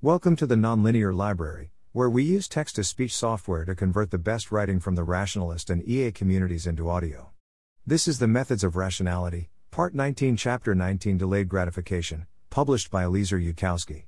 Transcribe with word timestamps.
Welcome 0.00 0.36
to 0.36 0.46
the 0.46 0.54
Nonlinear 0.54 1.12
Library, 1.12 1.72
where 1.90 2.08
we 2.08 2.22
use 2.22 2.46
text 2.46 2.76
to 2.76 2.84
speech 2.84 3.12
software 3.12 3.64
to 3.64 3.74
convert 3.74 4.12
the 4.12 4.16
best 4.16 4.52
writing 4.52 4.78
from 4.78 4.94
the 4.94 5.02
rationalist 5.02 5.70
and 5.70 5.82
EA 5.88 6.12
communities 6.12 6.68
into 6.68 6.88
audio. 6.88 7.30
This 7.84 8.06
is 8.06 8.20
The 8.20 8.28
Methods 8.28 8.62
of 8.62 8.76
Rationality, 8.76 9.50
Part 9.72 9.96
19, 9.96 10.36
Chapter 10.36 10.72
19 10.72 11.18
Delayed 11.18 11.48
Gratification, 11.48 12.28
published 12.48 12.92
by 12.92 13.02
Eliezer 13.02 13.40
Yudkowsky. 13.40 14.04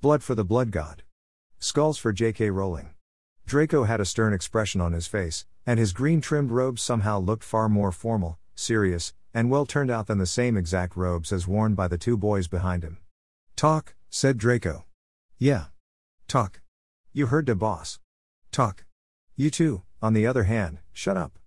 Blood 0.00 0.24
for 0.24 0.34
the 0.34 0.44
Blood 0.44 0.72
God. 0.72 1.04
Skulls 1.60 1.98
for 1.98 2.12
J.K. 2.12 2.50
Rowling. 2.50 2.90
Draco 3.46 3.84
had 3.84 4.00
a 4.00 4.04
stern 4.04 4.32
expression 4.32 4.80
on 4.80 4.92
his 4.92 5.06
face, 5.06 5.46
and 5.64 5.78
his 5.78 5.92
green 5.92 6.20
trimmed 6.20 6.50
robes 6.50 6.82
somehow 6.82 7.20
looked 7.20 7.44
far 7.44 7.68
more 7.68 7.92
formal, 7.92 8.40
serious, 8.56 9.14
and 9.32 9.52
well 9.52 9.66
turned 9.66 9.92
out 9.92 10.08
than 10.08 10.18
the 10.18 10.26
same 10.26 10.56
exact 10.56 10.96
robes 10.96 11.30
as 11.30 11.46
worn 11.46 11.76
by 11.76 11.86
the 11.86 11.96
two 11.96 12.16
boys 12.16 12.48
behind 12.48 12.82
him. 12.82 12.98
Talk, 13.54 13.94
said 14.10 14.36
Draco. 14.36 14.84
Yeah. 15.40 15.66
Talk. 16.26 16.62
You 17.12 17.26
heard 17.26 17.46
the 17.46 17.54
boss. 17.54 18.00
Talk. 18.50 18.84
You 19.36 19.50
two, 19.50 19.82
on 20.02 20.12
the 20.12 20.26
other 20.26 20.44
hand, 20.44 20.78
shut 20.92 21.16
up. 21.16 21.38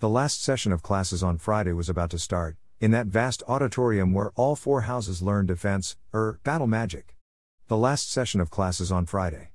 The 0.00 0.08
last 0.08 0.42
session 0.42 0.72
of 0.72 0.82
classes 0.82 1.22
on 1.22 1.36
Friday 1.36 1.72
was 1.74 1.90
about 1.90 2.08
to 2.12 2.18
start, 2.18 2.56
in 2.80 2.90
that 2.92 3.08
vast 3.08 3.42
auditorium 3.46 4.14
where 4.14 4.32
all 4.34 4.56
four 4.56 4.82
houses 4.82 5.20
learn 5.20 5.44
defense, 5.44 5.94
er, 6.14 6.40
battle 6.42 6.66
magic. 6.66 7.16
The 7.68 7.76
last 7.76 8.10
session 8.10 8.40
of 8.40 8.48
classes 8.48 8.90
on 8.90 9.04
Friday. 9.04 9.50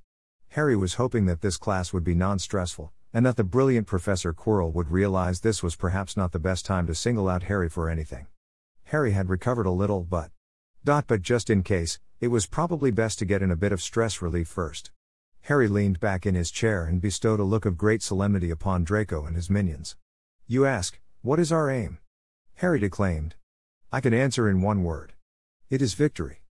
Harry 0.50 0.76
was 0.76 0.94
hoping 0.94 1.26
that 1.26 1.40
this 1.40 1.56
class 1.56 1.92
would 1.92 2.04
be 2.04 2.14
non 2.14 2.38
stressful, 2.38 2.92
and 3.12 3.26
that 3.26 3.34
the 3.34 3.42
brilliant 3.42 3.88
Professor 3.88 4.32
Quirrell 4.32 4.72
would 4.72 4.92
realize 4.92 5.40
this 5.40 5.64
was 5.64 5.74
perhaps 5.74 6.16
not 6.16 6.30
the 6.30 6.38
best 6.38 6.64
time 6.64 6.86
to 6.86 6.94
single 6.94 7.28
out 7.28 7.44
Harry 7.44 7.68
for 7.68 7.90
anything. 7.90 8.28
Harry 8.84 9.10
had 9.10 9.28
recovered 9.28 9.66
a 9.66 9.72
little, 9.72 10.04
but. 10.04 10.30
Dot, 10.84 11.06
but 11.08 11.22
just 11.22 11.50
in 11.50 11.64
case, 11.64 11.98
it 12.20 12.28
was 12.28 12.44
probably 12.44 12.90
best 12.90 13.18
to 13.18 13.24
get 13.24 13.40
in 13.40 13.50
a 13.50 13.56
bit 13.56 13.72
of 13.72 13.80
stress 13.80 14.20
relief 14.20 14.46
first. 14.46 14.90
Harry 15.42 15.68
leaned 15.68 15.98
back 16.00 16.26
in 16.26 16.34
his 16.34 16.50
chair 16.50 16.84
and 16.84 17.00
bestowed 17.00 17.40
a 17.40 17.44
look 17.44 17.64
of 17.64 17.78
great 17.78 18.02
solemnity 18.02 18.50
upon 18.50 18.84
Draco 18.84 19.24
and 19.24 19.34
his 19.34 19.48
minions. 19.48 19.96
You 20.46 20.66
ask, 20.66 21.00
what 21.22 21.40
is 21.40 21.50
our 21.50 21.70
aim? 21.70 21.98
Harry 22.56 22.78
declaimed. 22.78 23.36
I 23.90 24.02
can 24.02 24.12
answer 24.12 24.50
in 24.50 24.60
one 24.60 24.84
word. 24.84 25.14
It 25.70 25.80
is 25.80 25.94
victory. 25.94 26.42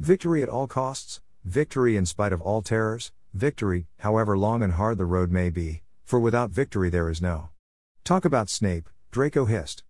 Victory 0.00 0.42
at 0.42 0.48
all 0.48 0.66
costs, 0.66 1.20
victory 1.44 1.96
in 1.96 2.04
spite 2.04 2.32
of 2.32 2.42
all 2.42 2.60
terrors, 2.60 3.12
victory, 3.32 3.86
however 4.00 4.36
long 4.36 4.60
and 4.60 4.72
hard 4.72 4.98
the 4.98 5.04
road 5.04 5.30
may 5.30 5.50
be, 5.50 5.82
for 6.04 6.18
without 6.18 6.50
victory 6.50 6.90
there 6.90 7.08
is 7.08 7.22
no. 7.22 7.50
Talk 8.02 8.24
about 8.24 8.50
Snape, 8.50 8.90
Draco 9.12 9.44
hissed. 9.44 9.84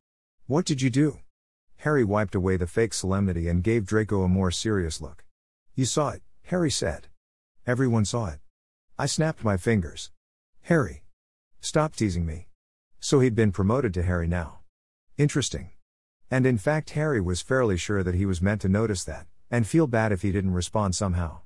What 0.47 0.67
did 0.67 0.83
you 0.83 0.91
do? 0.91 1.20
Harry 1.79 2.05
wiped 2.05 2.35
away 2.35 2.57
the 2.57 2.67
fake 2.67 2.92
solemnity 2.92 3.48
and 3.48 3.64
gave 3.64 3.87
Draco 3.87 4.23
a 4.23 4.29
more 4.29 4.51
serious 4.51 5.01
look. 5.01 5.22
You 5.75 5.87
saw 5.87 6.11
it, 6.11 6.23
Harry 6.45 6.70
said. 6.70 7.09
Everyone 7.67 8.05
saw 8.05 8.27
it. 8.27 8.41
I 8.98 9.06
snapped 9.06 9.42
my 9.42 9.56
fingers. 9.56 10.11
Harry. 10.62 11.05
Stop 11.61 11.97
teasing 11.97 12.27
me. 12.27 12.48
So 13.01 13.20
he'd 13.20 13.34
been 13.34 13.53
promoted 13.53 13.95
to 13.95 14.03
Harry 14.03 14.27
now. 14.27 14.59
Interesting. 15.17 15.70
And 16.31 16.45
in 16.45 16.59
fact, 16.59 16.91
Harry 16.91 17.23
was 17.23 17.41
fairly 17.41 17.79
sure 17.79 18.03
that 18.03 18.14
he 18.14 18.27
was 18.27 18.42
meant 18.42 18.61
to 18.62 18.69
notice 18.69 19.03
that, 19.05 19.27
and 19.51 19.67
feel 19.67 19.87
bad 19.87 20.12
if 20.12 20.20
he 20.20 20.31
didn't 20.31 20.53
respond 20.53 20.95
somehow. 20.95 21.41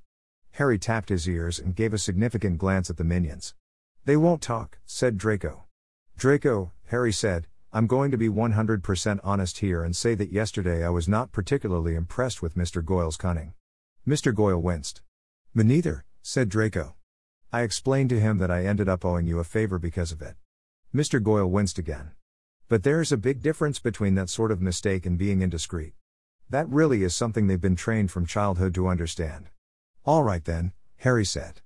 Harry 0.53 0.79
tapped 0.79 1.09
his 1.09 1.29
ears 1.29 1.61
and 1.61 1.77
gave 1.77 1.95
a 1.95 1.99
significant 1.99 2.59
glance 2.59 2.91
at 2.91 2.97
the 2.97 3.05
minions. 3.05 3.55
They 4.07 4.17
won't 4.17 4.43
talk, 4.43 4.79
said 4.87 5.19
Draco. 5.19 5.67
Draco, 6.17 6.73
Harry 6.87 7.13
said, 7.13 7.47
I'm 7.73 7.87
going 7.87 8.11
to 8.11 8.19
be 8.19 8.29
100% 8.29 9.21
honest 9.23 9.59
here 9.59 9.85
and 9.85 9.95
say 9.95 10.17
that 10.17 10.33
yesterday 10.33 10.85
I 10.85 10.89
was 10.89 11.07
not 11.09 11.31
particularly 11.31 11.95
impressed 11.95 12.43
with 12.43 12.57
Mr. 12.57 12.85
Goyle's 12.85 13.17
cunning. 13.17 13.55
Mr. 14.07 14.33
Goyle 14.33 14.63
winced. 14.63 15.01
Me 15.53 15.65
neither, 15.65 16.05
said 16.23 16.49
Draco. 16.49 16.95
I 17.53 17.63
explained 17.63 18.09
to 18.11 18.21
him 18.21 18.39
that 18.39 18.53
I 18.53 18.65
ended 18.65 18.89
up 18.89 19.05
owing 19.05 19.27
you 19.27 19.41
a 19.41 19.45
favor 19.45 19.81
because 19.81 20.13
of 20.13 20.23
it. 20.23 20.37
Mr. 20.95 21.21
Goyle 21.21 21.51
winced 21.51 21.77
again. 21.77 22.13
But 22.69 22.85
there's 22.85 23.11
a 23.11 23.17
big 23.17 23.43
difference 23.43 23.81
between 23.81 24.15
that 24.15 24.31
sort 24.31 24.53
of 24.53 24.63
mistake 24.63 25.07
and 25.07 25.19
being 25.19 25.43
indiscreet. 25.43 25.95
That 26.49 26.69
really 26.69 27.03
is 27.03 27.17
something 27.17 27.49
they've 27.49 27.61
been 27.61 27.75
trained 27.75 28.13
from 28.13 28.27
childhood 28.27 28.77
to 28.77 28.87
understand. 28.87 29.51
All 30.05 30.23
right 30.23 30.45
then, 30.45 30.73
Harry 30.99 31.25
said. 31.25 31.61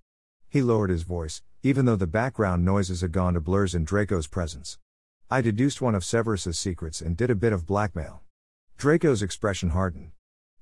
He 0.48 0.62
lowered 0.62 0.88
his 0.88 1.02
voice, 1.02 1.42
even 1.62 1.84
though 1.84 1.96
the 1.96 2.06
background 2.06 2.64
noises 2.64 3.02
had 3.02 3.12
gone 3.12 3.34
to 3.34 3.40
blurs 3.42 3.74
in 3.74 3.84
Draco's 3.84 4.26
presence. 4.26 4.78
I 5.30 5.42
deduced 5.42 5.82
one 5.82 5.94
of 5.94 6.06
Severus's 6.06 6.58
secrets 6.58 7.02
and 7.02 7.18
did 7.18 7.30
a 7.30 7.34
bit 7.34 7.52
of 7.52 7.66
blackmail. 7.66 8.22
Draco's 8.78 9.22
expression 9.22 9.70
hardened. 9.70 10.12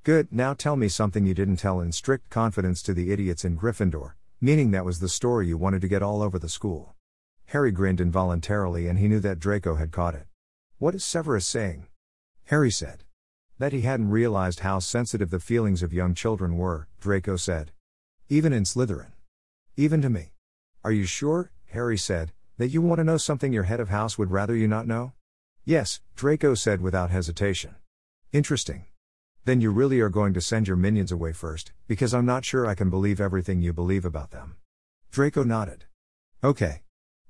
Good, 0.04 0.32
now 0.32 0.54
tell 0.54 0.76
me 0.76 0.88
something 0.88 1.26
you 1.26 1.34
didn't 1.34 1.56
tell 1.56 1.80
in 1.80 1.92
strict 1.92 2.30
confidence 2.30 2.82
to 2.82 2.94
the 2.94 3.12
idiots 3.12 3.44
in 3.44 3.58
Gryffindor, 3.58 4.12
meaning 4.40 4.70
that 4.70 4.84
was 4.84 5.00
the 5.00 5.08
story 5.08 5.48
you 5.48 5.58
wanted 5.58 5.80
to 5.82 5.88
get 5.88 6.02
all 6.02 6.22
over 6.22 6.38
the 6.38 6.48
school. 6.48 6.94
Harry 7.46 7.72
grinned 7.72 8.00
involuntarily 8.00 8.86
and 8.86 8.98
he 8.98 9.08
knew 9.08 9.20
that 9.20 9.38
Draco 9.38 9.74
had 9.76 9.90
caught 9.90 10.14
it. 10.14 10.26
What 10.78 10.94
is 10.94 11.04
Severus 11.04 11.46
saying? 11.46 11.86
Harry 12.44 12.70
said. 12.70 13.04
That 13.58 13.72
he 13.72 13.80
hadn't 13.80 14.10
realized 14.10 14.60
how 14.60 14.78
sensitive 14.78 15.30
the 15.30 15.40
feelings 15.40 15.82
of 15.82 15.92
young 15.92 16.14
children 16.14 16.56
were, 16.56 16.88
Draco 17.00 17.36
said. 17.36 17.72
Even 18.28 18.52
in 18.52 18.64
Slytherin. 18.64 19.12
Even 19.76 20.00
to 20.02 20.08
me. 20.08 20.32
Are 20.84 20.92
you 20.92 21.04
sure, 21.04 21.50
Harry 21.70 21.98
said, 21.98 22.32
that 22.56 22.68
you 22.68 22.80
want 22.80 22.98
to 22.98 23.04
know 23.04 23.16
something 23.16 23.52
your 23.52 23.64
head 23.64 23.80
of 23.80 23.88
house 23.88 24.16
would 24.16 24.30
rather 24.30 24.54
you 24.54 24.68
not 24.68 24.86
know? 24.86 25.12
Yes, 25.64 26.00
Draco 26.16 26.54
said 26.54 26.80
without 26.80 27.10
hesitation. 27.10 27.74
Interesting. 28.32 28.87
Then 29.48 29.62
you 29.62 29.70
really 29.70 29.98
are 30.00 30.10
going 30.10 30.34
to 30.34 30.42
send 30.42 30.68
your 30.68 30.76
minions 30.76 31.10
away 31.10 31.32
first, 31.32 31.72
because 31.86 32.12
I'm 32.12 32.26
not 32.26 32.44
sure 32.44 32.66
I 32.66 32.74
can 32.74 32.90
believe 32.90 33.18
everything 33.18 33.62
you 33.62 33.72
believe 33.72 34.04
about 34.04 34.30
them. 34.30 34.56
Draco 35.10 35.42
nodded. 35.42 35.86
Okay. 36.44 36.82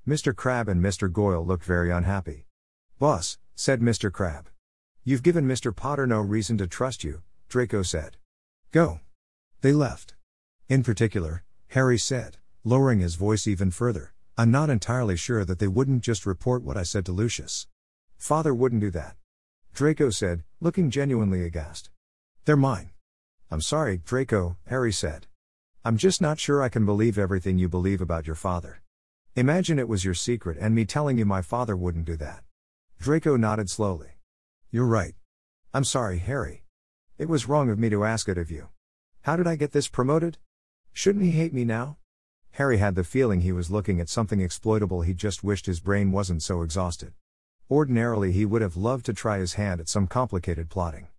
Mr. 0.05 0.35
Crabbe 0.35 0.67
and 0.67 0.83
Mr. 0.83 1.09
Goyle 1.09 1.45
looked 1.45 1.63
very 1.63 1.91
unhappy. 1.91 2.45
Boss, 2.99 3.37
said 3.55 3.79
Mr. 3.79 4.11
Crabbe. 4.11 4.49
You've 5.05 5.23
given 5.23 5.47
Mr. 5.47 5.73
Potter 5.73 6.05
no 6.05 6.19
reason 6.19 6.57
to 6.57 6.67
trust 6.67 7.05
you, 7.05 7.21
Draco 7.47 7.83
said. 7.83 8.17
Go. 8.71 8.99
They 9.61 9.71
left. 9.71 10.15
In 10.67 10.83
particular, 10.83 11.45
Harry 11.69 11.97
said, 11.97 12.35
lowering 12.65 12.99
his 12.99 13.15
voice 13.15 13.47
even 13.47 13.71
further, 13.71 14.11
I'm 14.37 14.51
not 14.51 14.69
entirely 14.69 15.15
sure 15.15 15.45
that 15.45 15.59
they 15.59 15.69
wouldn't 15.69 16.03
just 16.03 16.25
report 16.25 16.63
what 16.63 16.75
I 16.75 16.83
said 16.83 17.05
to 17.05 17.13
Lucius. 17.13 17.67
Father 18.17 18.53
wouldn't 18.53 18.81
do 18.81 18.91
that. 18.91 19.15
Draco 19.73 20.09
said, 20.09 20.43
looking 20.59 20.89
genuinely 20.89 21.45
aghast. 21.45 21.89
They're 22.49 22.57
mine. 22.57 22.89
I'm 23.51 23.61
sorry, 23.61 24.01
Draco, 24.03 24.57
Harry 24.65 24.91
said. 24.91 25.27
I'm 25.85 25.97
just 25.97 26.19
not 26.19 26.39
sure 26.39 26.63
I 26.63 26.69
can 26.69 26.83
believe 26.83 27.19
everything 27.19 27.59
you 27.59 27.69
believe 27.69 28.01
about 28.01 28.25
your 28.25 28.35
father. 28.35 28.81
Imagine 29.35 29.77
it 29.77 29.87
was 29.87 30.03
your 30.03 30.15
secret 30.15 30.57
and 30.59 30.73
me 30.73 30.83
telling 30.83 31.19
you 31.19 31.27
my 31.27 31.43
father 31.43 31.77
wouldn't 31.77 32.05
do 32.05 32.17
that. 32.17 32.41
Draco 32.99 33.37
nodded 33.37 33.69
slowly. 33.69 34.17
You're 34.71 34.87
right. 34.87 35.13
I'm 35.75 35.83
sorry, 35.83 36.17
Harry. 36.17 36.63
It 37.19 37.29
was 37.29 37.47
wrong 37.47 37.69
of 37.69 37.77
me 37.77 37.87
to 37.89 38.03
ask 38.03 38.27
it 38.27 38.39
of 38.39 38.49
you. 38.49 38.69
How 39.21 39.35
did 39.35 39.45
I 39.45 39.55
get 39.55 39.71
this 39.71 39.87
promoted? 39.87 40.39
Shouldn't 40.91 41.25
he 41.25 41.29
hate 41.29 41.53
me 41.53 41.65
now? 41.65 41.97
Harry 42.53 42.77
had 42.77 42.95
the 42.95 43.03
feeling 43.03 43.41
he 43.41 43.51
was 43.51 43.69
looking 43.69 43.99
at 43.99 44.09
something 44.09 44.41
exploitable 44.41 45.01
he 45.03 45.13
just 45.13 45.43
wished 45.43 45.67
his 45.67 45.81
brain 45.81 46.11
wasn't 46.11 46.41
so 46.41 46.63
exhausted. 46.63 47.13
Ordinarily, 47.69 48.31
he 48.31 48.43
would 48.43 48.63
have 48.63 48.75
loved 48.75 49.05
to 49.05 49.13
try 49.13 49.37
his 49.37 49.53
hand 49.53 49.79
at 49.79 49.87
some 49.87 50.07
complicated 50.07 50.71
plotting. 50.71 51.09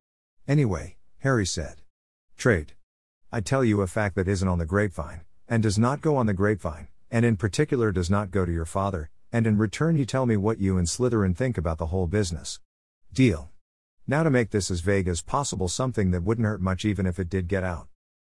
Anyway, 0.48 0.96
Harry 1.20 1.44
said. 1.44 1.82
Trade. 2.38 2.72
I 3.30 3.42
tell 3.42 3.62
you 3.62 3.82
a 3.82 3.86
fact 3.86 4.14
that 4.16 4.26
isn't 4.26 4.48
on 4.48 4.58
the 4.58 4.64
grapevine, 4.64 5.20
and 5.46 5.62
does 5.62 5.78
not 5.78 6.00
go 6.00 6.16
on 6.16 6.24
the 6.24 6.32
grapevine, 6.32 6.88
and 7.10 7.26
in 7.26 7.36
particular 7.36 7.92
does 7.92 8.08
not 8.08 8.30
go 8.30 8.46
to 8.46 8.52
your 8.52 8.64
father, 8.64 9.10
and 9.30 9.46
in 9.46 9.58
return 9.58 9.98
you 9.98 10.06
tell 10.06 10.24
me 10.24 10.38
what 10.38 10.60
you 10.60 10.78
and 10.78 10.86
Slytherin 10.86 11.36
think 11.36 11.58
about 11.58 11.76
the 11.76 11.86
whole 11.86 12.06
business. 12.06 12.58
Deal. 13.12 13.50
Now 14.06 14.22
to 14.22 14.30
make 14.30 14.48
this 14.48 14.70
as 14.70 14.80
vague 14.80 15.08
as 15.08 15.20
possible 15.20 15.68
something 15.68 16.10
that 16.10 16.22
wouldn't 16.22 16.46
hurt 16.46 16.62
much 16.62 16.86
even 16.86 17.04
if 17.04 17.18
it 17.18 17.28
did 17.28 17.48
get 17.48 17.64
out. 17.64 17.88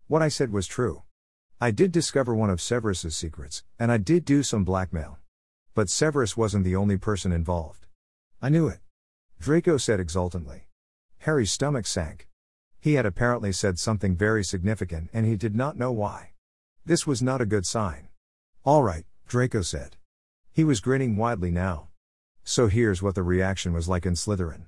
What 0.07 0.23
I 0.23 0.29
said 0.29 0.53
was 0.53 0.69
true. 0.69 1.03
I 1.61 1.73
did 1.73 1.91
discover 1.91 2.37
one 2.37 2.51
of 2.51 2.61
Severus's 2.61 3.17
secrets, 3.17 3.65
and 3.81 3.91
I 3.91 3.97
did 3.97 4.25
do 4.25 4.45
some 4.45 4.63
blackmail. 4.63 5.19
But 5.75 5.91
Severus 5.91 6.37
wasn't 6.37 6.63
the 6.65 6.77
only 6.77 6.99
person 6.99 7.33
involved. 7.33 7.87
I 8.41 8.49
knew 8.49 8.69
it. 8.69 8.79
Draco 9.41 9.77
said 9.77 9.99
exultantly. 9.99 10.69
Harry's 11.19 11.51
stomach 11.51 11.89
sank. 11.89 12.26
He 12.87 12.95
had 12.95 13.05
apparently 13.05 13.51
said 13.51 13.81
something 13.81 14.15
very 14.15 14.45
significant 14.45 15.11
and 15.13 15.27
he 15.27 15.35
did 15.35 15.57
not 15.57 15.77
know 15.77 15.91
why. 15.91 16.31
This 16.85 17.05
was 17.05 17.21
not 17.21 17.41
a 17.41 17.45
good 17.45 17.67
sign. 17.67 18.11
All 18.63 18.85
right, 18.85 19.05
Draco 19.27 19.63
said. 19.63 19.97
He 20.53 20.63
was 20.63 20.79
grinning 20.79 21.17
widely 21.17 21.51
now. 21.51 21.89
So 22.45 22.69
here's 22.69 23.03
what 23.03 23.17
the 23.17 23.25
reaction 23.25 23.73
was 23.73 23.89
like 23.89 24.07
in 24.07 24.13
Slytherin. 24.15 24.67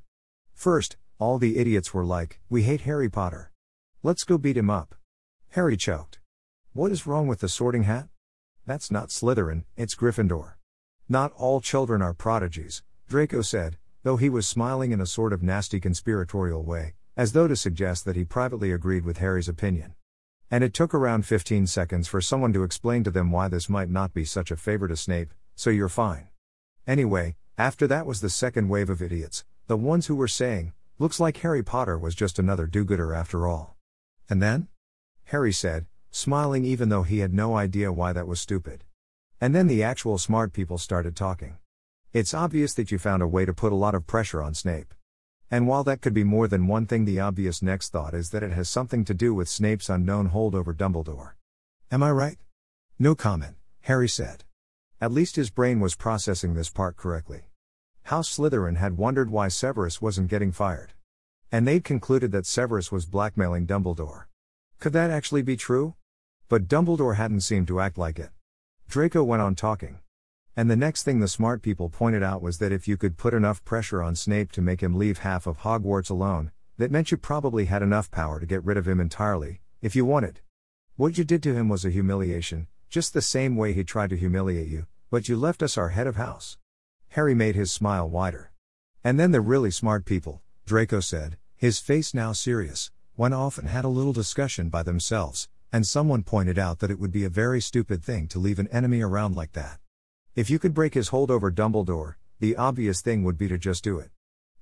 First, 0.52 0.96
all 1.20 1.38
the 1.38 1.58
idiots 1.58 1.94
were 1.94 2.04
like, 2.04 2.40
We 2.50 2.64
hate 2.64 2.80
Harry 2.80 3.08
Potter. 3.08 3.52
Let's 4.02 4.24
go 4.24 4.36
beat 4.36 4.56
him 4.56 4.68
up. 4.68 4.96
Harry 5.50 5.76
choked. 5.76 6.18
What 6.72 6.90
is 6.90 7.06
wrong 7.06 7.28
with 7.28 7.38
the 7.38 7.48
sorting 7.48 7.84
hat? 7.84 8.08
That's 8.66 8.90
not 8.90 9.10
Slytherin, 9.10 9.62
it's 9.76 9.94
Gryffindor. 9.94 10.54
Not 11.08 11.30
all 11.36 11.60
children 11.60 12.02
are 12.02 12.14
prodigies, 12.14 12.82
Draco 13.08 13.42
said, 13.42 13.78
though 14.02 14.16
he 14.16 14.28
was 14.28 14.48
smiling 14.48 14.90
in 14.90 15.00
a 15.00 15.06
sort 15.06 15.32
of 15.32 15.40
nasty 15.40 15.78
conspiratorial 15.78 16.64
way, 16.64 16.94
as 17.18 17.32
though 17.32 17.48
to 17.48 17.56
suggest 17.56 18.04
that 18.04 18.14
he 18.14 18.22
privately 18.22 18.70
agreed 18.70 19.04
with 19.04 19.18
Harry's 19.18 19.48
opinion. 19.48 19.92
And 20.52 20.62
it 20.62 20.72
took 20.72 20.94
around 20.94 21.26
15 21.26 21.66
seconds 21.66 22.06
for 22.06 22.20
someone 22.20 22.52
to 22.52 22.62
explain 22.62 23.02
to 23.02 23.10
them 23.10 23.32
why 23.32 23.48
this 23.48 23.68
might 23.68 23.90
not 23.90 24.14
be 24.14 24.24
such 24.24 24.52
a 24.52 24.56
favor 24.56 24.86
to 24.86 24.96
Snape, 24.96 25.34
so 25.56 25.68
you're 25.68 25.88
fine. 25.88 26.28
Anyway, 26.86 27.34
after 27.58 27.88
that 27.88 28.06
was 28.06 28.20
the 28.20 28.30
second 28.30 28.68
wave 28.68 28.88
of 28.88 29.02
idiots, 29.02 29.44
the 29.66 29.76
ones 29.76 30.06
who 30.06 30.14
were 30.14 30.28
saying, 30.28 30.72
looks 31.00 31.18
like 31.18 31.38
Harry 31.38 31.62
Potter 31.62 31.98
was 31.98 32.14
just 32.14 32.38
another 32.38 32.66
do 32.66 32.84
gooder 32.84 33.12
after 33.12 33.48
all. 33.48 33.76
And 34.30 34.40
then? 34.40 34.68
Harry 35.24 35.52
said, 35.52 35.86
smiling 36.12 36.64
even 36.64 36.88
though 36.88 37.02
he 37.02 37.18
had 37.18 37.34
no 37.34 37.56
idea 37.56 37.92
why 37.92 38.12
that 38.12 38.28
was 38.28 38.40
stupid. 38.40 38.84
And 39.40 39.56
then 39.56 39.66
the 39.66 39.82
actual 39.82 40.18
smart 40.18 40.52
people 40.52 40.78
started 40.78 41.16
talking. 41.16 41.56
It's 42.12 42.32
obvious 42.32 42.74
that 42.74 42.92
you 42.92 42.98
found 42.98 43.22
a 43.22 43.26
way 43.26 43.44
to 43.44 43.52
put 43.52 43.72
a 43.72 43.76
lot 43.76 43.96
of 43.96 44.06
pressure 44.06 44.40
on 44.40 44.54
Snape. 44.54 44.94
And 45.50 45.66
while 45.66 45.82
that 45.84 46.02
could 46.02 46.12
be 46.12 46.24
more 46.24 46.46
than 46.46 46.66
one 46.66 46.84
thing, 46.86 47.06
the 47.06 47.20
obvious 47.20 47.62
next 47.62 47.90
thought 47.90 48.12
is 48.12 48.30
that 48.30 48.42
it 48.42 48.52
has 48.52 48.68
something 48.68 49.04
to 49.06 49.14
do 49.14 49.34
with 49.34 49.48
Snape's 49.48 49.88
unknown 49.88 50.26
hold 50.26 50.54
over 50.54 50.74
Dumbledore. 50.74 51.32
Am 51.90 52.02
I 52.02 52.10
right? 52.10 52.36
No 52.98 53.14
comment, 53.14 53.56
Harry 53.82 54.08
said. 54.08 54.44
At 55.00 55.12
least 55.12 55.36
his 55.36 55.48
brain 55.48 55.80
was 55.80 55.94
processing 55.94 56.52
this 56.52 56.68
part 56.68 56.96
correctly. 56.96 57.44
House 58.04 58.36
Slytherin 58.36 58.76
had 58.76 58.98
wondered 58.98 59.30
why 59.30 59.48
Severus 59.48 60.02
wasn't 60.02 60.28
getting 60.28 60.52
fired. 60.52 60.92
And 61.50 61.66
they'd 61.66 61.84
concluded 61.84 62.30
that 62.32 62.44
Severus 62.44 62.92
was 62.92 63.06
blackmailing 63.06 63.66
Dumbledore. 63.66 64.24
Could 64.80 64.92
that 64.92 65.10
actually 65.10 65.42
be 65.42 65.56
true? 65.56 65.94
But 66.48 66.68
Dumbledore 66.68 67.16
hadn't 67.16 67.40
seemed 67.40 67.68
to 67.68 67.80
act 67.80 67.96
like 67.96 68.18
it. 68.18 68.30
Draco 68.88 69.22
went 69.22 69.42
on 69.42 69.54
talking. 69.54 70.00
And 70.58 70.68
the 70.68 70.74
next 70.74 71.04
thing 71.04 71.20
the 71.20 71.28
smart 71.28 71.62
people 71.62 71.88
pointed 71.88 72.20
out 72.20 72.42
was 72.42 72.58
that 72.58 72.72
if 72.72 72.88
you 72.88 72.96
could 72.96 73.16
put 73.16 73.32
enough 73.32 73.64
pressure 73.64 74.02
on 74.02 74.16
Snape 74.16 74.50
to 74.50 74.60
make 74.60 74.80
him 74.80 74.96
leave 74.96 75.18
half 75.18 75.46
of 75.46 75.58
Hogwarts 75.58 76.10
alone, 76.10 76.50
that 76.78 76.90
meant 76.90 77.12
you 77.12 77.16
probably 77.16 77.66
had 77.66 77.80
enough 77.80 78.10
power 78.10 78.40
to 78.40 78.44
get 78.44 78.64
rid 78.64 78.76
of 78.76 78.88
him 78.88 78.98
entirely, 78.98 79.60
if 79.82 79.94
you 79.94 80.04
wanted. 80.04 80.40
What 80.96 81.16
you 81.16 81.22
did 81.22 81.44
to 81.44 81.54
him 81.54 81.68
was 81.68 81.84
a 81.84 81.90
humiliation, 81.90 82.66
just 82.90 83.14
the 83.14 83.22
same 83.22 83.54
way 83.54 83.72
he 83.72 83.84
tried 83.84 84.10
to 84.10 84.16
humiliate 84.16 84.66
you, 84.66 84.88
but 85.12 85.28
you 85.28 85.36
left 85.36 85.62
us 85.62 85.78
our 85.78 85.90
head 85.90 86.08
of 86.08 86.16
house. 86.16 86.58
Harry 87.10 87.36
made 87.36 87.54
his 87.54 87.70
smile 87.70 88.10
wider. 88.10 88.50
And 89.04 89.20
then 89.20 89.30
the 89.30 89.40
really 89.40 89.70
smart 89.70 90.04
people, 90.04 90.42
Draco 90.66 90.98
said, 90.98 91.36
his 91.54 91.78
face 91.78 92.12
now 92.12 92.32
serious, 92.32 92.90
went 93.16 93.32
off 93.32 93.58
and 93.58 93.68
had 93.68 93.84
a 93.84 93.88
little 93.96 94.12
discussion 94.12 94.70
by 94.70 94.82
themselves, 94.82 95.48
and 95.72 95.86
someone 95.86 96.24
pointed 96.24 96.58
out 96.58 96.80
that 96.80 96.90
it 96.90 96.98
would 96.98 97.12
be 97.12 97.22
a 97.22 97.30
very 97.30 97.60
stupid 97.60 98.02
thing 98.02 98.26
to 98.26 98.40
leave 98.40 98.58
an 98.58 98.66
enemy 98.72 99.00
around 99.00 99.36
like 99.36 99.52
that. 99.52 99.78
If 100.38 100.48
you 100.48 100.60
could 100.60 100.72
break 100.72 100.94
his 100.94 101.08
hold 101.08 101.32
over 101.32 101.50
Dumbledore, 101.50 102.14
the 102.38 102.54
obvious 102.54 103.00
thing 103.00 103.24
would 103.24 103.36
be 103.36 103.48
to 103.48 103.58
just 103.58 103.82
do 103.82 103.98
it. 103.98 104.12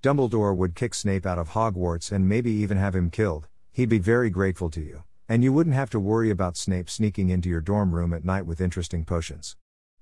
Dumbledore 0.03 0.57
would 0.57 0.75
kick 0.75 0.95
Snape 0.95 1.27
out 1.27 1.39
of 1.39 1.51
Hogwarts 1.51 2.11
and 2.11 2.27
maybe 2.27 2.51
even 2.51 2.79
have 2.79 2.97
him 2.97 3.11
killed, 3.11 3.47
he'd 3.73 3.91
be 3.91 3.99
very 3.99 4.31
grateful 4.31 4.71
to 4.71 4.81
you, 4.81 5.05
and 5.29 5.45
you 5.45 5.53
wouldn't 5.53 5.77
have 5.77 5.91
to 5.91 6.01
worry 6.01 6.31
about 6.31 6.57
Snape 6.57 6.89
sneaking 6.89 7.29
into 7.29 7.51
your 7.51 7.61
dorm 7.61 7.95
room 7.95 8.15
at 8.15 8.25
night 8.25 8.47
with 8.47 8.59
interesting 8.59 9.05
potions. 9.05 9.55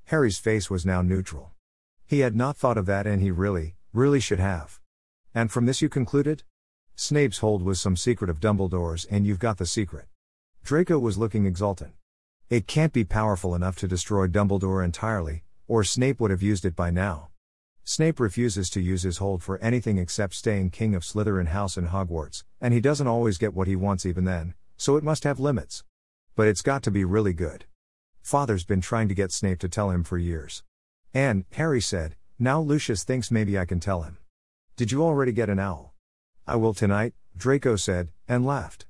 Harry's 0.04 0.38
face 0.38 0.70
was 0.70 0.86
now 0.86 1.02
neutral. 1.02 1.50
He 2.06 2.20
had 2.20 2.36
not 2.36 2.56
thought 2.56 2.78
of 2.78 2.86
that 2.86 3.04
and 3.08 3.20
he 3.20 3.32
really, 3.32 3.74
really 3.92 4.20
should 4.20 4.38
have. 4.38 4.78
And 5.34 5.50
from 5.50 5.66
this 5.66 5.82
you 5.82 5.88
concluded? 5.88 6.44
Snape's 6.94 7.38
hold 7.38 7.64
was 7.64 7.80
some 7.80 7.96
secret 7.96 8.30
of 8.30 8.38
Dumbledore's 8.38 9.06
and 9.06 9.26
you've 9.26 9.40
got 9.40 9.58
the 9.58 9.66
secret. 9.66 10.06
Draco 10.62 11.00
was 11.00 11.18
looking 11.18 11.46
exultant. 11.46 11.94
It 12.48 12.68
can't 12.68 12.92
be 12.92 13.02
powerful 13.02 13.56
enough 13.56 13.74
to 13.78 13.88
destroy 13.88 14.28
Dumbledore 14.28 14.84
entirely, 14.84 15.43
or 15.66 15.84
Snape 15.84 16.20
would 16.20 16.30
have 16.30 16.42
used 16.42 16.64
it 16.64 16.76
by 16.76 16.90
now. 16.90 17.28
Snape 17.84 18.18
refuses 18.18 18.70
to 18.70 18.80
use 18.80 19.02
his 19.02 19.18
hold 19.18 19.42
for 19.42 19.58
anything 19.58 19.98
except 19.98 20.34
staying 20.34 20.70
king 20.70 20.94
of 20.94 21.02
Slytherin 21.02 21.48
House 21.48 21.76
in 21.76 21.88
Hogwarts, 21.88 22.42
and 22.60 22.72
he 22.72 22.80
doesn't 22.80 23.06
always 23.06 23.36
get 23.36 23.54
what 23.54 23.68
he 23.68 23.76
wants 23.76 24.06
even 24.06 24.24
then, 24.24 24.54
so 24.76 24.96
it 24.96 25.04
must 25.04 25.24
have 25.24 25.38
limits. 25.38 25.84
But 26.34 26.48
it's 26.48 26.62
got 26.62 26.82
to 26.84 26.90
be 26.90 27.04
really 27.04 27.34
good. 27.34 27.66
Father's 28.22 28.64
been 28.64 28.80
trying 28.80 29.08
to 29.08 29.14
get 29.14 29.32
Snape 29.32 29.58
to 29.58 29.68
tell 29.68 29.90
him 29.90 30.02
for 30.02 30.16
years. 30.16 30.62
And, 31.12 31.44
Harry 31.52 31.80
said, 31.80 32.16
now 32.38 32.60
Lucius 32.60 33.04
thinks 33.04 33.30
maybe 33.30 33.58
I 33.58 33.66
can 33.66 33.80
tell 33.80 34.02
him. 34.02 34.16
Did 34.76 34.90
you 34.90 35.02
already 35.04 35.32
get 35.32 35.50
an 35.50 35.60
owl? 35.60 35.94
I 36.46 36.56
will 36.56 36.74
tonight, 36.74 37.12
Draco 37.36 37.76
said, 37.76 38.08
and 38.26 38.46
laughed. 38.46 38.86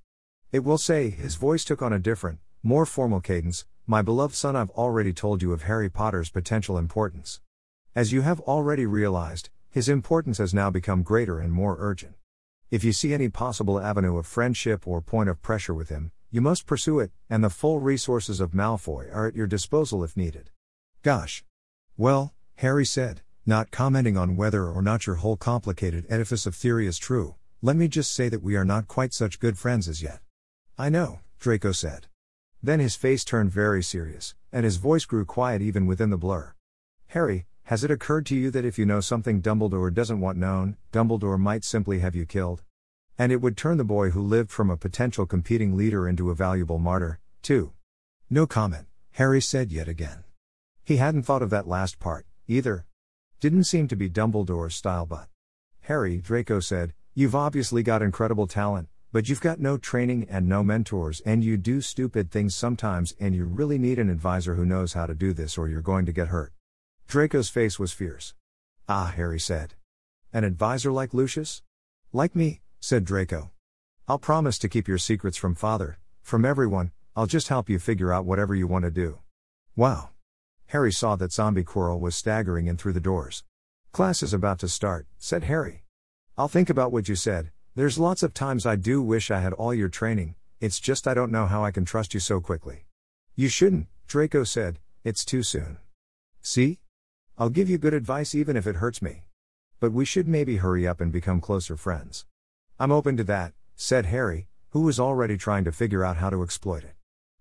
It 0.52 0.64
will 0.64 0.78
say, 0.78 1.10
his 1.10 1.34
voice 1.34 1.64
took 1.64 1.82
on 1.82 1.92
a 1.92 1.98
different, 1.98 2.38
more 2.62 2.86
formal 2.86 3.20
cadence, 3.20 3.66
my 3.86 4.00
beloved 4.00 4.34
son, 4.34 4.56
I've 4.56 4.70
already 4.70 5.12
told 5.12 5.42
you 5.42 5.52
of 5.52 5.64
Harry 5.64 5.90
Potter's 5.90 6.30
potential 6.30 6.78
importance. 6.78 7.40
As 7.94 8.12
you 8.12 8.22
have 8.22 8.40
already 8.40 8.86
realized, 8.86 9.50
his 9.70 9.90
importance 9.90 10.38
has 10.38 10.54
now 10.54 10.70
become 10.70 11.02
greater 11.02 11.38
and 11.38 11.52
more 11.52 11.76
urgent. 11.78 12.14
If 12.70 12.82
you 12.82 12.92
see 12.94 13.12
any 13.12 13.28
possible 13.28 13.78
avenue 13.78 14.16
of 14.16 14.26
friendship 14.26 14.88
or 14.88 15.02
point 15.02 15.28
of 15.28 15.42
pressure 15.42 15.74
with 15.74 15.90
him, 15.90 16.12
you 16.30 16.40
must 16.40 16.66
pursue 16.66 16.98
it, 16.98 17.12
and 17.28 17.44
the 17.44 17.50
full 17.50 17.78
resources 17.78 18.40
of 18.40 18.52
Malfoy 18.52 19.14
are 19.14 19.26
at 19.26 19.36
your 19.36 19.46
disposal 19.46 20.02
if 20.02 20.16
needed. 20.16 20.50
Gosh. 21.02 21.44
Well, 21.98 22.32
Harry 22.56 22.86
said, 22.86 23.20
not 23.44 23.70
commenting 23.70 24.16
on 24.16 24.36
whether 24.36 24.66
or 24.66 24.80
not 24.80 25.06
your 25.06 25.16
whole 25.16 25.36
complicated 25.36 26.06
edifice 26.08 26.46
of 26.46 26.54
theory 26.54 26.86
is 26.86 26.96
true, 26.96 27.34
let 27.60 27.76
me 27.76 27.88
just 27.88 28.14
say 28.14 28.30
that 28.30 28.42
we 28.42 28.56
are 28.56 28.64
not 28.64 28.88
quite 28.88 29.12
such 29.12 29.40
good 29.40 29.58
friends 29.58 29.88
as 29.88 30.02
yet. 30.02 30.20
I 30.78 30.88
know, 30.88 31.20
Draco 31.38 31.72
said. 31.72 32.06
Then 32.64 32.80
his 32.80 32.96
face 32.96 33.24
turned 33.24 33.50
very 33.50 33.82
serious, 33.82 34.34
and 34.50 34.64
his 34.64 34.78
voice 34.78 35.04
grew 35.04 35.26
quiet 35.26 35.60
even 35.60 35.84
within 35.84 36.08
the 36.08 36.16
blur. 36.16 36.54
Harry, 37.08 37.44
has 37.64 37.84
it 37.84 37.90
occurred 37.90 38.24
to 38.24 38.34
you 38.34 38.50
that 38.52 38.64
if 38.64 38.78
you 38.78 38.86
know 38.86 39.00
something 39.00 39.42
Dumbledore 39.42 39.92
doesn't 39.92 40.18
want 40.18 40.38
known, 40.38 40.78
Dumbledore 40.90 41.38
might 41.38 41.62
simply 41.62 41.98
have 41.98 42.14
you 42.14 42.24
killed? 42.24 42.62
And 43.18 43.30
it 43.30 43.42
would 43.42 43.58
turn 43.58 43.76
the 43.76 43.84
boy 43.84 44.12
who 44.12 44.22
lived 44.22 44.50
from 44.50 44.70
a 44.70 44.78
potential 44.78 45.26
competing 45.26 45.76
leader 45.76 46.08
into 46.08 46.30
a 46.30 46.34
valuable 46.34 46.78
martyr, 46.78 47.20
too. 47.42 47.72
No 48.30 48.46
comment, 48.46 48.86
Harry 49.12 49.42
said 49.42 49.70
yet 49.70 49.86
again. 49.86 50.24
He 50.82 50.96
hadn't 50.96 51.24
thought 51.24 51.42
of 51.42 51.50
that 51.50 51.68
last 51.68 52.00
part, 52.00 52.24
either. 52.48 52.86
Didn't 53.40 53.64
seem 53.64 53.88
to 53.88 53.96
be 53.96 54.08
Dumbledore's 54.08 54.74
style, 54.74 55.04
but. 55.04 55.28
Harry, 55.82 56.16
Draco 56.16 56.60
said, 56.60 56.94
You've 57.12 57.34
obviously 57.34 57.82
got 57.82 58.00
incredible 58.00 58.46
talent, 58.46 58.88
but 59.14 59.28
you've 59.28 59.40
got 59.40 59.60
no 59.60 59.76
training 59.76 60.26
and 60.28 60.48
no 60.48 60.64
mentors, 60.64 61.20
and 61.20 61.44
you 61.44 61.56
do 61.56 61.80
stupid 61.80 62.32
things 62.32 62.52
sometimes, 62.52 63.14
and 63.20 63.32
you 63.32 63.44
really 63.44 63.78
need 63.78 63.96
an 63.96 64.10
advisor 64.10 64.56
who 64.56 64.64
knows 64.64 64.94
how 64.94 65.06
to 65.06 65.14
do 65.14 65.32
this, 65.32 65.56
or 65.56 65.68
you're 65.68 65.80
going 65.80 66.04
to 66.04 66.10
get 66.10 66.26
hurt. 66.26 66.52
Draco's 67.06 67.48
face 67.48 67.78
was 67.78 67.92
fierce. 67.92 68.34
Ah, 68.88 69.12
Harry 69.14 69.38
said. 69.38 69.74
An 70.32 70.42
advisor 70.42 70.90
like 70.90 71.14
Lucius? 71.14 71.62
Like 72.12 72.34
me, 72.34 72.60
said 72.80 73.04
Draco. 73.04 73.52
I'll 74.08 74.18
promise 74.18 74.58
to 74.58 74.68
keep 74.68 74.88
your 74.88 74.98
secrets 74.98 75.36
from 75.36 75.54
father, 75.54 76.00
from 76.20 76.44
everyone, 76.44 76.90
I'll 77.14 77.26
just 77.26 77.46
help 77.46 77.70
you 77.70 77.78
figure 77.78 78.12
out 78.12 78.24
whatever 78.24 78.52
you 78.52 78.66
want 78.66 78.84
to 78.84 78.90
do. 78.90 79.20
Wow. 79.76 80.10
Harry 80.66 80.90
saw 80.90 81.14
that 81.14 81.32
Zombie 81.32 81.62
Quirrell 81.62 82.00
was 82.00 82.16
staggering 82.16 82.66
in 82.66 82.76
through 82.76 82.94
the 82.94 82.98
doors. 82.98 83.44
Class 83.92 84.24
is 84.24 84.34
about 84.34 84.58
to 84.58 84.68
start, 84.68 85.06
said 85.18 85.44
Harry. 85.44 85.84
I'll 86.36 86.48
think 86.48 86.68
about 86.68 86.90
what 86.90 87.08
you 87.08 87.14
said, 87.14 87.52
there's 87.76 87.98
lots 87.98 88.22
of 88.22 88.32
times 88.32 88.66
I 88.66 88.76
do 88.76 89.02
wish 89.02 89.32
I 89.32 89.40
had 89.40 89.52
all 89.52 89.74
your 89.74 89.88
training, 89.88 90.36
it's 90.60 90.78
just 90.78 91.08
I 91.08 91.14
don't 91.14 91.32
know 91.32 91.46
how 91.46 91.64
I 91.64 91.72
can 91.72 91.84
trust 91.84 92.14
you 92.14 92.20
so 92.20 92.40
quickly. 92.40 92.86
You 93.34 93.48
shouldn't, 93.48 93.88
Draco 94.06 94.44
said, 94.44 94.78
it's 95.02 95.24
too 95.24 95.42
soon. 95.42 95.78
See? 96.40 96.78
I'll 97.36 97.50
give 97.50 97.68
you 97.68 97.78
good 97.78 97.92
advice 97.92 98.32
even 98.32 98.56
if 98.56 98.68
it 98.68 98.76
hurts 98.76 99.02
me. 99.02 99.24
But 99.80 99.92
we 99.92 100.04
should 100.04 100.28
maybe 100.28 100.58
hurry 100.58 100.86
up 100.86 101.00
and 101.00 101.10
become 101.10 101.40
closer 101.40 101.76
friends. 101.76 102.26
I'm 102.78 102.92
open 102.92 103.16
to 103.16 103.24
that, 103.24 103.54
said 103.74 104.06
Harry, 104.06 104.46
who 104.70 104.82
was 104.82 105.00
already 105.00 105.36
trying 105.36 105.64
to 105.64 105.72
figure 105.72 106.04
out 106.04 106.18
how 106.18 106.30
to 106.30 106.44
exploit 106.44 106.84
it. 106.84 106.94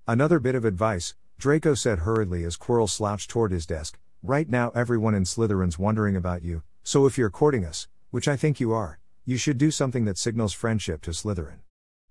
Another 0.08 0.40
bit 0.40 0.56
of 0.56 0.66
advice, 0.66 1.14
Draco 1.38 1.76
said 1.76 2.00
hurriedly 2.00 2.44
as 2.44 2.58
Quirrell 2.58 2.90
slouched 2.90 3.30
toward 3.30 3.52
his 3.52 3.68
desk. 3.68 4.00
Right 4.24 4.50
now, 4.50 4.72
everyone 4.74 5.14
in 5.14 5.26
Slytherin's 5.26 5.78
wondering 5.78 6.16
about 6.16 6.42
you, 6.42 6.64
so 6.82 7.06
if 7.06 7.20
you're 7.20 7.30
courting 7.30 7.66
us, 7.66 7.88
which 8.10 8.28
I 8.28 8.36
think 8.36 8.60
you 8.60 8.74
are, 8.74 9.00
you 9.26 9.38
should 9.38 9.58
do 9.58 9.72
something 9.72 10.04
that 10.04 10.18
signals 10.18 10.52
friendship 10.52 11.02
to 11.02 11.12
Slytherin. 11.12 11.60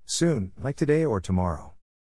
Soon, 0.06 0.52
like 0.62 0.76
today 0.76 1.04
or 1.04 1.20
tomorrow. 1.20 1.74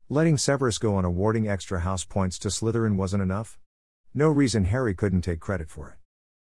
Letting 0.07 0.37
Severus 0.37 0.77
go 0.77 0.95
on 0.95 1.03
awarding 1.03 1.49
extra 1.49 1.81
house 1.81 2.05
points 2.05 2.39
to 2.39 2.47
Slytherin 2.47 2.95
wasn't 2.95 3.21
enough? 3.21 3.59
No 4.13 4.29
reason 4.29 4.65
Harry 4.65 4.95
couldn't 4.95 5.23
take 5.23 5.41
credit 5.41 5.69
for 5.69 5.89
it. 5.89 5.95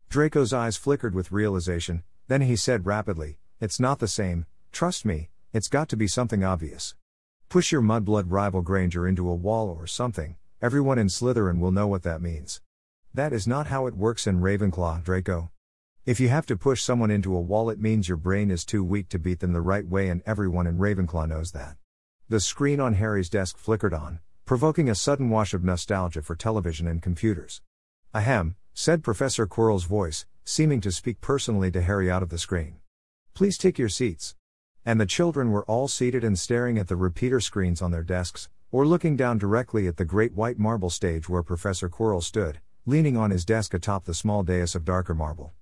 Draco's 0.09 0.53
eyes 0.53 0.77
flickered 0.77 1.17
with 1.17 1.33
realization, 1.33 2.05
then 2.29 2.43
he 2.43 2.55
said 2.55 2.87
rapidly, 2.87 3.39
It's 3.61 3.81
not 3.81 3.99
the 3.99 4.07
same, 4.07 4.47
trust 4.71 5.05
me, 5.05 5.31
it's 5.53 5.67
got 5.67 5.89
to 5.89 5.97
be 5.97 6.07
something 6.07 6.45
obvious. 6.45 6.95
Push 7.49 7.73
your 7.73 7.83
mudblood 7.83 8.27
rival 8.29 8.63
Granger 8.63 9.09
into 9.09 9.29
a 9.29 9.35
wall 9.35 9.69
or 9.69 9.89
something, 9.89 10.37
everyone 10.63 10.99
in 11.01 11.09
Slytherin 11.09 11.59
will 11.59 11.73
know 11.73 11.89
what 11.89 12.05
that 12.05 12.23
means. 12.23 12.61
That 13.13 13.33
is 13.33 13.49
not 13.49 13.67
how 13.67 13.89
it 13.89 13.97
works 13.97 14.29
in 14.29 14.41
Ravenclaw, 14.41 15.03
Draco. 15.03 15.51
If 16.07 16.21
you 16.21 16.29
have 16.29 16.45
to 16.47 16.57
push 16.59 16.83
someone 16.83 17.11
into 17.11 17.35
a 17.35 17.41
wall, 17.41 17.71
it 17.71 17.81
means 17.81 18.09
your 18.09 18.19
brain 18.19 18.51
is 18.51 18.67
too 18.67 18.85
weak 18.85 19.09
to 19.09 19.19
beat 19.19 19.41
them 19.41 19.55
the 19.55 19.63
right 19.63 19.89
way, 19.89 20.11
and 20.11 20.21
everyone 20.27 20.67
in 20.67 20.77
Ravenclaw 20.77 21.27
knows 21.27 21.53
that. 21.53 21.79
The 22.29 22.41
screen 22.41 22.79
on 22.79 22.93
Harry's 22.93 23.31
desk 23.31 23.57
flickered 23.57 23.95
on, 23.95 24.21
provoking 24.45 24.91
a 24.91 24.95
sudden 24.95 25.31
wash 25.31 25.55
of 25.55 25.65
nostalgia 25.65 26.21
for 26.21 26.37
television 26.37 26.87
and 26.87 27.01
computers. 27.01 27.63
Ahem, 28.13 28.55
said 28.75 29.03
Professor 29.03 29.47
Quirrell's 29.47 29.85
voice, 29.85 30.27
seeming 30.45 30.83
to 30.83 30.93
speak 30.93 31.23
personally 31.23 31.71
to 31.71 31.81
Harry 31.81 32.11
out 32.11 32.23
of 32.23 32.29
the 32.29 32.37
screen. 32.37 32.81
Please 33.33 33.57
take 33.57 33.79
your 33.79 33.89
seats. 33.89 34.35
And 34.85 35.01
the 35.01 35.07
children 35.07 35.53
were 35.53 35.65
all 35.65 35.89
seated 35.89 36.23
and 36.23 36.39
staring 36.39 36.77
at 36.77 36.89
the 36.89 36.97
repeater 36.97 37.41
screens 37.41 37.81
on 37.81 37.93
their 37.93 38.05
desks, 38.05 38.51
or 38.71 38.87
looking 38.87 39.17
down 39.17 39.39
directly 39.39 39.87
at 39.87 39.97
the 39.97 40.05
great 40.05 40.35
white 40.35 40.59
marble 40.59 40.91
stage 40.91 41.31
where 41.31 41.43
Professor 41.43 41.89
Quirrell 41.89 42.23
stood, 42.23 42.61
leaning 42.85 43.17
on 43.17 43.31
his 43.31 43.47
desk 43.47 43.73
atop 43.73 44.05
the 44.05 44.13
small 44.13 44.43
dais 44.43 44.75
of 44.75 44.85
darker 44.85 45.15
marble. 45.15 45.55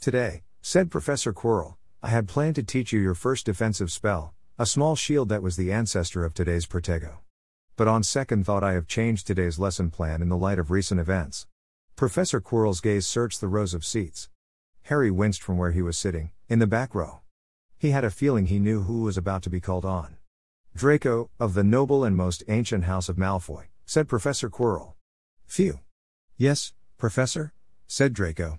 Today, 0.00 0.42
said 0.60 0.90
Professor 0.90 1.32
Quirrell, 1.32 1.76
I 2.02 2.08
had 2.08 2.28
planned 2.28 2.56
to 2.56 2.62
teach 2.62 2.92
you 2.92 3.00
your 3.00 3.14
first 3.14 3.46
defensive 3.46 3.90
spell, 3.90 4.34
a 4.58 4.66
small 4.66 4.94
shield 4.96 5.28
that 5.30 5.42
was 5.42 5.56
the 5.56 5.72
ancestor 5.72 6.24
of 6.24 6.34
today's 6.34 6.66
Protego. 6.66 7.18
But 7.76 7.88
on 7.88 8.02
second 8.02 8.44
thought, 8.44 8.62
I 8.62 8.74
have 8.74 8.86
changed 8.86 9.26
today's 9.26 9.58
lesson 9.58 9.90
plan 9.90 10.22
in 10.22 10.28
the 10.28 10.36
light 10.36 10.58
of 10.58 10.70
recent 10.70 11.00
events. 11.00 11.46
Professor 11.96 12.40
Quirrell's 12.40 12.80
gaze 12.80 13.06
searched 13.06 13.40
the 13.40 13.48
rows 13.48 13.74
of 13.74 13.84
seats. 13.84 14.28
Harry 14.82 15.10
winced 15.10 15.42
from 15.42 15.58
where 15.58 15.72
he 15.72 15.82
was 15.82 15.96
sitting, 15.96 16.30
in 16.48 16.58
the 16.58 16.66
back 16.66 16.94
row. 16.94 17.20
He 17.78 17.90
had 17.90 18.04
a 18.04 18.10
feeling 18.10 18.46
he 18.46 18.58
knew 18.58 18.82
who 18.82 19.02
was 19.02 19.16
about 19.16 19.42
to 19.42 19.50
be 19.50 19.60
called 19.60 19.84
on. 19.84 20.16
Draco, 20.76 21.30
of 21.40 21.54
the 21.54 21.64
noble 21.64 22.04
and 22.04 22.16
most 22.16 22.42
ancient 22.48 22.84
house 22.84 23.08
of 23.08 23.16
Malfoy, 23.16 23.64
said 23.86 24.08
Professor 24.08 24.50
Quirrell. 24.50 24.94
Phew. 25.46 25.80
Yes, 26.36 26.72
Professor? 26.98 27.52
said 27.86 28.12
Draco. 28.12 28.58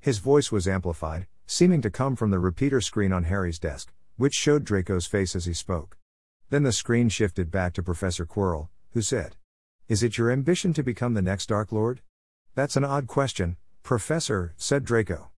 His 0.00 0.18
voice 0.18 0.52
was 0.52 0.68
amplified, 0.68 1.26
seeming 1.46 1.82
to 1.82 1.90
come 1.90 2.14
from 2.14 2.30
the 2.30 2.38
repeater 2.38 2.80
screen 2.80 3.12
on 3.12 3.24
Harry's 3.24 3.58
desk, 3.58 3.92
which 4.16 4.34
showed 4.34 4.64
Draco's 4.64 5.06
face 5.06 5.34
as 5.34 5.46
he 5.46 5.52
spoke. 5.52 5.96
Then 6.50 6.62
the 6.62 6.72
screen 6.72 7.08
shifted 7.08 7.50
back 7.50 7.74
to 7.74 7.82
Professor 7.82 8.24
Quirrell, 8.24 8.68
who 8.92 9.02
said, 9.02 9.36
Is 9.88 10.02
it 10.02 10.16
your 10.16 10.30
ambition 10.30 10.72
to 10.74 10.82
become 10.82 11.14
the 11.14 11.22
next 11.22 11.46
Dark 11.48 11.72
Lord? 11.72 12.00
That's 12.54 12.76
an 12.76 12.84
odd 12.84 13.06
question, 13.06 13.56
Professor, 13.82 14.54
said 14.56 14.84
Draco. 14.84 15.30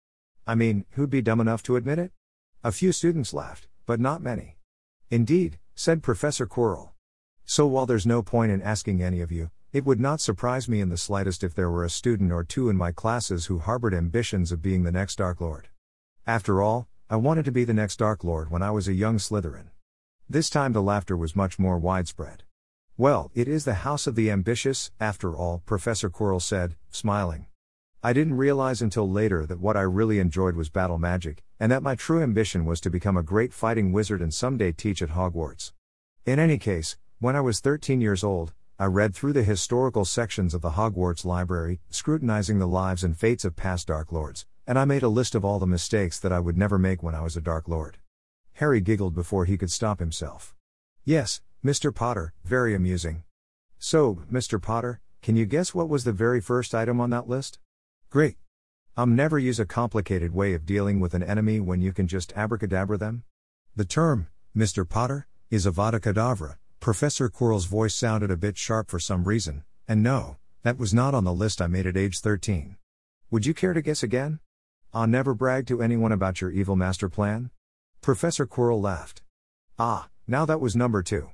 I 0.47 0.55
mean, 0.55 0.85
who'd 0.93 1.11
be 1.11 1.23
dumb 1.23 1.41
enough 1.41 1.63
to 1.65 1.77
admit 1.77 1.99
it? 1.99 2.13
A 2.65 2.73
few 2.73 2.93
students 2.93 3.35
laughed, 3.35 3.69
but 3.87 4.01
not 4.01 4.23
many. 4.23 4.57
Indeed, 5.11 5.59
said 5.75 6.03
Professor 6.03 6.47
Quirrell. 6.47 6.91
So 7.45 7.67
while 7.67 7.87
there's 7.87 8.07
no 8.07 8.23
point 8.23 8.53
in 8.53 8.61
asking 8.61 9.03
any 9.03 9.21
of 9.21 9.33
you, 9.33 9.51
it 9.79 9.87
would 9.87 10.01
not 10.01 10.21
surprise 10.21 10.69
me 10.69 10.81
in 10.81 10.89
the 10.89 10.97
slightest 10.97 11.45
if 11.45 11.55
there 11.55 11.71
were 11.71 11.85
a 11.85 11.89
student 11.89 12.33
or 12.33 12.43
two 12.43 12.69
in 12.69 12.77
my 12.77 12.91
classes 12.91 13.47
who 13.47 13.61
harbored 13.61 13.95
ambitions 13.95 14.51
of 14.51 14.61
being 14.61 14.83
the 14.83 14.91
next 14.91 15.19
Dark 15.19 15.41
Lord. 15.41 15.69
After 16.27 16.61
all, 16.61 16.89
I 17.09 17.15
wanted 17.15 17.45
to 17.45 17.53
be 17.53 17.63
the 17.63 17.73
next 17.73 18.01
Dark 18.01 18.25
Lord 18.25 18.51
when 18.51 18.61
I 18.61 18.73
was 18.73 18.89
a 18.89 18.93
young 18.93 19.19
Slytherin. 19.19 19.69
This 20.29 20.51
time 20.51 20.73
the 20.73 20.83
laughter 20.83 21.17
was 21.17 21.37
much 21.37 21.61
more 21.61 21.79
widespread. 21.79 22.43
Well, 22.97 23.31
it 23.37 23.47
is 23.47 23.65
the 23.65 23.87
house 23.87 24.09
of 24.09 24.17
the 24.17 24.33
ambitious, 24.33 24.91
after 24.99 25.37
all, 25.37 25.63
Professor 25.65 26.11
Quirrell 26.11 26.43
said, 26.43 26.75
smiling. 26.91 27.47
I 28.03 28.13
didn't 28.13 28.37
realize 28.37 28.83
until 28.83 29.09
later 29.09 29.47
that 29.47 29.61
what 29.61 29.77
I 29.77 29.83
really 29.83 30.19
enjoyed 30.19 30.57
was 30.57 30.71
battle 30.71 30.99
magic, 30.99 31.45
and 31.61 31.71
that 31.71 31.85
my 31.85 31.95
true 31.95 32.21
ambition 32.21 32.65
was 32.65 32.81
to 32.81 32.91
become 32.91 33.17
a 33.17 33.23
great 33.23 33.53
fighting 33.53 33.93
wizard 33.93 34.21
and 34.23 34.35
someday 34.35 34.73
teach 34.73 35.03
at 35.03 35.11
Hogwarts. 35.11 35.71
In 36.27 36.41
any 36.41 36.59
case, 36.59 36.97
when 37.21 37.37
I 37.37 37.41
was 37.41 37.61
13 37.61 38.01
years 38.01 38.25
old, 38.25 38.55
I 38.81 38.85
read 38.85 39.13
through 39.13 39.33
the 39.33 39.43
historical 39.43 40.05
sections 40.05 40.55
of 40.55 40.61
the 40.61 40.71
Hogwarts 40.71 41.25
library, 41.25 41.81
scrutinizing 41.91 42.61
the 42.61 42.69
lives 42.69 43.03
and 43.03 43.19
fates 43.19 43.45
of 43.45 43.57
past 43.57 43.89
Dark 43.89 44.13
Lords, 44.13 44.47
and 44.69 44.79
I 44.79 44.85
made 44.85 45.03
a 45.03 45.09
list 45.09 45.35
of 45.35 45.45
all 45.45 45.59
the 45.59 45.67
mistakes 45.67 46.21
that 46.21 46.33
I 46.33 46.39
would 46.39 46.57
never 46.57 46.79
make 46.79 47.03
when 47.03 47.13
I 47.13 47.23
was 47.23 47.37
a 47.37 47.41
Dark 47.41 47.67
Lord. 47.67 47.99
Harry 48.53 48.81
giggled 48.81 49.17
before 49.17 49.47
he 49.47 49.59
could 49.59 49.73
stop 49.73 49.99
himself. 49.99 50.55
Yes, 51.05 51.41
Mr. 51.65 51.93
Potter, 51.93 52.35
very 52.45 52.73
amusing. 52.73 53.25
So, 53.81 54.23
Mr. 54.31 54.63
Potter, 54.63 55.01
can 55.23 55.35
you 55.35 55.45
guess 55.45 55.75
what 55.75 55.89
was 55.89 56.05
the 56.05 56.13
very 56.13 56.41
first 56.41 56.73
item 56.73 57.01
on 57.01 57.11
that 57.11 57.29
list? 57.29 57.59
Great. 58.11 58.37
Um, 58.97 59.17
never 59.17 59.41
use 59.41 59.59
a 59.59 59.67
complicated 59.67 60.33
way 60.33 60.55
of 60.55 60.65
dealing 60.65 61.01
with 61.01 61.15
an 61.15 61.25
enemy 61.25 61.59
when 61.59 61.81
you 61.81 61.93
can 61.93 62.07
just 62.07 62.33
abracadabra 62.37 62.97
them? 62.97 63.25
The 63.75 63.85
term, 63.85 64.29
Mr. 64.57 64.89
Potter, 64.89 65.27
is 65.51 65.67
Avada 65.67 65.99
Kedavra. 65.99 66.59
Professor 66.81 67.29
Quirrell's 67.29 67.67
voice 67.67 67.95
sounded 67.95 68.31
a 68.31 68.37
bit 68.37 68.57
sharp 68.57 68.89
for 68.89 69.01
some 69.01 69.25
reason, 69.25 69.65
and 69.89 70.01
no, 70.01 70.37
that 70.63 70.79
was 70.79 70.95
not 70.95 71.13
on 71.13 71.25
the 71.25 71.33
list 71.33 71.61
I 71.61 71.67
made 71.67 71.87
at 71.87 71.97
age 71.97 72.21
13. 72.21 72.77
Would 73.31 73.45
you 73.47 73.53
care 73.53 73.73
to 73.73 73.83
guess 73.83 74.05
again? 74.05 74.39
I'll 74.95 75.09
never 75.09 75.35
brag 75.35 75.67
to 75.67 75.83
anyone 75.83 76.13
about 76.13 76.41
your 76.41 76.53
evil 76.53 76.77
master 76.77 77.09
plan? 77.09 77.51
Professor 78.01 78.47
Quirrell 78.47 78.81
laughed. 78.81 79.23
Ah, 79.77 80.09
now 80.27 80.47
that 80.47 80.61
was 80.61 80.77
number 80.77 81.03
two. 81.03 81.31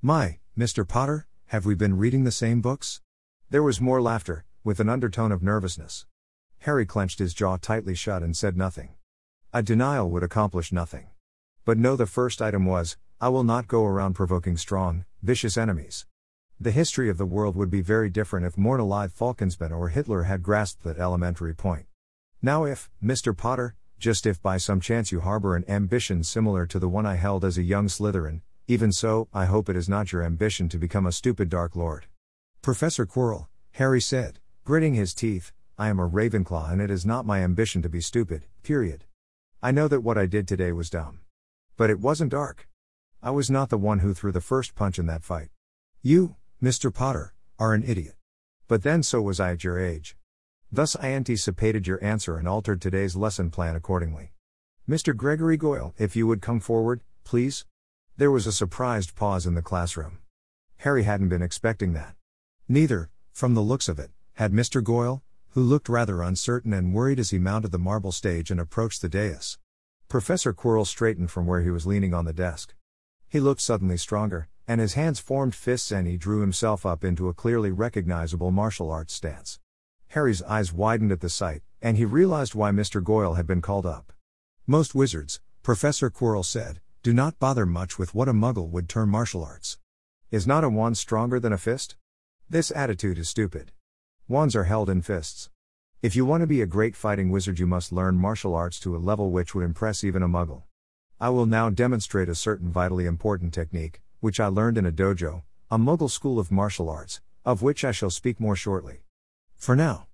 My, 0.00 0.38
Mr. 0.56 0.88
Potter, 0.88 1.26
have 1.46 1.66
we 1.66 1.74
been 1.74 1.98
reading 1.98 2.24
the 2.24 2.32
same 2.32 2.62
books? 2.62 3.02
There 3.50 3.62
was 3.62 3.82
more 3.82 4.00
laughter, 4.00 4.46
with 4.64 4.80
an 4.80 4.88
undertone 4.88 5.32
of 5.32 5.42
nervousness. 5.42 6.06
Harry 6.60 6.86
clenched 6.86 7.18
his 7.18 7.34
jaw 7.34 7.58
tightly 7.58 7.94
shut 7.94 8.22
and 8.22 8.34
said 8.34 8.56
nothing. 8.56 8.94
A 9.52 9.62
denial 9.62 10.10
would 10.10 10.22
accomplish 10.22 10.72
nothing. 10.72 11.08
But 11.66 11.76
no, 11.76 11.94
the 11.94 12.06
first 12.06 12.40
item 12.40 12.64
was 12.64 12.96
I 13.20 13.30
will 13.30 13.42
not 13.42 13.66
go 13.66 13.84
around 13.84 14.14
provoking 14.14 14.56
strong, 14.56 15.04
vicious 15.24 15.56
enemies. 15.56 16.06
The 16.60 16.70
history 16.70 17.10
of 17.10 17.18
the 17.18 17.26
world 17.26 17.56
would 17.56 17.68
be 17.68 17.80
very 17.80 18.08
different 18.08 18.46
if 18.46 18.54
Mornalive 18.54 19.12
Falkensbane 19.12 19.76
or 19.76 19.88
Hitler 19.88 20.22
had 20.22 20.40
grasped 20.40 20.84
that 20.84 20.98
elementary 20.98 21.52
point. 21.52 21.86
Now, 22.40 22.62
if, 22.62 22.88
Mr. 23.02 23.36
Potter, 23.36 23.74
just 23.98 24.24
if 24.24 24.40
by 24.40 24.56
some 24.56 24.80
chance 24.80 25.10
you 25.10 25.18
harbor 25.18 25.56
an 25.56 25.64
ambition 25.68 26.22
similar 26.22 26.64
to 26.66 26.78
the 26.78 26.88
one 26.88 27.06
I 27.06 27.16
held 27.16 27.44
as 27.44 27.58
a 27.58 27.64
young 27.64 27.88
Slytherin, 27.88 28.42
even 28.68 28.92
so, 28.92 29.26
I 29.34 29.46
hope 29.46 29.68
it 29.68 29.74
is 29.74 29.88
not 29.88 30.12
your 30.12 30.22
ambition 30.22 30.68
to 30.68 30.78
become 30.78 31.04
a 31.04 31.10
stupid 31.10 31.48
Dark 31.48 31.74
Lord. 31.74 32.06
Professor 32.62 33.04
Quirrell, 33.04 33.48
Harry 33.72 34.00
said, 34.00 34.38
gritting 34.62 34.94
his 34.94 35.12
teeth, 35.12 35.50
I 35.76 35.88
am 35.88 35.98
a 35.98 36.08
Ravenclaw 36.08 36.70
and 36.70 36.80
it 36.80 36.88
is 36.90 37.04
not 37.04 37.26
my 37.26 37.42
ambition 37.42 37.82
to 37.82 37.88
be 37.88 38.00
stupid, 38.00 38.44
period. 38.62 39.06
I 39.60 39.72
know 39.72 39.88
that 39.88 40.04
what 40.04 40.16
I 40.16 40.26
did 40.26 40.46
today 40.46 40.70
was 40.70 40.88
dumb. 40.88 41.18
But 41.76 41.90
it 41.90 41.98
wasn't 41.98 42.30
dark. 42.30 42.68
I 43.20 43.32
was 43.32 43.50
not 43.50 43.68
the 43.68 43.78
one 43.78 43.98
who 43.98 44.14
threw 44.14 44.30
the 44.30 44.40
first 44.40 44.76
punch 44.76 44.96
in 44.96 45.06
that 45.06 45.24
fight. 45.24 45.48
You, 46.02 46.36
Mr. 46.62 46.94
Potter, 46.94 47.34
are 47.58 47.74
an 47.74 47.82
idiot. 47.82 48.14
But 48.68 48.84
then 48.84 49.02
so 49.02 49.20
was 49.20 49.40
I 49.40 49.50
at 49.50 49.64
your 49.64 49.76
age. 49.76 50.16
Thus 50.70 50.94
I 50.94 51.08
anticipated 51.08 51.88
your 51.88 52.02
answer 52.02 52.36
and 52.36 52.46
altered 52.46 52.80
today's 52.80 53.16
lesson 53.16 53.50
plan 53.50 53.74
accordingly. 53.74 54.34
Mr. 54.88 55.16
Gregory 55.16 55.56
Goyle, 55.56 55.94
if 55.98 56.14
you 56.14 56.28
would 56.28 56.40
come 56.40 56.60
forward, 56.60 57.00
please. 57.24 57.66
There 58.16 58.30
was 58.30 58.46
a 58.46 58.52
surprised 58.52 59.16
pause 59.16 59.46
in 59.46 59.54
the 59.54 59.62
classroom. 59.62 60.18
Harry 60.78 61.02
hadn't 61.02 61.28
been 61.28 61.42
expecting 61.42 61.94
that. 61.94 62.14
Neither, 62.68 63.10
from 63.32 63.54
the 63.54 63.62
looks 63.62 63.88
of 63.88 63.98
it, 63.98 64.12
had 64.34 64.52
Mr. 64.52 64.82
Goyle, 64.82 65.24
who 65.50 65.62
looked 65.62 65.88
rather 65.88 66.22
uncertain 66.22 66.72
and 66.72 66.94
worried 66.94 67.18
as 67.18 67.30
he 67.30 67.38
mounted 67.40 67.72
the 67.72 67.78
marble 67.78 68.12
stage 68.12 68.52
and 68.52 68.60
approached 68.60 69.02
the 69.02 69.08
dais. 69.08 69.58
Professor 70.06 70.54
Quirrell 70.54 70.86
straightened 70.86 71.32
from 71.32 71.46
where 71.48 71.62
he 71.62 71.70
was 71.70 71.84
leaning 71.84 72.14
on 72.14 72.24
the 72.24 72.32
desk. 72.32 72.74
He 73.30 73.40
looked 73.40 73.60
suddenly 73.60 73.98
stronger, 73.98 74.48
and 74.66 74.80
his 74.80 74.94
hands 74.94 75.20
formed 75.20 75.54
fists 75.54 75.92
and 75.92 76.08
he 76.08 76.16
drew 76.16 76.40
himself 76.40 76.86
up 76.86 77.04
into 77.04 77.28
a 77.28 77.34
clearly 77.34 77.70
recognizable 77.70 78.50
martial 78.50 78.90
arts 78.90 79.12
stance. 79.12 79.60
Harry's 80.08 80.42
eyes 80.44 80.72
widened 80.72 81.12
at 81.12 81.20
the 81.20 81.28
sight, 81.28 81.62
and 81.82 81.98
he 81.98 82.06
realized 82.06 82.54
why 82.54 82.70
Mr. 82.70 83.04
Goyle 83.04 83.34
had 83.34 83.46
been 83.46 83.60
called 83.60 83.84
up. 83.84 84.14
Most 84.66 84.94
wizards, 84.94 85.42
Professor 85.62 86.10
Quirrell 86.10 86.44
said, 86.44 86.80
do 87.02 87.12
not 87.12 87.38
bother 87.38 87.66
much 87.66 87.98
with 87.98 88.14
what 88.14 88.28
a 88.28 88.32
muggle 88.32 88.70
would 88.70 88.88
term 88.88 89.10
martial 89.10 89.44
arts. 89.44 89.78
Is 90.30 90.46
not 90.46 90.64
a 90.64 90.70
wand 90.70 90.96
stronger 90.96 91.38
than 91.38 91.52
a 91.52 91.58
fist? 91.58 91.96
This 92.48 92.70
attitude 92.70 93.18
is 93.18 93.28
stupid. 93.28 93.72
Wands 94.26 94.56
are 94.56 94.64
held 94.64 94.88
in 94.88 95.02
fists. 95.02 95.50
If 96.00 96.16
you 96.16 96.24
want 96.24 96.40
to 96.40 96.46
be 96.46 96.62
a 96.62 96.66
great 96.66 96.96
fighting 96.96 97.30
wizard, 97.30 97.58
you 97.58 97.66
must 97.66 97.92
learn 97.92 98.16
martial 98.16 98.54
arts 98.54 98.80
to 98.80 98.96
a 98.96 98.98
level 98.98 99.30
which 99.30 99.54
would 99.54 99.64
impress 99.64 100.02
even 100.02 100.22
a 100.22 100.28
muggle. 100.28 100.62
I 101.20 101.30
will 101.30 101.46
now 101.46 101.68
demonstrate 101.68 102.28
a 102.28 102.34
certain 102.36 102.70
vitally 102.70 103.04
important 103.04 103.52
technique, 103.52 104.00
which 104.20 104.38
I 104.38 104.46
learned 104.46 104.78
in 104.78 104.86
a 104.86 104.92
dojo, 104.92 105.42
a 105.68 105.76
muggle 105.76 106.08
school 106.08 106.38
of 106.38 106.52
martial 106.52 106.88
arts, 106.88 107.20
of 107.44 107.60
which 107.60 107.84
I 107.84 107.90
shall 107.90 108.10
speak 108.10 108.38
more 108.38 108.54
shortly. 108.54 109.00
For 109.56 109.74
now. 109.74 110.06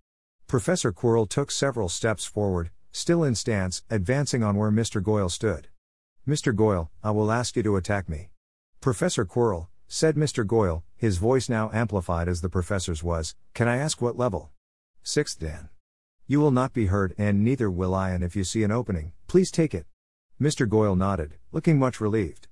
Professor 0.46 0.92
Quirrell 0.92 1.28
took 1.28 1.50
several 1.50 1.90
steps 1.90 2.24
forward, 2.24 2.70
still 2.90 3.22
in 3.22 3.34
stance, 3.34 3.82
advancing 3.90 4.42
on 4.42 4.56
where 4.56 4.70
Mr. 4.70 5.02
Goyle 5.02 5.28
stood. 5.28 5.68
Mr. 6.26 6.56
Goyle, 6.56 6.90
I 7.02 7.10
will 7.10 7.30
ask 7.30 7.54
you 7.54 7.62
to 7.64 7.76
attack 7.76 8.08
me. 8.08 8.30
Professor 8.80 9.26
Quirrell, 9.26 9.68
said 9.86 10.16
Mr. 10.16 10.46
Goyle, 10.46 10.84
his 10.96 11.18
voice 11.18 11.50
now 11.50 11.70
amplified 11.74 12.28
as 12.28 12.40
the 12.40 12.48
professor's 12.48 13.02
was, 13.02 13.34
Can 13.52 13.68
I 13.68 13.76
ask 13.76 14.00
what 14.00 14.16
level? 14.16 14.52
Sixth 15.02 15.38
Dan. 15.38 15.68
You 16.26 16.40
will 16.40 16.50
not 16.50 16.72
be 16.72 16.86
hurt 16.86 17.14
and 17.18 17.44
neither 17.44 17.70
will 17.70 17.94
I, 17.94 18.12
and 18.12 18.24
if 18.24 18.34
you 18.34 18.42
see 18.42 18.62
an 18.62 18.70
opening, 18.70 19.12
please 19.26 19.50
take 19.50 19.74
it. 19.74 19.84
Mr. 20.40 20.68
Goyle 20.68 20.96
nodded, 20.96 21.34
looking 21.52 21.78
much 21.78 22.00
relieved. 22.00 22.48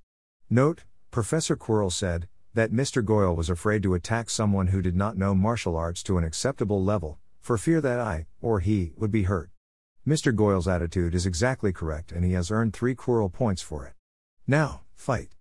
Note, 0.49 0.83
Professor 1.11 1.57
Quirrell 1.57 1.91
said, 1.91 2.27
that 2.53 2.71
Mr. 2.71 3.03
Goyle 3.03 3.35
was 3.35 3.49
afraid 3.49 3.83
to 3.83 3.93
attack 3.93 4.29
someone 4.29 4.67
who 4.67 4.81
did 4.81 4.95
not 4.95 5.17
know 5.17 5.35
martial 5.35 5.75
arts 5.75 6.01
to 6.03 6.17
an 6.17 6.23
acceptable 6.23 6.83
level, 6.83 7.19
for 7.41 7.57
fear 7.57 7.81
that 7.81 7.99
I, 7.99 8.27
or 8.41 8.61
he, 8.61 8.93
would 8.95 9.11
be 9.11 9.23
hurt. 9.23 9.49
Mr. 10.07 10.33
Goyle's 10.33 10.67
attitude 10.67 11.13
is 11.13 11.25
exactly 11.25 11.73
correct, 11.73 12.11
and 12.11 12.23
he 12.23 12.33
has 12.33 12.51
earned 12.51 12.73
three 12.73 12.95
Quirrell 12.95 13.31
points 13.31 13.61
for 13.61 13.85
it. 13.85 13.93
Now, 14.47 14.81
fight. 14.95 15.35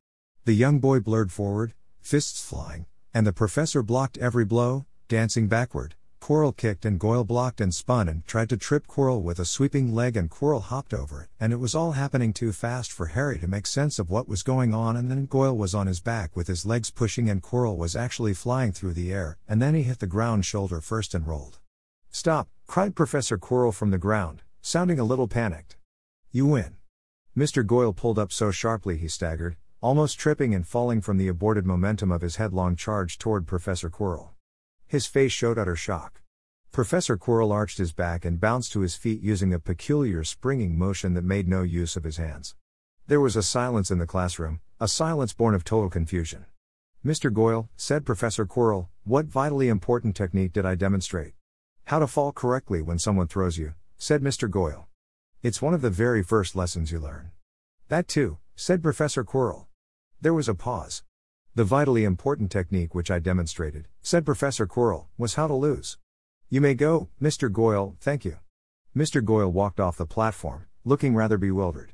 The 0.45 0.55
young 0.55 0.81
boy 0.81 1.01
blurred 1.01 1.31
forward, 1.31 1.75
fists 2.01 2.43
flying, 2.43 2.87
and 3.15 3.27
the 3.27 3.33
professor 3.33 3.83
blocked 3.83 4.19
every 4.19 4.45
blow, 4.45 4.87
dancing 5.09 5.47
backward, 5.47 5.95
Quirrell 6.23 6.57
kicked 6.57 6.85
and 6.85 7.01
Goyle 7.01 7.25
blocked 7.25 7.61
and 7.61 7.75
spun 7.75 8.09
and 8.09 8.25
tried 8.29 8.49
to 8.51 8.57
trip 8.57 8.87
Quirrell 8.87 9.21
with 9.21 9.41
a 9.41 9.45
sweeping 9.45 9.93
leg 9.93 10.17
and 10.17 10.31
Quirrell 10.31 10.63
hopped 10.63 10.95
over 10.95 11.25
it, 11.25 11.29
and 11.41 11.53
it 11.53 11.57
was 11.57 11.75
all 11.75 11.93
happening 11.93 12.33
too 12.33 12.53
fast 12.53 12.93
for 12.93 13.07
Harry 13.07 13.41
to 13.41 13.49
make 13.49 13.67
sense 13.67 13.99
of 13.99 14.09
what 14.09 14.29
was 14.29 14.45
going 14.45 14.73
on 14.73 14.97
and 14.97 15.11
then 15.11 15.27
Goyle 15.27 15.57
was 15.57 15.75
on 15.75 15.89
his 15.89 16.01
back 16.01 16.37
with 16.37 16.47
his 16.47 16.65
legs 16.65 16.91
pushing 16.91 17.29
and 17.29 17.43
Quirrell 17.43 17.77
was 17.77 17.97
actually 17.97 18.35
flying 18.35 18.71
through 18.71 18.93
the 18.93 19.13
air, 19.13 19.37
and 19.49 19.61
then 19.61 19.75
he 19.75 19.83
hit 19.83 19.99
the 19.99 20.07
ground 20.07 20.47
shoulder 20.47 20.81
first 20.81 21.13
and 21.13 21.27
rolled. 21.27 21.59
Stop, 22.13 22.49
cried 22.69 22.95
Professor 22.95 23.37
Quirrell 23.37 23.75
from 23.75 23.91
the 23.91 23.99
ground, 23.99 24.43
sounding 24.61 25.01
a 25.01 25.05
little 25.05 25.27
panicked. 25.27 25.77
You 26.31 26.47
win. 26.47 26.77
Mr. 27.37 27.67
Goyle 27.67 27.93
pulled 27.93 28.21
up 28.21 28.31
so 28.31 28.53
sharply 28.53 28.97
he 28.97 29.09
staggered, 29.09 29.57
almost 29.81 30.21
tripping 30.21 30.55
and 30.55 30.69
falling 30.69 31.01
from 31.01 31.19
the 31.19 31.27
aborted 31.27 31.67
momentum 31.67 32.13
of 32.13 32.23
his 32.23 32.37
headlong 32.37 32.77
charge 32.77 33.19
toward 33.19 33.45
Professor 33.45 33.91
Quirrell. 33.91 34.32
His 34.93 35.07
face 35.07 35.33
showed 35.33 35.57
utter 35.57 35.75
shock. 35.75 36.21
Professor 36.71 37.17
Quirrell 37.17 37.51
arched 37.51 37.79
his 37.79 37.95
back 37.95 38.27
and 38.27 38.39
bounced 38.39 38.73
to 38.73 38.81
his 38.81 38.95
feet 38.95 39.23
using 39.23 39.55
a 39.55 39.59
peculiar 39.59 40.23
springing 40.23 40.77
motion 40.77 41.15
that 41.15 41.25
made 41.25 41.49
no 41.49 41.63
use 41.63 41.97
of 41.97 42.05
his 42.05 42.19
hands. 42.19 42.57
There 43.07 43.19
was 43.19 43.35
a 43.35 43.43
silence 43.43 43.91
in 43.91 43.97
the 44.01 44.07
classroom, 44.07 44.61
a 44.79 44.87
silence 44.87 45.33
born 45.33 45.55
of 45.55 45.65
total 45.65 45.89
confusion. 45.89 46.45
Mr. 47.03 47.33
Goyle, 47.33 47.71
said 47.75 48.05
Professor 48.05 48.45
Quirrell, 48.45 48.89
what 49.05 49.25
vitally 49.25 49.71
important 49.71 50.15
technique 50.15 50.53
did 50.53 50.67
I 50.67 50.75
demonstrate? 50.75 51.33
How 51.87 51.99
to 51.99 52.07
fall 52.07 52.31
correctly 52.31 52.83
when 52.83 52.99
someone 52.99 53.29
throws 53.29 53.57
you, 53.57 53.73
said 53.97 54.21
Mr. 54.21 54.51
Goyle. 54.51 54.89
It's 55.43 55.63
one 55.63 55.73
of 55.73 55.81
the 55.81 55.89
very 55.89 56.23
first 56.23 56.55
lessons 56.55 56.93
you 56.93 57.01
learn. 57.01 57.31
That 57.89 58.09
too, 58.09 58.37
said 58.57 58.83
Professor 58.83 59.25
Quirrell. 59.25 59.69
There 60.21 60.35
was 60.35 60.51
a 60.51 60.55
pause. 60.55 61.03
The 61.55 61.65
vitally 61.65 62.05
important 62.05 62.51
technique 62.51 62.95
which 62.95 63.11
I 63.11 63.19
demonstrated, 63.19 63.87
said 64.01 64.25
Professor 64.25 64.67
Quirrell, 64.67 65.09
was 65.19 65.35
how 65.35 65.47
to 65.47 65.55
lose. 65.55 65.99
You 66.49 66.63
may 66.63 66.73
go, 66.73 67.11
Mr. 67.21 67.53
Goyle, 67.53 67.95
thank 68.01 68.25
you. 68.25 68.39
Mr. 68.97 69.23
Goyle 69.23 69.53
walked 69.53 69.79
off 69.79 69.99
the 69.99 70.07
platform, 70.07 70.65
looking 70.83 71.15
rather 71.15 71.37
bewildered. 71.37 71.93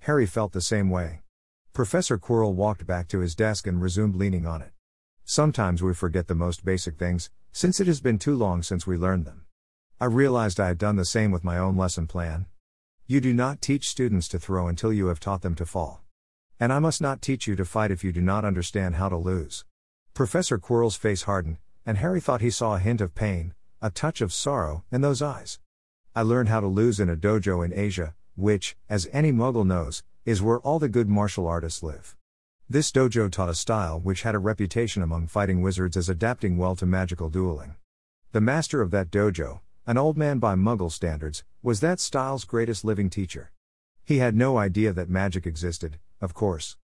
Harry 0.00 0.24
felt 0.24 0.52
the 0.52 0.60
same 0.60 0.88
way. 0.88 1.22
Professor 1.72 2.16
Quirrell 2.16 2.54
walked 2.54 2.86
back 2.86 3.08
to 3.08 3.18
his 3.18 3.34
desk 3.34 3.66
and 3.66 3.82
resumed 3.82 4.14
leaning 4.14 4.46
on 4.46 4.62
it. 4.62 4.70
Sometimes 5.24 5.82
we 5.82 5.94
forget 5.94 6.28
the 6.28 6.36
most 6.36 6.64
basic 6.64 6.96
things, 6.96 7.28
since 7.50 7.80
it 7.80 7.88
has 7.88 8.00
been 8.00 8.20
too 8.20 8.36
long 8.36 8.62
since 8.62 8.86
we 8.86 8.96
learned 8.96 9.24
them. 9.24 9.46
I 10.00 10.04
realized 10.04 10.60
I 10.60 10.68
had 10.68 10.78
done 10.78 10.94
the 10.94 11.04
same 11.04 11.32
with 11.32 11.42
my 11.42 11.58
own 11.58 11.76
lesson 11.76 12.06
plan. 12.06 12.46
You 13.08 13.20
do 13.20 13.34
not 13.34 13.60
teach 13.60 13.88
students 13.88 14.28
to 14.28 14.38
throw 14.38 14.68
until 14.68 14.92
you 14.92 15.06
have 15.06 15.18
taught 15.18 15.42
them 15.42 15.56
to 15.56 15.66
fall. 15.66 16.01
And 16.62 16.72
I 16.72 16.78
must 16.78 17.00
not 17.00 17.20
teach 17.20 17.48
you 17.48 17.56
to 17.56 17.64
fight 17.64 17.90
if 17.90 18.04
you 18.04 18.12
do 18.12 18.20
not 18.20 18.44
understand 18.44 18.94
how 18.94 19.08
to 19.08 19.16
lose. 19.16 19.64
Professor 20.14 20.58
Quirrell's 20.58 20.94
face 20.94 21.22
hardened, 21.22 21.56
and 21.84 21.98
Harry 21.98 22.20
thought 22.20 22.40
he 22.40 22.50
saw 22.50 22.76
a 22.76 22.78
hint 22.78 23.00
of 23.00 23.16
pain, 23.16 23.52
a 23.80 23.90
touch 23.90 24.20
of 24.20 24.32
sorrow, 24.32 24.84
in 24.92 25.00
those 25.00 25.20
eyes. 25.20 25.58
I 26.14 26.22
learned 26.22 26.50
how 26.50 26.60
to 26.60 26.68
lose 26.68 27.00
in 27.00 27.08
a 27.08 27.16
dojo 27.16 27.64
in 27.64 27.72
Asia, 27.74 28.14
which, 28.36 28.76
as 28.88 29.08
any 29.12 29.32
muggle 29.32 29.66
knows, 29.66 30.04
is 30.24 30.40
where 30.40 30.60
all 30.60 30.78
the 30.78 30.88
good 30.88 31.08
martial 31.08 31.48
artists 31.48 31.82
live. 31.82 32.14
This 32.70 32.92
dojo 32.92 33.28
taught 33.28 33.48
a 33.48 33.56
style 33.56 33.98
which 33.98 34.22
had 34.22 34.36
a 34.36 34.38
reputation 34.38 35.02
among 35.02 35.26
fighting 35.26 35.62
wizards 35.62 35.96
as 35.96 36.08
adapting 36.08 36.58
well 36.58 36.76
to 36.76 36.86
magical 36.86 37.28
dueling. 37.28 37.74
The 38.30 38.40
master 38.40 38.80
of 38.80 38.92
that 38.92 39.10
dojo, 39.10 39.62
an 39.84 39.98
old 39.98 40.16
man 40.16 40.38
by 40.38 40.54
muggle 40.54 40.92
standards, 40.92 41.42
was 41.60 41.80
that 41.80 41.98
style's 41.98 42.44
greatest 42.44 42.84
living 42.84 43.10
teacher. 43.10 43.50
He 44.04 44.18
had 44.18 44.36
no 44.36 44.58
idea 44.58 44.92
that 44.92 45.10
magic 45.10 45.44
existed, 45.44 45.98
of 46.22 46.32
course. 46.32 46.76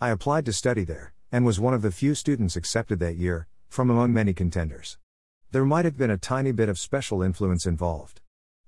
I 0.00 0.10
applied 0.10 0.44
to 0.44 0.52
study 0.52 0.84
there, 0.84 1.14
and 1.32 1.44
was 1.44 1.58
one 1.58 1.72
of 1.72 1.82
the 1.82 1.90
few 1.90 2.14
students 2.14 2.54
accepted 2.56 3.00
that 3.00 3.16
year, 3.16 3.48
from 3.68 3.88
among 3.88 4.12
many 4.12 4.34
contenders. 4.34 4.98
There 5.50 5.64
might 5.64 5.86
have 5.86 5.96
been 5.96 6.10
a 6.10 6.18
tiny 6.18 6.52
bit 6.52 6.68
of 6.68 6.78
special 6.78 7.22
influence 7.22 7.66
involved. 7.66 8.20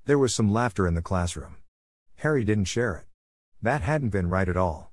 There 0.07 0.19
was 0.19 0.35
some 0.35 0.51
laughter 0.51 0.87
in 0.87 0.95
the 0.95 1.03
classroom. 1.03 1.57
Harry 2.17 2.43
didn't 2.43 2.65
share 2.65 2.97
it. 2.97 3.05
That 3.61 3.83
hadn't 3.83 4.09
been 4.09 4.31
right 4.31 4.49
at 4.49 4.57
all. 4.57 4.93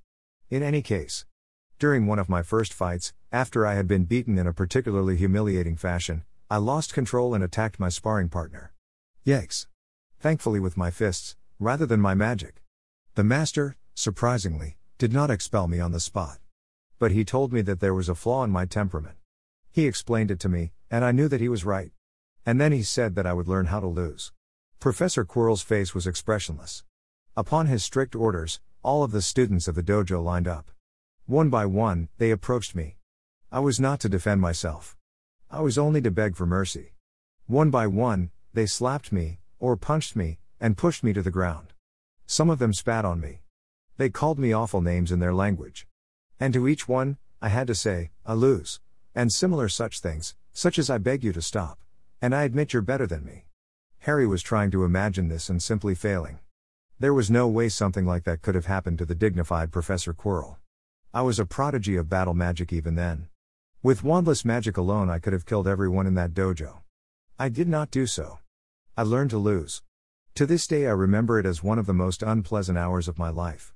In 0.50 0.63
any 0.63 0.81
case, 0.81 1.25
during 1.79 2.07
one 2.07 2.19
of 2.19 2.29
my 2.29 2.43
first 2.43 2.73
fights, 2.73 3.13
after 3.31 3.65
I 3.65 3.75
had 3.75 3.88
been 3.88 4.03
beaten 4.03 4.38
in 4.38 4.47
a 4.47 4.53
particularly 4.53 5.15
humiliating 5.15 5.77
fashion, 5.77 6.25
I 6.50 6.57
lost 6.57 6.93
control 6.93 7.33
and 7.33 7.43
attacked 7.43 7.79
my 7.79 7.88
sparring 7.88 8.27
partner. 8.27 8.73
Yikes! 9.25 9.67
Thankfully, 10.20 10.59
with 10.59 10.75
my 10.75 10.91
fists, 10.91 11.37
rather 11.57 11.85
than 11.85 12.01
my 12.01 12.13
magic. 12.13 12.61
The 13.15 13.24
master, 13.24 13.77
surprisingly, 13.96 14.75
did 15.01 15.11
not 15.11 15.31
expel 15.31 15.68
me 15.68 15.79
on 15.79 15.92
the 15.92 16.00
spot. 16.00 16.37
But 17.00 17.11
he 17.11 17.25
told 17.25 17.51
me 17.51 17.61
that 17.64 17.79
there 17.79 17.92
was 17.92 18.07
a 18.07 18.14
flaw 18.14 18.44
in 18.44 18.51
my 18.51 18.66
temperament. 18.66 19.16
He 19.72 19.87
explained 19.87 20.29
it 20.29 20.40
to 20.42 20.48
me, 20.48 20.74
and 20.92 21.03
I 21.03 21.11
knew 21.11 21.27
that 21.27 21.42
he 21.42 21.50
was 21.50 21.66
right. 21.66 21.92
And 22.46 22.61
then 22.61 22.72
he 22.72 22.83
said 22.83 23.16
that 23.16 23.25
I 23.25 23.33
would 23.33 23.48
learn 23.48 23.66
how 23.66 23.79
to 23.79 23.87
lose. 23.87 24.31
Professor 24.79 25.25
Quirrell's 25.25 25.64
face 25.64 25.96
was 25.96 26.05
expressionless. 26.05 26.83
Upon 27.35 27.66
his 27.66 27.83
strict 27.83 28.16
orders, 28.16 28.59
all 28.83 29.01
of 29.03 29.09
the 29.09 29.24
students 29.24 29.68
of 29.68 29.74
the 29.74 29.81
dojo 29.81 30.24
lined 30.24 30.48
up. 30.48 30.70
One 31.25 31.50
by 31.50 31.66
one, 31.66 32.09
they 32.20 32.29
approached 32.29 32.75
me. 32.75 32.98
I 33.51 33.59
was 33.59 33.79
not 33.79 34.00
to 34.01 34.07
defend 34.07 34.40
myself. 34.40 34.96
I 35.50 35.61
was 35.61 35.79
only 35.79 36.03
to 36.03 36.11
beg 36.11 36.35
for 36.35 36.46
mercy. 36.46 36.94
One 37.48 37.72
by 37.72 37.87
one, 37.87 38.29
they 38.53 38.68
slapped 38.68 39.11
me, 39.11 39.40
or 39.57 39.75
punched 39.77 40.16
me, 40.16 40.37
and 40.59 40.77
pushed 40.77 41.03
me 41.03 41.11
to 41.14 41.24
the 41.24 41.31
ground. 41.31 41.74
Some 42.27 42.51
of 42.51 42.59
them 42.59 42.72
spat 42.72 43.03
on 43.03 43.20
me. 43.20 43.41
They 44.01 44.09
called 44.09 44.40
me 44.40 44.51
awful 44.51 44.81
names 44.81 45.11
in 45.11 45.20
their 45.20 45.31
language. 45.31 45.85
And 46.40 46.55
to 46.55 46.68
each 46.68 46.87
one, 46.87 47.20
I 47.40 47.50
had 47.50 47.68
to 47.68 47.75
say, 47.75 48.09
I 48.25 48.33
lose. 48.33 48.79
And 49.14 49.31
similar 49.31 49.70
such 49.70 50.00
things, 50.00 50.33
such 50.51 50.79
as 50.79 50.90
I 50.90 50.98
beg 50.98 51.24
you 51.24 51.31
to 51.33 51.40
stop. 51.40 51.77
And 52.20 52.33
I 52.33 52.42
admit 52.42 52.74
you're 52.74 52.81
better 52.81 53.05
than 53.05 53.24
me. 53.24 53.46
Harry 54.00 54.25
was 54.25 54.42
trying 54.42 54.72
to 54.72 54.85
imagine 54.85 55.27
this 55.27 55.50
and 55.50 55.61
simply 55.61 55.94
failing. 55.94 56.40
There 56.98 57.14
was 57.14 57.29
no 57.29 57.48
way 57.48 57.70
something 57.70 58.07
like 58.07 58.24
that 58.24 58.42
could 58.42 58.55
have 58.55 58.66
happened 58.66 58.98
to 58.98 59.05
the 59.05 59.14
dignified 59.14 59.72
Professor 59.72 60.16
Quirrell. 60.16 60.57
I 61.14 61.22
was 61.22 61.37
a 61.37 61.46
prodigy 61.46 61.96
of 61.96 62.09
battle 62.09 62.33
magic 62.33 62.74
even 62.74 62.96
then. 62.96 63.27
With 63.83 64.01
wandless 64.01 64.44
magic 64.44 64.77
alone, 64.77 65.11
I 65.11 65.20
could 65.20 65.33
have 65.33 65.46
killed 65.46 65.68
everyone 65.68 66.07
in 66.07 66.16
that 66.16 66.33
dojo. 66.33 66.79
I 67.37 67.50
did 67.50 67.68
not 67.68 67.92
do 67.92 68.07
so. 68.07 68.40
I 68.98 69.03
learned 69.03 69.29
to 69.29 69.37
lose. 69.37 69.83
To 70.33 70.48
this 70.48 70.66
day, 70.66 70.87
I 70.87 70.92
remember 70.92 71.37
it 71.37 71.46
as 71.46 71.61
one 71.61 71.77
of 71.77 71.85
the 71.85 71.94
most 71.94 72.24
unpleasant 72.24 72.79
hours 72.79 73.07
of 73.07 73.20
my 73.20 73.29
life. 73.29 73.71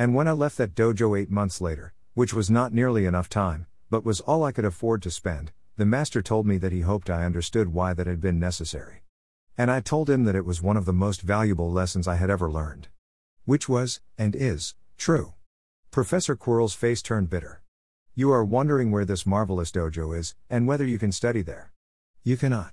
And 0.00 0.14
when 0.14 0.26
I 0.26 0.32
left 0.32 0.56
that 0.56 0.74
dojo 0.74 1.14
eight 1.20 1.30
months 1.30 1.60
later, 1.60 1.92
which 2.14 2.32
was 2.32 2.48
not 2.48 2.72
nearly 2.72 3.04
enough 3.04 3.28
time, 3.28 3.66
but 3.90 4.02
was 4.02 4.22
all 4.22 4.44
I 4.44 4.50
could 4.50 4.64
afford 4.64 5.02
to 5.02 5.10
spend, 5.10 5.52
the 5.76 5.84
master 5.84 6.22
told 6.22 6.46
me 6.46 6.56
that 6.56 6.72
he 6.72 6.80
hoped 6.80 7.10
I 7.10 7.26
understood 7.26 7.74
why 7.74 7.92
that 7.92 8.06
had 8.06 8.18
been 8.18 8.38
necessary. 8.38 9.02
And 9.58 9.70
I 9.70 9.80
told 9.80 10.08
him 10.08 10.24
that 10.24 10.34
it 10.34 10.46
was 10.46 10.62
one 10.62 10.78
of 10.78 10.86
the 10.86 10.94
most 10.94 11.20
valuable 11.20 11.70
lessons 11.70 12.08
I 12.08 12.14
had 12.14 12.30
ever 12.30 12.50
learned. 12.50 12.88
Which 13.44 13.68
was, 13.68 14.00
and 14.16 14.34
is, 14.34 14.74
true. 14.96 15.34
Professor 15.90 16.34
Quirrell's 16.34 16.72
face 16.72 17.02
turned 17.02 17.28
bitter. 17.28 17.60
You 18.14 18.32
are 18.32 18.42
wondering 18.42 18.90
where 18.90 19.04
this 19.04 19.26
marvelous 19.26 19.70
dojo 19.70 20.16
is, 20.18 20.34
and 20.48 20.66
whether 20.66 20.86
you 20.86 20.98
can 20.98 21.12
study 21.12 21.42
there. 21.42 21.72
You 22.24 22.38
cannot. 22.38 22.72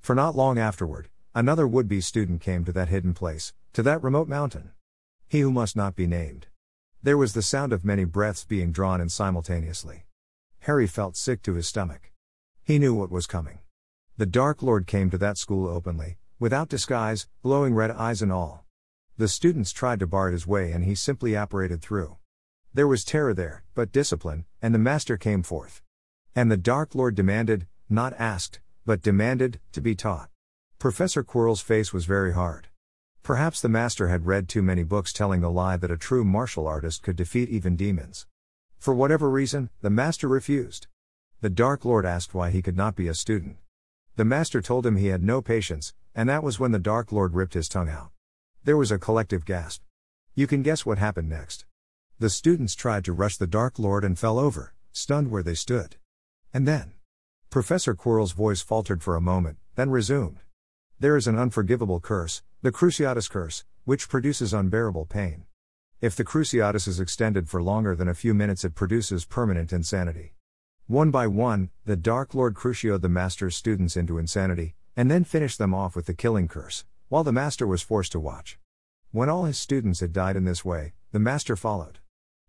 For 0.00 0.16
not 0.16 0.34
long 0.34 0.58
afterward, 0.58 1.08
another 1.36 1.68
would 1.68 1.86
be 1.86 2.00
student 2.00 2.40
came 2.40 2.64
to 2.64 2.72
that 2.72 2.88
hidden 2.88 3.14
place, 3.14 3.52
to 3.74 3.82
that 3.84 4.02
remote 4.02 4.26
mountain. 4.26 4.72
He 5.28 5.38
who 5.38 5.52
must 5.52 5.76
not 5.76 5.94
be 5.94 6.08
named. 6.08 6.48
There 7.04 7.18
was 7.18 7.34
the 7.34 7.42
sound 7.42 7.74
of 7.74 7.84
many 7.84 8.04
breaths 8.04 8.46
being 8.46 8.72
drawn 8.72 8.98
in 8.98 9.10
simultaneously. 9.10 10.06
Harry 10.60 10.86
felt 10.86 11.18
sick 11.18 11.42
to 11.42 11.52
his 11.52 11.68
stomach. 11.68 12.10
He 12.62 12.78
knew 12.78 12.94
what 12.94 13.10
was 13.10 13.26
coming. 13.26 13.58
The 14.16 14.24
Dark 14.24 14.62
Lord 14.62 14.86
came 14.86 15.10
to 15.10 15.18
that 15.18 15.36
school 15.36 15.68
openly, 15.68 16.16
without 16.38 16.70
disguise, 16.70 17.28
glowing 17.42 17.74
red 17.74 17.90
eyes 17.90 18.22
and 18.22 18.32
all. 18.32 18.64
The 19.18 19.28
students 19.28 19.70
tried 19.70 20.00
to 20.00 20.06
bar 20.06 20.30
his 20.30 20.46
way 20.46 20.72
and 20.72 20.82
he 20.82 20.94
simply 20.94 21.36
apparated 21.36 21.82
through. 21.82 22.16
There 22.72 22.88
was 22.88 23.04
terror 23.04 23.34
there, 23.34 23.64
but 23.74 23.92
discipline, 23.92 24.46
and 24.62 24.74
the 24.74 24.78
Master 24.78 25.18
came 25.18 25.42
forth. 25.42 25.82
And 26.34 26.50
the 26.50 26.56
Dark 26.56 26.94
Lord 26.94 27.14
demanded, 27.14 27.66
not 27.86 28.14
asked, 28.18 28.60
but 28.86 29.02
demanded, 29.02 29.60
to 29.72 29.82
be 29.82 29.94
taught. 29.94 30.30
Professor 30.78 31.22
Quirrell's 31.22 31.60
face 31.60 31.92
was 31.92 32.06
very 32.06 32.32
hard. 32.32 32.68
Perhaps 33.24 33.62
the 33.62 33.70
master 33.70 34.08
had 34.08 34.26
read 34.26 34.50
too 34.50 34.60
many 34.60 34.82
books 34.82 35.10
telling 35.10 35.40
the 35.40 35.50
lie 35.50 35.78
that 35.78 35.90
a 35.90 35.96
true 35.96 36.26
martial 36.26 36.66
artist 36.66 37.02
could 37.02 37.16
defeat 37.16 37.48
even 37.48 37.74
demons. 37.74 38.26
For 38.76 38.92
whatever 38.92 39.30
reason, 39.30 39.70
the 39.80 39.88
master 39.88 40.28
refused. 40.28 40.88
The 41.40 41.48
Dark 41.48 41.86
Lord 41.86 42.04
asked 42.04 42.34
why 42.34 42.50
he 42.50 42.60
could 42.60 42.76
not 42.76 42.94
be 42.94 43.08
a 43.08 43.14
student. 43.14 43.56
The 44.16 44.26
master 44.26 44.60
told 44.60 44.84
him 44.84 44.96
he 44.96 45.06
had 45.06 45.22
no 45.22 45.40
patience, 45.40 45.94
and 46.14 46.28
that 46.28 46.42
was 46.42 46.60
when 46.60 46.72
the 46.72 46.78
Dark 46.78 47.12
Lord 47.12 47.32
ripped 47.32 47.54
his 47.54 47.66
tongue 47.66 47.88
out. 47.88 48.10
There 48.62 48.76
was 48.76 48.92
a 48.92 48.98
collective 48.98 49.46
gasp. 49.46 49.82
You 50.34 50.46
can 50.46 50.62
guess 50.62 50.84
what 50.84 50.98
happened 50.98 51.30
next. 51.30 51.64
The 52.18 52.28
students 52.28 52.74
tried 52.74 53.06
to 53.06 53.14
rush 53.14 53.38
the 53.38 53.46
Dark 53.46 53.78
Lord 53.78 54.04
and 54.04 54.18
fell 54.18 54.38
over, 54.38 54.74
stunned 54.92 55.30
where 55.30 55.42
they 55.42 55.54
stood. 55.54 55.96
And 56.52 56.68
then. 56.68 56.92
Professor 57.48 57.94
Quirrell's 57.94 58.32
voice 58.32 58.60
faltered 58.60 59.02
for 59.02 59.16
a 59.16 59.22
moment, 59.22 59.56
then 59.76 59.88
resumed. 59.88 60.40
There 61.00 61.16
is 61.16 61.26
an 61.26 61.38
unforgivable 61.38 62.00
curse, 62.00 62.42
the 62.64 62.72
Cruciatus 62.72 63.28
curse, 63.28 63.62
which 63.84 64.08
produces 64.08 64.54
unbearable 64.54 65.04
pain. 65.04 65.44
If 66.00 66.16
the 66.16 66.24
Cruciatus 66.24 66.88
is 66.88 66.98
extended 66.98 67.46
for 67.46 67.62
longer 67.62 67.94
than 67.94 68.08
a 68.08 68.14
few 68.14 68.32
minutes, 68.32 68.64
it 68.64 68.74
produces 68.74 69.26
permanent 69.26 69.70
insanity. 69.70 70.32
One 70.86 71.10
by 71.10 71.26
one, 71.26 71.68
the 71.84 71.94
Dark 71.94 72.34
Lord 72.34 72.54
crucioed 72.54 73.02
the 73.02 73.10
Master's 73.10 73.54
students 73.54 73.98
into 73.98 74.16
insanity, 74.16 74.76
and 74.96 75.10
then 75.10 75.24
finished 75.24 75.58
them 75.58 75.74
off 75.74 75.94
with 75.94 76.06
the 76.06 76.14
killing 76.14 76.48
curse, 76.48 76.86
while 77.10 77.22
the 77.22 77.32
master 77.32 77.66
was 77.66 77.82
forced 77.82 78.12
to 78.12 78.18
watch. 78.18 78.58
When 79.10 79.28
all 79.28 79.44
his 79.44 79.58
students 79.58 80.00
had 80.00 80.14
died 80.14 80.34
in 80.34 80.46
this 80.46 80.64
way, 80.64 80.94
the 81.12 81.18
master 81.18 81.56
followed. 81.56 81.98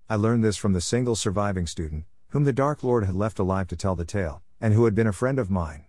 I 0.10 0.16
learned 0.16 0.46
this 0.46 0.56
from 0.56 0.72
the 0.72 0.80
single 0.80 1.18
surviving 1.18 1.68
student, 1.68 2.06
whom 2.30 2.46
the 2.46 2.54
Dark 2.54 2.86
Lord 2.86 3.04
had 3.04 3.16
left 3.16 3.38
alive 3.38 3.68
to 3.68 3.76
tell 3.76 3.98
the 3.98 4.06
tale, 4.06 4.42
and 4.62 4.74
who 4.74 4.86
had 4.86 4.96
been 4.96 5.08
a 5.08 5.12
friend 5.12 5.38
of 5.38 5.52
mine. 5.52 5.88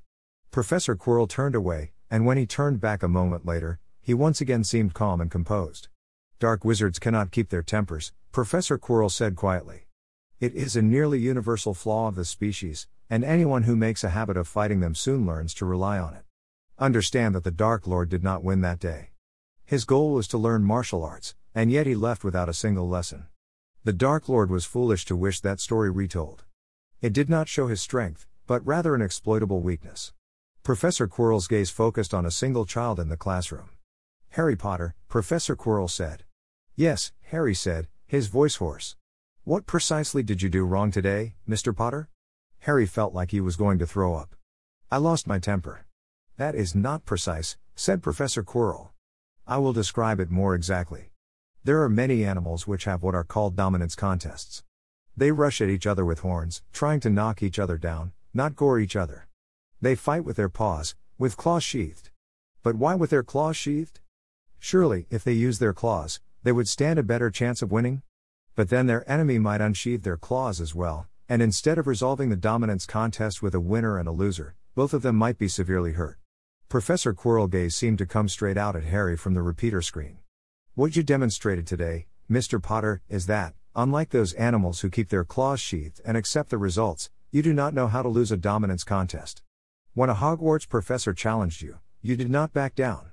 Professor 0.50 0.96
Quirrell 0.96 1.28
turned 1.28 1.54
away, 1.54 1.92
and 2.10 2.26
when 2.26 2.36
he 2.36 2.44
turned 2.44 2.80
back 2.80 3.04
a 3.04 3.08
moment 3.08 3.46
later, 3.46 3.78
he 4.06 4.14
once 4.14 4.40
again 4.40 4.62
seemed 4.62 4.94
calm 4.94 5.20
and 5.20 5.32
composed. 5.32 5.88
Dark 6.38 6.64
wizards 6.64 7.00
cannot 7.00 7.32
keep 7.32 7.48
their 7.48 7.60
tempers, 7.60 8.12
Professor 8.30 8.78
Quirrell 8.78 9.10
said 9.10 9.34
quietly. 9.34 9.88
It 10.38 10.54
is 10.54 10.76
a 10.76 10.80
nearly 10.80 11.18
universal 11.18 11.74
flaw 11.74 12.06
of 12.06 12.14
the 12.14 12.24
species, 12.24 12.86
and 13.10 13.24
anyone 13.24 13.64
who 13.64 13.74
makes 13.74 14.04
a 14.04 14.10
habit 14.10 14.36
of 14.36 14.46
fighting 14.46 14.78
them 14.78 14.94
soon 14.94 15.26
learns 15.26 15.52
to 15.54 15.66
rely 15.66 15.98
on 15.98 16.14
it. 16.14 16.22
Understand 16.78 17.34
that 17.34 17.42
the 17.42 17.50
Dark 17.50 17.88
Lord 17.88 18.08
did 18.08 18.22
not 18.22 18.44
win 18.44 18.60
that 18.60 18.78
day. 18.78 19.10
His 19.64 19.84
goal 19.84 20.12
was 20.12 20.28
to 20.28 20.38
learn 20.38 20.62
martial 20.62 21.04
arts, 21.04 21.34
and 21.52 21.72
yet 21.72 21.88
he 21.88 21.96
left 21.96 22.22
without 22.22 22.48
a 22.48 22.54
single 22.54 22.88
lesson. 22.88 23.26
The 23.82 23.92
Dark 23.92 24.28
Lord 24.28 24.50
was 24.50 24.64
foolish 24.64 25.04
to 25.06 25.16
wish 25.16 25.40
that 25.40 25.58
story 25.58 25.90
retold. 25.90 26.44
It 27.02 27.12
did 27.12 27.28
not 27.28 27.48
show 27.48 27.66
his 27.66 27.80
strength, 27.80 28.24
but 28.46 28.64
rather 28.64 28.94
an 28.94 29.02
exploitable 29.02 29.62
weakness. 29.62 30.12
Professor 30.62 31.08
Quirrell's 31.08 31.48
gaze 31.48 31.70
focused 31.70 32.14
on 32.14 32.24
a 32.24 32.30
single 32.30 32.66
child 32.66 33.00
in 33.00 33.08
the 33.08 33.16
classroom. 33.16 33.70
Harry 34.36 34.54
Potter, 34.54 34.94
Professor 35.08 35.56
Quirrell 35.56 35.88
said. 35.88 36.22
Yes, 36.74 37.10
Harry 37.30 37.54
said, 37.54 37.88
his 38.06 38.26
voice 38.26 38.56
hoarse. 38.56 38.94
What 39.44 39.64
precisely 39.64 40.22
did 40.22 40.42
you 40.42 40.50
do 40.50 40.66
wrong 40.66 40.90
today, 40.90 41.36
Mr. 41.48 41.74
Potter? 41.74 42.10
Harry 42.58 42.84
felt 42.84 43.14
like 43.14 43.30
he 43.30 43.40
was 43.40 43.56
going 43.56 43.78
to 43.78 43.86
throw 43.86 44.14
up. 44.14 44.36
I 44.90 44.98
lost 44.98 45.26
my 45.26 45.38
temper. 45.38 45.86
That 46.36 46.54
is 46.54 46.74
not 46.74 47.06
precise, 47.06 47.56
said 47.76 48.02
Professor 48.02 48.42
Quirrell. 48.42 48.90
I 49.46 49.56
will 49.56 49.72
describe 49.72 50.20
it 50.20 50.30
more 50.30 50.54
exactly. 50.54 51.12
There 51.64 51.80
are 51.80 51.88
many 51.88 52.22
animals 52.22 52.66
which 52.66 52.84
have 52.84 53.02
what 53.02 53.14
are 53.14 53.24
called 53.24 53.56
dominance 53.56 53.94
contests. 53.94 54.62
They 55.16 55.32
rush 55.32 55.62
at 55.62 55.70
each 55.70 55.86
other 55.86 56.04
with 56.04 56.20
horns, 56.20 56.60
trying 56.74 57.00
to 57.00 57.08
knock 57.08 57.42
each 57.42 57.58
other 57.58 57.78
down, 57.78 58.12
not 58.34 58.54
gore 58.54 58.78
each 58.78 58.96
other. 58.96 59.28
They 59.80 59.94
fight 59.94 60.26
with 60.26 60.36
their 60.36 60.50
paws, 60.50 60.94
with 61.16 61.38
claws 61.38 61.64
sheathed. 61.64 62.10
But 62.62 62.74
why 62.74 62.96
with 62.96 63.08
their 63.08 63.22
claws 63.22 63.56
sheathed? 63.56 64.00
Surely, 64.58 65.06
if 65.10 65.22
they 65.22 65.32
use 65.32 65.58
their 65.58 65.72
claws, 65.72 66.20
they 66.42 66.52
would 66.52 66.68
stand 66.68 66.98
a 66.98 67.02
better 67.02 67.30
chance 67.30 67.62
of 67.62 67.72
winning? 67.72 68.02
But 68.54 68.68
then 68.68 68.86
their 68.86 69.08
enemy 69.10 69.38
might 69.38 69.60
unsheathe 69.60 70.02
their 70.02 70.16
claws 70.16 70.60
as 70.60 70.74
well, 70.74 71.08
and 71.28 71.42
instead 71.42 71.78
of 71.78 71.86
resolving 71.86 72.30
the 72.30 72.36
dominance 72.36 72.86
contest 72.86 73.42
with 73.42 73.54
a 73.54 73.60
winner 73.60 73.98
and 73.98 74.08
a 74.08 74.12
loser, 74.12 74.54
both 74.74 74.94
of 74.94 75.02
them 75.02 75.16
might 75.16 75.38
be 75.38 75.48
severely 75.48 75.92
hurt. 75.92 76.18
Professor 76.68 77.14
Quirrell 77.14 77.50
gaze 77.50 77.76
seemed 77.76 77.98
to 77.98 78.06
come 78.06 78.28
straight 78.28 78.56
out 78.56 78.76
at 78.76 78.84
Harry 78.84 79.16
from 79.16 79.34
the 79.34 79.42
repeater 79.42 79.82
screen. 79.82 80.18
What 80.74 80.96
you 80.96 81.02
demonstrated 81.02 81.66
today, 81.66 82.06
Mr. 82.30 82.62
Potter, 82.62 83.02
is 83.08 83.26
that, 83.26 83.54
unlike 83.74 84.10
those 84.10 84.32
animals 84.34 84.80
who 84.80 84.90
keep 84.90 85.08
their 85.08 85.24
claws 85.24 85.60
sheathed 85.60 86.00
and 86.04 86.16
accept 86.16 86.50
the 86.50 86.58
results, 86.58 87.10
you 87.30 87.42
do 87.42 87.52
not 87.52 87.74
know 87.74 87.86
how 87.86 88.02
to 88.02 88.08
lose 88.08 88.32
a 88.32 88.36
dominance 88.36 88.84
contest. 88.84 89.42
When 89.94 90.10
a 90.10 90.14
Hogwarts 90.14 90.68
professor 90.68 91.12
challenged 91.12 91.62
you, 91.62 91.78
you 92.02 92.16
did 92.16 92.30
not 92.30 92.52
back 92.52 92.74
down. 92.74 93.12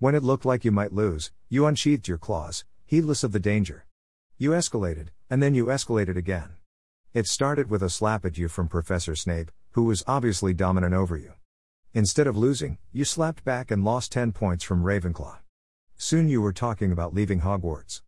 When 0.00 0.14
it 0.14 0.22
looked 0.22 0.44
like 0.44 0.64
you 0.64 0.70
might 0.70 0.92
lose, 0.92 1.32
you 1.48 1.66
unsheathed 1.66 2.06
your 2.06 2.18
claws, 2.18 2.64
heedless 2.86 3.24
of 3.24 3.32
the 3.32 3.40
danger. 3.40 3.84
You 4.36 4.50
escalated, 4.50 5.08
and 5.28 5.42
then 5.42 5.56
you 5.56 5.66
escalated 5.66 6.16
again. 6.16 6.50
It 7.14 7.26
started 7.26 7.68
with 7.68 7.82
a 7.82 7.90
slap 7.90 8.24
at 8.24 8.38
you 8.38 8.46
from 8.46 8.68
Professor 8.68 9.16
Snape, 9.16 9.50
who 9.72 9.82
was 9.82 10.04
obviously 10.06 10.54
dominant 10.54 10.94
over 10.94 11.16
you. 11.16 11.32
Instead 11.94 12.28
of 12.28 12.36
losing, 12.36 12.78
you 12.92 13.04
slapped 13.04 13.44
back 13.44 13.72
and 13.72 13.84
lost 13.84 14.12
10 14.12 14.30
points 14.30 14.62
from 14.62 14.84
Ravenclaw. 14.84 15.38
Soon 15.96 16.28
you 16.28 16.40
were 16.40 16.52
talking 16.52 16.92
about 16.92 17.12
leaving 17.12 17.40
Hogwarts. 17.40 18.02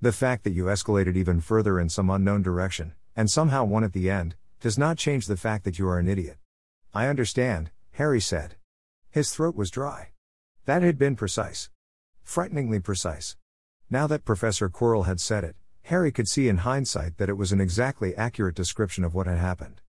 The 0.00 0.12
fact 0.12 0.44
that 0.44 0.54
you 0.54 0.64
escalated 0.64 1.14
even 1.14 1.42
further 1.42 1.78
in 1.78 1.90
some 1.90 2.08
unknown 2.08 2.40
direction, 2.40 2.94
and 3.14 3.30
somehow 3.30 3.64
won 3.64 3.84
at 3.84 3.92
the 3.92 4.08
end, 4.08 4.34
does 4.60 4.78
not 4.78 4.96
change 4.96 5.26
the 5.26 5.36
fact 5.36 5.64
that 5.64 5.78
you 5.78 5.86
are 5.88 5.98
an 5.98 6.08
idiot. 6.08 6.38
I 6.94 7.06
understand, 7.06 7.70
Harry 7.92 8.22
said. 8.22 8.54
His 9.10 9.30
throat 9.30 9.54
was 9.54 9.70
dry. 9.70 10.13
That 10.66 10.80
had 10.80 10.96
been 10.96 11.14
precise. 11.14 11.68
Frighteningly 12.22 12.80
precise. 12.80 13.36
Now 13.90 14.06
that 14.06 14.24
Professor 14.24 14.70
Quirrell 14.70 15.04
had 15.04 15.20
said 15.20 15.44
it, 15.44 15.56
Harry 15.82 16.10
could 16.10 16.26
see 16.26 16.48
in 16.48 16.58
hindsight 16.58 17.18
that 17.18 17.28
it 17.28 17.36
was 17.36 17.52
an 17.52 17.60
exactly 17.60 18.16
accurate 18.16 18.54
description 18.54 19.04
of 19.04 19.12
what 19.12 19.26
had 19.26 19.36
happened. 19.36 19.82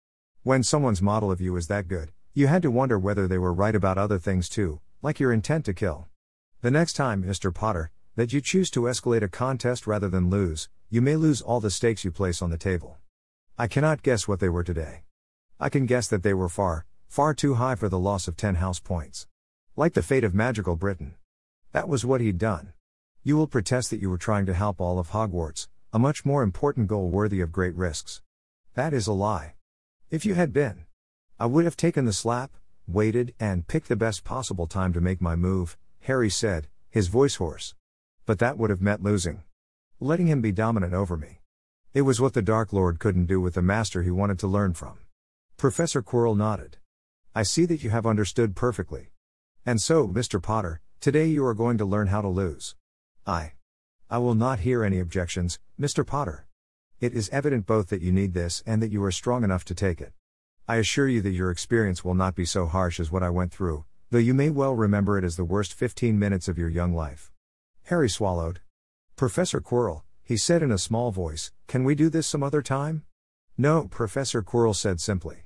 When 0.42 0.64
someone's 0.64 1.00
model 1.00 1.32
of 1.32 1.40
you 1.40 1.56
is 1.58 1.68
that 1.68 1.88
good, 1.88 2.12
you 2.34 2.48
had 2.48 2.64
to 2.64 2.72
wonder 2.72 2.98
whether 2.98 3.28
they 3.28 3.38
were 3.38 3.54
right 3.54 3.76
about 3.76 4.00
other 4.00 4.18
things 4.18 4.50
too, 4.50 4.80
like 5.04 5.20
your 5.20 5.32
intent 5.32 5.66
to 5.66 5.76
kill. 5.76 6.08
The 6.62 6.72
next 6.72 6.94
time, 6.94 7.24
Mr. 7.24 7.54
Potter, 7.54 7.92
that 8.16 8.34
you 8.34 8.42
choose 8.42 8.72
to 8.72 8.82
escalate 8.82 9.22
a 9.22 9.30
contest 9.30 9.86
rather 9.86 10.10
than 10.10 10.32
lose, 10.32 10.70
you 10.90 11.04
may 11.04 11.16
lose 11.16 11.40
all 11.40 11.60
the 11.60 11.70
stakes 11.70 12.04
you 12.04 12.10
place 12.10 12.42
on 12.42 12.50
the 12.50 12.58
table. 12.58 12.98
I 13.60 13.68
cannot 13.68 14.02
guess 14.02 14.28
what 14.28 14.40
they 14.40 14.50
were 14.50 14.64
today. 14.64 15.04
I 15.60 15.70
can 15.70 15.86
guess 15.86 16.08
that 16.08 16.24
they 16.24 16.34
were 16.34 16.50
far, 16.50 16.88
far 17.08 17.36
too 17.36 17.56
high 17.56 17.76
for 17.76 17.90
the 17.90 18.00
loss 18.00 18.28
of 18.28 18.36
10 18.36 18.56
house 18.56 18.80
points. 18.80 19.28
Like 19.76 19.94
the 19.94 20.04
fate 20.04 20.24
of 20.24 20.36
Magical 20.36 20.76
Britain. 20.76 21.16
That 21.72 21.90
was 21.90 22.06
what 22.06 22.22
he'd 22.22 22.38
done. 22.38 22.74
You 23.24 23.36
will 23.36 23.48
protest 23.48 23.90
that 23.90 24.00
you 24.00 24.10
were 24.12 24.20
trying 24.20 24.46
to 24.46 24.54
help 24.54 24.80
all 24.80 25.00
of 25.00 25.10
Hogwarts, 25.10 25.68
a 25.92 25.98
much 25.98 26.24
more 26.24 26.44
important 26.44 26.88
goal 26.88 27.10
worthy 27.10 27.42
of 27.42 27.52
great 27.52 27.74
risks. 27.74 28.22
That 28.76 28.94
is 28.94 29.08
a 29.08 29.14
lie. 29.14 29.56
If 30.12 30.28
you 30.28 30.36
had 30.36 30.54
been, 30.54 30.86
I 31.40 31.48
would 31.48 31.66
have 31.66 31.76
taken 31.76 32.06
the 32.06 32.14
slap, 32.14 32.52
waited, 32.88 33.34
and 33.40 33.68
picked 33.68 33.88
the 33.90 33.96
best 33.96 34.24
possible 34.24 34.68
time 34.68 34.94
to 34.94 35.02
make 35.02 35.20
my 35.20 35.36
move, 35.36 35.76
Harry 36.02 36.30
said, 36.30 36.68
his 36.92 37.08
voice 37.08 37.38
hoarse. 37.38 37.74
But 38.28 38.38
that 38.38 38.60
would 38.60 38.70
have 38.70 38.82
meant 38.82 39.02
losing. 39.02 39.42
Letting 40.00 40.28
him 40.28 40.40
be 40.40 40.52
dominant 40.52 40.94
over 40.94 41.18
me. 41.18 41.40
It 41.96 42.04
was 42.04 42.22
what 42.22 42.34
the 42.34 42.44
Dark 42.44 42.74
Lord 42.74 43.00
couldn't 43.00 43.26
do 43.26 43.42
with 43.42 43.56
the 43.56 43.64
master 43.64 44.04
he 44.04 44.12
wanted 44.12 44.38
to 44.40 44.48
learn 44.48 44.76
from. 44.76 45.00
Professor 45.58 46.04
Quirrell 46.04 46.38
nodded. 46.38 46.78
I 47.34 47.42
see 47.42 47.66
that 47.66 47.84
you 47.84 47.90
have 47.90 48.06
understood 48.06 48.56
perfectly. 48.56 49.10
And 49.66 49.82
so, 49.82 50.08
Mr. 50.10 50.42
Potter, 50.42 50.82
today 51.00 51.26
you 51.28 51.46
are 51.46 51.54
going 51.54 51.78
to 51.78 51.86
learn 51.86 52.08
how 52.08 52.22
to 52.22 52.28
lose. 52.28 52.76
I. 53.26 53.54
I 54.10 54.18
will 54.18 54.36
not 54.36 54.60
hear 54.60 54.84
any 54.84 55.00
objections, 55.00 55.58
Mr. 55.80 56.06
Potter. 56.06 56.48
It 57.00 57.14
is 57.14 57.30
evident 57.30 57.66
both 57.66 57.88
that 57.88 58.02
you 58.02 58.12
need 58.12 58.34
this 58.34 58.62
and 58.66 58.82
that 58.82 58.92
you 58.92 59.02
are 59.06 59.12
strong 59.12 59.42
enough 59.44 59.64
to 59.66 59.74
take 59.74 60.02
it. 60.02 60.12
I 60.68 60.78
assure 60.78 61.08
you 61.08 61.22
that 61.22 61.32
your 61.32 61.50
experience 61.50 62.04
will 62.04 62.14
not 62.14 62.36
be 62.36 62.44
so 62.44 62.66
harsh 62.66 63.00
as 63.00 63.10
what 63.10 63.24
I 63.24 63.30
went 63.30 63.54
through, 63.54 63.86
though 64.12 64.18
you 64.18 64.34
may 64.34 64.50
well 64.50 64.76
remember 64.76 65.18
it 65.18 65.24
as 65.24 65.38
the 65.38 65.46
worst 65.46 65.74
15 65.74 66.20
minutes 66.20 66.50
of 66.50 66.58
your 66.58 66.70
young 66.70 66.94
life. 66.94 67.32
Harry 67.84 68.10
swallowed. 68.10 68.60
Professor 69.16 69.62
Quirrell, 69.62 70.02
he 70.24 70.36
said 70.36 70.62
in 70.62 70.72
a 70.72 70.78
small 70.78 71.12
voice, 71.12 71.54
can 71.68 71.86
we 71.86 71.96
do 71.96 72.10
this 72.10 72.28
some 72.28 72.44
other 72.44 72.62
time? 72.62 73.04
No, 73.58 73.88
Professor 73.88 74.44
Quirrell 74.44 74.76
said 74.76 75.00
simply. 75.00 75.43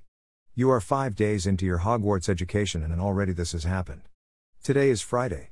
You 0.59 0.71
are 0.71 0.81
five 0.81 1.13
days 1.13 1.45
into 1.45 1.67
your 1.67 1.81
Hogwarts 1.81 2.27
education 2.27 2.81
and 2.81 2.99
already 2.99 3.31
this 3.31 3.51
has 3.51 3.63
happened. 3.63 4.09
Today 4.63 4.89
is 4.89 5.03
Friday. 5.03 5.51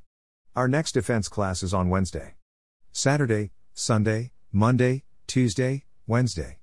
Our 0.56 0.66
next 0.66 0.90
defense 0.90 1.28
class 1.28 1.62
is 1.62 1.72
on 1.72 1.90
Wednesday. 1.90 2.34
Saturday, 2.90 3.52
Sunday, 3.72 4.32
Monday, 4.50 5.04
Tuesday, 5.28 5.84
Wednesday. 6.08 6.58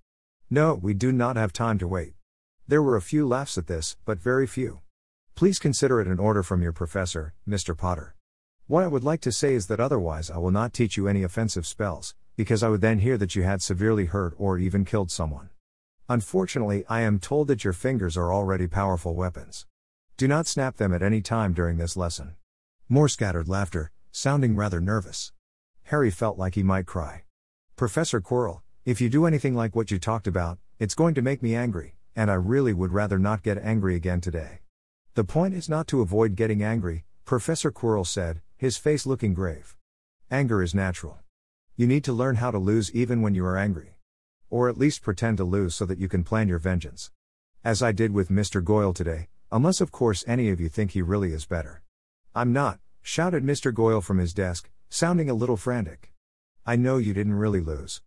No, 0.49 0.73
we 0.73 0.93
do 0.93 1.13
not 1.13 1.38
have 1.38 1.53
time 1.53 1.77
to 1.77 1.88
wait. 1.88 2.15
There 2.67 2.84
were 2.84 2.97
a 2.97 3.01
few 3.01 3.25
laughs 3.25 3.58
at 3.58 3.67
this, 3.67 3.95
but 4.03 4.19
very 4.19 4.45
few. 4.45 4.82
Please 5.36 5.58
consider 5.58 6.01
it 6.01 6.08
an 6.10 6.19
order 6.19 6.43
from 6.43 6.62
your 6.62 6.73
professor, 6.73 7.34
Mr. 7.47 7.77
Potter. 7.77 8.13
What 8.67 8.84
I 8.84 8.88
would 8.88 9.06
like 9.06 9.21
to 9.21 9.32
say 9.32 9.53
is 9.53 9.67
that 9.67 9.79
otherwise 9.79 10.29
I 10.29 10.38
will 10.39 10.51
not 10.51 10.73
teach 10.73 10.97
you 10.97 11.08
any 11.08 11.23
offensive 11.23 11.65
spells, 11.65 12.13
because 12.36 12.62
I 12.62 12.67
would 12.67 12.82
then 12.82 12.99
hear 12.99 13.17
that 13.19 13.38
you 13.38 13.43
had 13.43 13.62
severely 13.62 14.08
hurt 14.08 14.34
or 14.38 14.58
even 14.58 14.84
killed 14.84 15.12
someone. 15.12 15.49
Unfortunately, 16.10 16.84
I 16.89 17.02
am 17.02 17.20
told 17.20 17.48
that 17.48 17.63
your 17.63 17.72
fingers 17.72 18.18
are 18.18 18.34
already 18.34 18.68
powerful 18.68 19.16
weapons. 19.16 19.66
Do 20.18 20.28
not 20.28 20.48
snap 20.48 20.76
them 20.76 20.94
at 20.94 21.02
any 21.02 21.22
time 21.22 21.54
during 21.54 21.78
this 21.78 21.96
lesson. 21.96 22.36
More 22.89 23.08
scattered 23.08 23.48
laughter, 23.48 23.92
sounding 24.12 24.56
rather 24.56 24.82
nervous. 24.82 25.32
Harry 25.84 26.12
felt 26.12 26.38
like 26.38 26.56
he 26.56 26.63
might 26.63 26.86
cry. 26.86 27.24
Professor 27.78 28.20
Quirrell, 28.20 28.62
if 28.84 29.00
you 29.00 29.10
do 29.10 29.26
anything 29.26 29.56
like 29.56 29.76
what 29.76 29.92
you 29.92 29.98
talked 29.98 30.28
about, 30.28 30.60
it's 30.78 30.94
going 30.94 31.13
to 31.16 31.22
make 31.22 31.42
me 31.42 31.56
angry, 31.56 31.96
and 32.18 32.30
I 32.30 32.36
really 32.36 32.74
would 32.74 32.92
rather 32.92 33.18
not 33.18 33.42
get 33.42 33.58
angry 33.58 33.96
again 33.96 34.20
today. 34.20 34.60
The 35.16 35.24
point 35.24 35.54
is 35.54 35.70
not 35.70 35.88
to 35.88 36.02
avoid 36.02 36.36
getting 36.36 36.62
angry, 36.62 37.06
Professor 37.24 37.72
Quirrell 37.72 38.06
said, 38.06 38.42
his 38.58 38.76
face 38.76 39.06
looking 39.06 39.34
grave. 39.34 39.78
Anger 40.30 40.62
is 40.62 40.76
natural. 40.76 41.20
You 41.78 41.88
need 41.88 42.04
to 42.04 42.13
learn 42.13 42.36
how 42.36 42.52
to 42.52 42.58
lose 42.58 42.92
even 42.94 43.22
when 43.22 43.36
you 43.36 43.46
are 43.46 43.58
angry. 43.58 43.92
Or 44.54 44.70
at 44.70 44.78
least 44.78 45.02
pretend 45.02 45.38
to 45.38 45.44
lose 45.44 45.74
so 45.74 45.84
that 45.88 45.98
you 45.98 46.08
can 46.08 46.24
plan 46.24 46.48
your 46.48 46.60
vengeance. 46.60 47.10
As 47.63 47.82
I 47.82 47.92
did 47.92 48.12
with 48.12 48.30
Mr. 48.30 48.63
Goyle 48.63 48.94
today, 48.94 49.30
unless 49.52 49.82
of 49.82 49.92
course 49.92 50.24
any 50.28 50.52
of 50.52 50.62
you 50.62 50.70
think 50.70 50.92
he 50.92 51.02
really 51.02 51.34
is 51.34 51.48
better. 51.48 51.82
I'm 52.36 52.54
not, 52.54 52.80
shouted 53.02 53.44
Mr. 53.44 53.74
Goyle 53.74 54.00
from 54.00 54.20
his 54.20 54.32
desk, 54.32 54.70
sounding 54.89 55.28
a 55.28 55.34
little 55.34 55.58
frantic. 55.58 56.13
I 56.68 56.76
know 56.76 56.98
you 56.98 57.16
didn't 57.16 57.34
really 57.34 57.62
lose. 57.62 58.04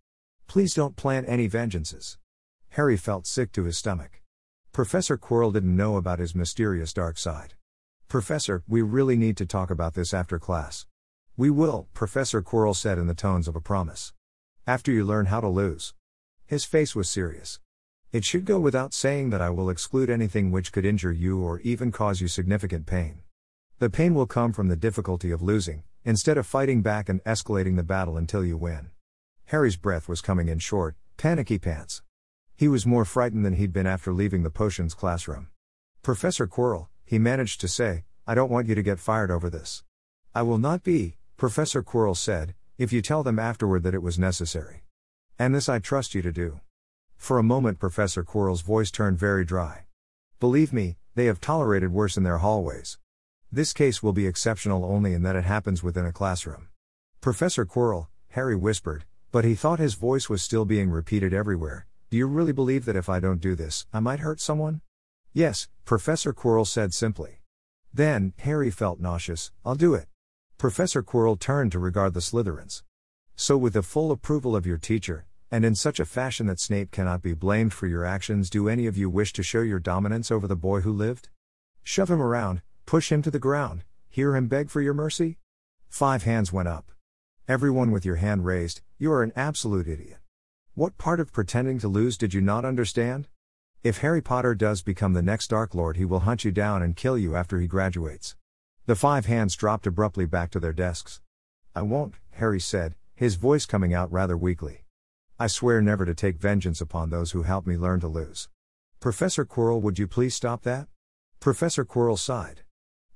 Please 0.47 0.73
don't 0.73 0.95
plan 0.95 1.25
any 1.25 1.49
vengeances. 1.49 2.17
Harry 2.69 2.95
felt 2.95 3.27
sick 3.27 3.51
to 3.51 3.65
his 3.65 3.77
stomach. 3.77 4.21
Professor 4.71 5.17
Quirrell 5.17 5.51
didn't 5.51 5.75
know 5.75 5.97
about 5.97 6.19
his 6.19 6.33
mysterious 6.33 6.93
dark 6.93 7.17
side. 7.17 7.55
Professor, 8.07 8.63
we 8.69 8.81
really 8.81 9.17
need 9.17 9.35
to 9.35 9.45
talk 9.45 9.69
about 9.69 9.95
this 9.95 10.13
after 10.13 10.39
class. 10.39 10.85
We 11.35 11.49
will, 11.49 11.89
Professor 11.93 12.41
Quirrell 12.41 12.73
said 12.73 12.97
in 12.97 13.07
the 13.07 13.13
tones 13.13 13.49
of 13.49 13.57
a 13.57 13.59
promise. 13.59 14.13
After 14.65 14.93
you 14.93 15.03
learn 15.03 15.25
how 15.25 15.41
to 15.41 15.49
lose. 15.49 15.93
His 16.47 16.63
face 16.63 16.95
was 16.95 17.09
serious. 17.09 17.59
It 18.13 18.23
should 18.23 18.45
go 18.45 18.57
without 18.57 18.93
saying 18.93 19.31
that 19.31 19.41
I 19.41 19.49
will 19.49 19.69
exclude 19.69 20.09
anything 20.09 20.49
which 20.49 20.71
could 20.71 20.85
injure 20.85 21.11
you 21.11 21.41
or 21.41 21.59
even 21.59 21.91
cause 21.91 22.21
you 22.21 22.29
significant 22.29 22.85
pain. 22.85 23.19
The 23.79 23.89
pain 23.89 24.15
will 24.15 24.27
come 24.27 24.53
from 24.53 24.69
the 24.69 24.77
difficulty 24.77 25.29
of 25.29 25.41
losing, 25.41 25.83
instead 26.05 26.37
of 26.37 26.47
fighting 26.47 26.81
back 26.81 27.09
and 27.09 27.21
escalating 27.25 27.75
the 27.75 27.83
battle 27.83 28.15
until 28.15 28.45
you 28.45 28.55
win. 28.55 28.91
Harry's 29.47 29.75
breath 29.75 30.07
was 30.07 30.21
coming 30.21 30.47
in 30.47 30.59
short, 30.59 30.95
panicky 31.17 31.59
pants. 31.59 32.01
He 32.55 32.69
was 32.69 32.85
more 32.85 33.03
frightened 33.03 33.45
than 33.45 33.55
he'd 33.55 33.73
been 33.73 33.85
after 33.85 34.13
leaving 34.13 34.43
the 34.43 34.49
potions 34.49 34.93
classroom. 34.93 35.49
Professor 36.01 36.47
Quirrell, 36.47 36.87
he 37.03 37.19
managed 37.19 37.59
to 37.59 37.67
say, 37.67 38.05
I 38.25 38.35
don't 38.35 38.49
want 38.49 38.67
you 38.67 38.75
to 38.75 38.81
get 38.81 38.99
fired 38.99 39.31
over 39.31 39.49
this. 39.49 39.83
I 40.33 40.43
will 40.43 40.59
not 40.59 40.81
be, 40.81 41.17
Professor 41.35 41.83
Quirrell 41.83 42.15
said, 42.15 42.55
if 42.77 42.93
you 42.93 43.01
tell 43.01 43.21
them 43.21 43.37
afterward 43.37 43.83
that 43.83 43.93
it 43.93 44.01
was 44.01 44.17
necessary. 44.17 44.83
And 45.39 45.53
this 45.53 45.69
I 45.69 45.79
trust 45.79 46.15
you 46.15 46.21
to 46.23 46.31
do. 46.31 46.61
For 47.15 47.37
a 47.37 47.43
moment, 47.43 47.79
Professor 47.79 48.23
Quirrell's 48.23 48.61
voice 48.61 48.89
turned 48.89 49.19
very 49.19 49.45
dry. 49.45 49.85
Believe 50.39 50.73
me, 50.73 50.97
they 51.13 51.25
have 51.25 51.39
tolerated 51.39 51.91
worse 51.91 52.17
in 52.17 52.23
their 52.23 52.39
hallways. 52.39 52.97
This 53.51 53.71
case 53.71 54.01
will 54.01 54.13
be 54.13 54.27
exceptional 54.27 54.83
only 54.83 55.13
in 55.13 55.21
that 55.23 55.35
it 55.35 55.43
happens 55.43 55.83
within 55.83 56.05
a 56.05 56.11
classroom. 56.11 56.69
Professor 57.21 57.65
Quirrell, 57.65 58.07
Harry 58.29 58.55
whispered, 58.55 59.05
but 59.31 59.45
he 59.45 59.55
thought 59.55 59.79
his 59.79 59.93
voice 59.93 60.27
was 60.27 60.41
still 60.41 60.65
being 60.65 60.89
repeated 60.89 61.33
everywhere. 61.33 61.85
Do 62.09 62.17
you 62.17 62.27
really 62.27 62.51
believe 62.51 62.85
that 62.85 62.95
if 62.95 63.09
I 63.09 63.19
don't 63.19 63.41
do 63.41 63.53
this, 63.55 63.85
I 63.93 63.99
might 63.99 64.21
hurt 64.21 64.39
someone? 64.39 64.81
Yes, 65.33 65.67
Professor 65.85 66.33
Quirrell 66.33 66.65
said 66.65 66.93
simply. 66.93 67.41
Then, 67.93 68.33
Harry 68.39 68.71
felt 68.71 68.99
nauseous, 68.99 69.51
I'll 69.63 69.75
do 69.75 69.93
it. 69.93 70.07
Professor 70.57 71.03
Quirrell 71.03 71.39
turned 71.39 71.71
to 71.73 71.79
regard 71.79 72.13
the 72.13 72.21
Slytherins. 72.21 72.81
So, 73.39 73.55
with 73.55 73.73
the 73.73 73.83
full 73.83 74.11
approval 74.11 74.55
of 74.55 74.65
your 74.65 74.79
teacher, 74.79 75.27
and 75.51 75.63
in 75.63 75.75
such 75.75 75.99
a 75.99 76.05
fashion 76.05 76.47
that 76.47 76.59
Snape 76.59 76.89
cannot 76.89 77.21
be 77.21 77.35
blamed 77.35 77.71
for 77.71 77.85
your 77.85 78.03
actions, 78.03 78.49
do 78.49 78.67
any 78.67 78.87
of 78.87 78.97
you 78.97 79.11
wish 79.11 79.31
to 79.33 79.43
show 79.43 79.61
your 79.61 79.77
dominance 79.77 80.31
over 80.31 80.47
the 80.47 80.55
boy 80.55 80.81
who 80.81 80.91
lived? 80.91 81.29
Shove 81.83 82.09
him 82.09 82.19
around, 82.19 82.63
push 82.87 83.11
him 83.11 83.21
to 83.21 83.29
the 83.29 83.37
ground, 83.37 83.83
hear 84.09 84.35
him 84.35 84.47
beg 84.47 84.71
for 84.71 84.81
your 84.81 84.95
mercy? 84.95 85.37
Five 85.87 86.23
hands 86.23 86.51
went 86.51 86.67
up. 86.67 86.91
Everyone 87.47 87.91
with 87.91 88.05
your 88.05 88.15
hand 88.15 88.43
raised, 88.43 88.81
you 88.97 89.11
are 89.11 89.21
an 89.21 89.33
absolute 89.35 89.87
idiot. 89.87 90.17
What 90.73 90.97
part 90.97 91.19
of 91.19 91.31
pretending 91.31 91.77
to 91.79 91.87
lose 91.87 92.17
did 92.17 92.33
you 92.33 92.41
not 92.41 92.65
understand? 92.65 93.27
If 93.83 93.99
Harry 93.99 94.21
Potter 94.21 94.55
does 94.55 94.81
become 94.81 95.13
the 95.13 95.21
next 95.21 95.49
Dark 95.49 95.75
Lord, 95.75 95.95
he 95.95 96.05
will 96.05 96.21
hunt 96.21 96.43
you 96.43 96.51
down 96.51 96.81
and 96.81 96.95
kill 96.95 97.19
you 97.19 97.35
after 97.35 97.59
he 97.59 97.67
graduates. 97.67 98.35
The 98.87 98.95
five 98.95 99.27
hands 99.27 99.55
dropped 99.55 99.85
abruptly 99.85 100.25
back 100.25 100.49
to 100.51 100.59
their 100.59 100.73
desks. 100.73 101.21
I 101.75 101.83
won't, 101.83 102.15
Harry 102.31 102.59
said, 102.59 102.95
his 103.17 103.33
voice 103.33 103.65
coming 103.65 103.95
out 103.95 104.11
rather 104.11 104.37
weakly. 104.37 104.83
I 105.39 105.47
swear 105.47 105.81
never 105.81 106.05
to 106.05 106.13
take 106.13 106.37
vengeance 106.37 106.81
upon 106.81 107.09
those 107.09 107.31
who 107.31 107.41
helped 107.41 107.65
me 107.65 107.75
learn 107.75 107.99
to 108.01 108.07
lose. 108.07 108.47
Professor 108.99 109.43
Quirrell, 109.43 109.81
would 109.81 109.97
you 109.97 110.05
please 110.05 110.35
stop 110.35 110.61
that? 110.63 110.87
Professor 111.39 111.83
Quirrell 111.83 112.19
sighed. 112.19 112.61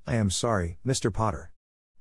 I 0.08 0.16
am 0.16 0.32
sorry, 0.32 0.80
Mr. 0.84 1.14
Potter. 1.14 1.52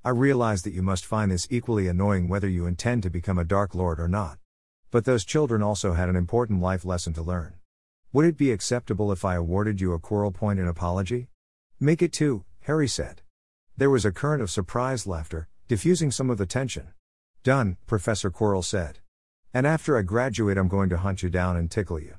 I 0.03 0.09
realize 0.09 0.63
that 0.63 0.73
you 0.73 0.81
must 0.81 1.05
find 1.05 1.31
this 1.31 1.47
equally 1.51 1.89
annoying 1.89 2.27
whether 2.27 2.49
you 2.49 2.65
intend 2.65 3.03
to 3.03 3.11
become 3.11 3.39
a 3.39 3.45
Dark 3.45 3.75
Lord 3.75 4.01
or 4.01 4.09
not. 4.09 4.39
But 4.91 5.05
those 5.05 5.27
children 5.27 5.63
also 5.63 5.93
had 5.93 6.09
an 6.09 6.17
important 6.17 6.63
life 6.63 6.87
lesson 6.87 7.13
to 7.13 7.23
learn. 7.23 7.57
Would 8.15 8.25
it 8.25 8.39
be 8.39 8.51
acceptable 8.51 9.13
if 9.13 9.27
I 9.27 9.35
awarded 9.35 9.79
you 9.79 9.93
a 9.93 10.01
Quirrell 10.01 10.33
point 10.33 10.59
in 10.59 10.67
apology? 10.67 11.29
Make 11.79 12.01
it 12.01 12.15
two, 12.15 12.47
Harry 12.61 12.89
said. 12.89 13.21
There 13.77 13.91
was 13.91 14.07
a 14.07 14.11
current 14.11 14.41
of 14.41 14.51
surprised 14.51 15.07
laughter, 15.07 15.51
diffusing 15.69 16.11
some 16.11 16.31
of 16.31 16.39
the 16.39 16.47
tension. 16.47 16.95
Done, 17.42 17.79
Professor 17.87 18.31
Quirrell 18.31 18.62
said. 18.62 18.98
And 19.55 19.66
after 19.66 19.96
I 19.96 20.03
graduate, 20.03 20.59
I'm 20.59 20.68
going 20.68 20.90
to 20.90 20.98
hunt 20.98 21.22
you 21.22 21.31
down 21.31 21.57
and 21.57 21.70
tickle 21.70 21.98
you. 21.98 22.16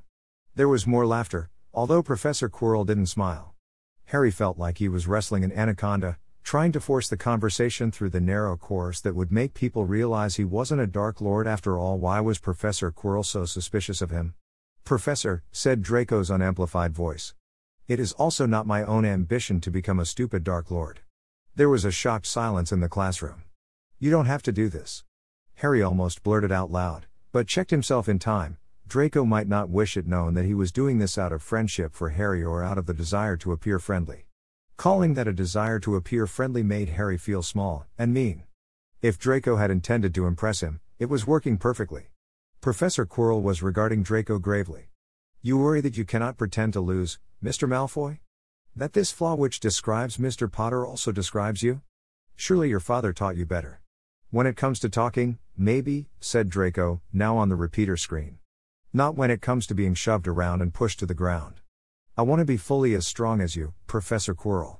There 0.55 0.67
was 0.67 0.87
more 0.87 1.05
laughter, 1.05 1.51
although 1.71 2.01
Professor 2.01 2.49
Quirrell 2.49 2.87
didn't 2.87 3.05
smile. 3.05 3.53
Harry 4.05 4.31
felt 4.31 4.57
like 4.57 4.79
he 4.79 4.89
was 4.89 5.05
wrestling 5.05 5.43
an 5.43 5.51
anaconda, 5.51 6.17
trying 6.41 6.71
to 6.71 6.79
force 6.79 7.07
the 7.07 7.17
conversation 7.17 7.91
through 7.91 8.09
the 8.09 8.19
narrow 8.19 8.57
course 8.57 8.99
that 8.99 9.13
would 9.13 9.31
make 9.31 9.53
people 9.53 9.85
realize 9.85 10.37
he 10.37 10.43
wasn't 10.43 10.81
a 10.81 10.87
Dark 10.87 11.21
Lord 11.21 11.45
after 11.45 11.77
all. 11.77 11.99
Why 11.99 12.19
was 12.19 12.39
Professor 12.39 12.91
Quirrell 12.91 13.23
so 13.23 13.45
suspicious 13.45 14.01
of 14.01 14.09
him? 14.09 14.33
Professor, 14.85 15.43
said 15.51 15.83
Draco's 15.83 16.31
unamplified 16.31 16.95
voice. 16.95 17.35
It 17.87 17.99
is 17.99 18.13
also 18.13 18.47
not 18.47 18.65
my 18.65 18.83
own 18.83 19.05
ambition 19.05 19.61
to 19.61 19.69
become 19.69 19.99
a 19.99 20.05
stupid 20.05 20.43
Dark 20.43 20.71
Lord. 20.71 21.01
There 21.55 21.69
was 21.69 21.85
a 21.85 21.91
shocked 21.91 22.25
silence 22.25 22.71
in 22.71 22.79
the 22.79 22.89
classroom. 22.89 23.43
You 23.99 24.09
don't 24.09 24.25
have 24.25 24.41
to 24.43 24.51
do 24.51 24.67
this. 24.67 25.03
Harry 25.61 25.83
almost 25.83 26.23
blurted 26.23 26.51
out 26.51 26.71
loud, 26.71 27.05
but 27.31 27.45
checked 27.45 27.69
himself 27.69 28.09
in 28.09 28.17
time. 28.17 28.57
Draco 28.87 29.23
might 29.23 29.47
not 29.47 29.69
wish 29.69 29.95
it 29.95 30.07
known 30.07 30.33
that 30.33 30.45
he 30.45 30.55
was 30.55 30.71
doing 30.71 30.97
this 30.97 31.19
out 31.19 31.31
of 31.31 31.43
friendship 31.43 31.93
for 31.93 32.09
Harry 32.09 32.43
or 32.43 32.63
out 32.63 32.79
of 32.79 32.87
the 32.87 32.95
desire 32.95 33.37
to 33.37 33.51
appear 33.51 33.77
friendly. 33.77 34.25
Calling 34.75 35.13
that 35.13 35.27
a 35.27 35.31
desire 35.31 35.79
to 35.81 35.95
appear 35.95 36.25
friendly 36.25 36.63
made 36.63 36.89
Harry 36.89 37.15
feel 37.15 37.43
small 37.43 37.85
and 37.95 38.11
mean. 38.11 38.41
If 39.03 39.19
Draco 39.19 39.57
had 39.57 39.69
intended 39.69 40.15
to 40.15 40.25
impress 40.25 40.61
him, 40.61 40.79
it 40.97 41.09
was 41.09 41.27
working 41.27 41.57
perfectly. 41.57 42.07
Professor 42.59 43.05
Quirrell 43.05 43.43
was 43.43 43.61
regarding 43.61 44.01
Draco 44.01 44.39
gravely. 44.39 44.89
You 45.43 45.59
worry 45.59 45.81
that 45.81 45.95
you 45.95 46.05
cannot 46.05 46.39
pretend 46.39 46.73
to 46.73 46.81
lose, 46.81 47.19
Mr. 47.43 47.69
Malfoy? 47.69 48.17
That 48.75 48.93
this 48.93 49.11
flaw 49.11 49.35
which 49.35 49.59
describes 49.59 50.17
Mr. 50.17 50.51
Potter 50.51 50.83
also 50.83 51.11
describes 51.11 51.61
you? 51.61 51.81
Surely 52.35 52.69
your 52.69 52.79
father 52.79 53.13
taught 53.13 53.37
you 53.37 53.45
better. 53.45 53.81
When 54.31 54.47
it 54.47 54.55
comes 54.55 54.79
to 54.79 54.87
talking, 54.87 55.39
maybe, 55.61 56.07
said 56.19 56.49
Draco, 56.49 57.01
now 57.13 57.37
on 57.37 57.49
the 57.49 57.55
repeater 57.55 57.95
screen. 57.95 58.39
Not 58.91 59.15
when 59.15 59.29
it 59.29 59.41
comes 59.41 59.67
to 59.67 59.75
being 59.75 59.93
shoved 59.93 60.27
around 60.27 60.61
and 60.61 60.73
pushed 60.73 60.99
to 60.99 61.05
the 61.05 61.13
ground. 61.13 61.61
I 62.17 62.23
want 62.23 62.39
to 62.39 62.45
be 62.45 62.57
fully 62.57 62.95
as 62.95 63.05
strong 63.05 63.39
as 63.39 63.55
you, 63.55 63.73
Professor 63.85 64.33
Quirrell. 64.33 64.79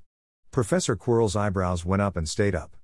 Professor 0.49 0.95
Quirrell's 0.95 1.35
eyebrows 1.35 1.85
went 1.85 2.01
up 2.01 2.17
and 2.17 2.27
stayed 2.27 2.55
up. 2.55 2.75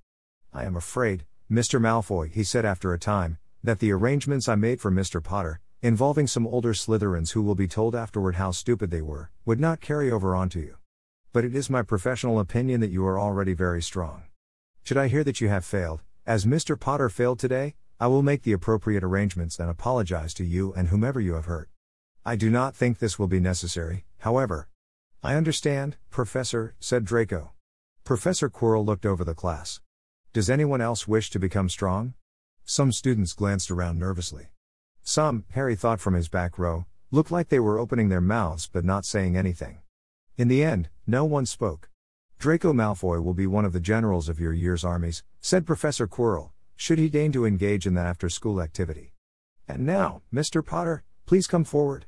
I 0.54 0.64
am 0.64 0.76
afraid, 0.76 1.26
Mr. 1.50 1.80
Malfoy, 1.80 2.30
he 2.30 2.44
said 2.44 2.64
after 2.64 2.92
a 2.92 2.98
time, 2.98 3.38
that 3.64 3.80
the 3.80 3.92
arrangements 3.92 4.48
I 4.48 4.54
made 4.54 4.80
for 4.80 4.90
Mr. 4.90 5.22
Potter, 5.22 5.60
involving 5.82 6.26
some 6.26 6.46
older 6.46 6.72
Slytherins 6.72 7.32
who 7.32 7.42
will 7.42 7.56
be 7.56 7.68
told 7.68 7.96
afterward 7.96 8.36
how 8.36 8.52
stupid 8.52 8.90
they 8.90 9.02
were, 9.02 9.30
would 9.44 9.58
not 9.58 9.80
carry 9.80 10.10
over 10.10 10.36
onto 10.36 10.60
you. 10.60 10.76
But 11.32 11.44
it 11.44 11.54
is 11.54 11.68
my 11.68 11.82
professional 11.82 12.38
opinion 12.38 12.80
that 12.80 12.90
you 12.90 13.04
are 13.04 13.18
already 13.18 13.54
very 13.54 13.82
strong. 13.82 14.22
Should 14.84 14.96
I 14.96 15.08
hear 15.08 15.24
that 15.24 15.40
you 15.40 15.48
have 15.48 15.64
failed, 15.64 16.02
as 16.24 16.46
Mr. 16.46 16.78
Potter 16.78 17.08
failed 17.08 17.38
today, 17.38 17.74
I 18.00 18.06
will 18.06 18.22
make 18.22 18.44
the 18.44 18.52
appropriate 18.52 19.02
arrangements 19.02 19.58
and 19.58 19.68
apologize 19.68 20.32
to 20.34 20.44
you 20.44 20.72
and 20.74 20.86
whomever 20.86 21.20
you 21.20 21.34
have 21.34 21.46
hurt. 21.46 21.68
I 22.24 22.36
do 22.36 22.48
not 22.48 22.76
think 22.76 22.98
this 22.98 23.18
will 23.18 23.26
be 23.26 23.40
necessary, 23.40 24.04
however. 24.18 24.68
I 25.20 25.34
understand, 25.34 25.96
Professor, 26.08 26.76
said 26.78 27.04
Draco. 27.04 27.50
Professor 28.04 28.48
Quirrell 28.48 28.86
looked 28.86 29.04
over 29.04 29.24
the 29.24 29.34
class. 29.34 29.80
Does 30.32 30.48
anyone 30.48 30.80
else 30.80 31.08
wish 31.08 31.28
to 31.30 31.40
become 31.40 31.68
strong? 31.68 32.14
Some 32.64 32.92
students 32.92 33.32
glanced 33.32 33.68
around 33.68 33.98
nervously. 33.98 34.50
Some, 35.02 35.44
Harry 35.54 35.74
thought 35.74 35.98
from 35.98 36.14
his 36.14 36.28
back 36.28 36.56
row, 36.56 36.86
looked 37.10 37.32
like 37.32 37.48
they 37.48 37.58
were 37.58 37.80
opening 37.80 38.10
their 38.10 38.20
mouths 38.20 38.70
but 38.72 38.84
not 38.84 39.06
saying 39.06 39.36
anything. 39.36 39.78
In 40.36 40.46
the 40.46 40.62
end, 40.62 40.88
no 41.04 41.24
one 41.24 41.46
spoke. 41.46 41.88
Draco 42.38 42.72
Malfoy 42.72 43.20
will 43.20 43.34
be 43.34 43.48
one 43.48 43.64
of 43.64 43.72
the 43.72 43.80
generals 43.80 44.28
of 44.28 44.38
your 44.38 44.52
year's 44.52 44.84
armies, 44.84 45.24
said 45.40 45.66
Professor 45.66 46.06
Quirrell, 46.06 46.50
should 46.80 46.98
he 47.00 47.08
deign 47.08 47.32
to 47.32 47.44
engage 47.44 47.88
in 47.88 47.94
the 47.94 48.00
after 48.00 48.28
school 48.28 48.62
activity. 48.62 49.12
And 49.66 49.84
now, 49.84 50.22
Mr. 50.32 50.64
Potter, 50.64 51.02
please 51.26 51.48
come 51.48 51.64
forward. 51.64 52.06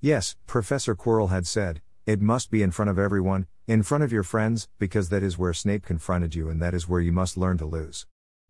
Yes, 0.00 0.34
Professor 0.44 0.96
Quirrell 0.96 1.30
had 1.30 1.46
said, 1.46 1.80
it 2.04 2.20
must 2.20 2.50
be 2.50 2.60
in 2.60 2.72
front 2.72 2.90
of 2.90 2.98
everyone, 2.98 3.46
in 3.68 3.84
front 3.84 4.02
of 4.02 4.10
your 4.10 4.24
friends, 4.24 4.68
because 4.80 5.08
that 5.10 5.22
is 5.22 5.38
where 5.38 5.52
Snape 5.52 5.84
confronted 5.84 6.34
you 6.34 6.48
and 6.48 6.60
that 6.60 6.74
is 6.74 6.88
where 6.88 7.00
you 7.00 7.12
must 7.12 7.36
learn 7.36 7.58
to 7.58 7.64
lose. 7.64 8.06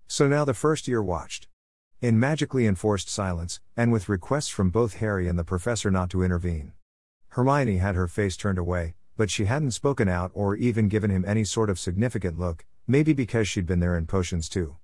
So 0.07 0.27
now 0.27 0.47
the 0.47 0.55
first 0.55 0.89
year 0.89 1.03
watched. 1.03 1.49
In 2.01 2.19
magically 2.19 2.67
enforced 2.67 3.11
silence, 3.11 3.61
and 3.77 3.93
with 3.93 4.09
requests 4.09 4.49
from 4.49 4.71
both 4.71 4.95
Harry 4.95 5.29
and 5.29 5.39
the 5.39 5.45
professor 5.45 5.91
not 5.91 6.09
to 6.11 6.23
intervene. 6.23 6.73
Hermione 7.29 7.77
had 7.77 7.95
her 7.95 8.09
face 8.09 8.39
turned 8.39 8.59
away, 8.59 8.95
but 9.19 9.31
she 9.31 9.45
hadn't 9.45 9.73
spoken 9.73 10.09
out 10.09 10.31
or 10.33 10.57
even 10.57 10.89
given 10.89 11.11
him 11.11 11.27
any 11.27 11.45
sort 11.45 11.69
of 11.69 11.79
significant 11.79 12.39
look, 12.39 12.65
maybe 12.87 13.13
because 13.13 13.47
she'd 13.47 13.67
been 13.67 13.81
there 13.81 13.99
in 13.99 14.07
potions 14.07 14.49
too. 14.49 14.79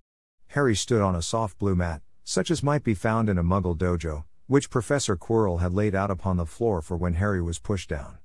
Harry 0.55 0.77
stood 0.77 1.03
on 1.03 1.17
a 1.17 1.21
soft 1.21 1.59
blue 1.59 1.75
mat, 1.75 2.01
such 2.23 2.49
as 2.49 2.63
might 2.63 2.85
be 2.85 2.95
found 2.95 3.29
in 3.29 3.39
a 3.39 3.43
muggle 3.43 3.77
dojo, 3.77 4.23
which 4.47 4.71
Professor 4.71 5.17
Quirrell 5.17 5.59
had 5.59 5.75
laid 5.75 5.97
out 5.97 6.13
upon 6.13 6.37
the 6.37 6.47
floor 6.47 6.81
for 6.81 6.97
when 6.97 7.15
Harry 7.15 7.43
was 7.43 7.59
pushed 7.59 7.91
down. 7.91 8.19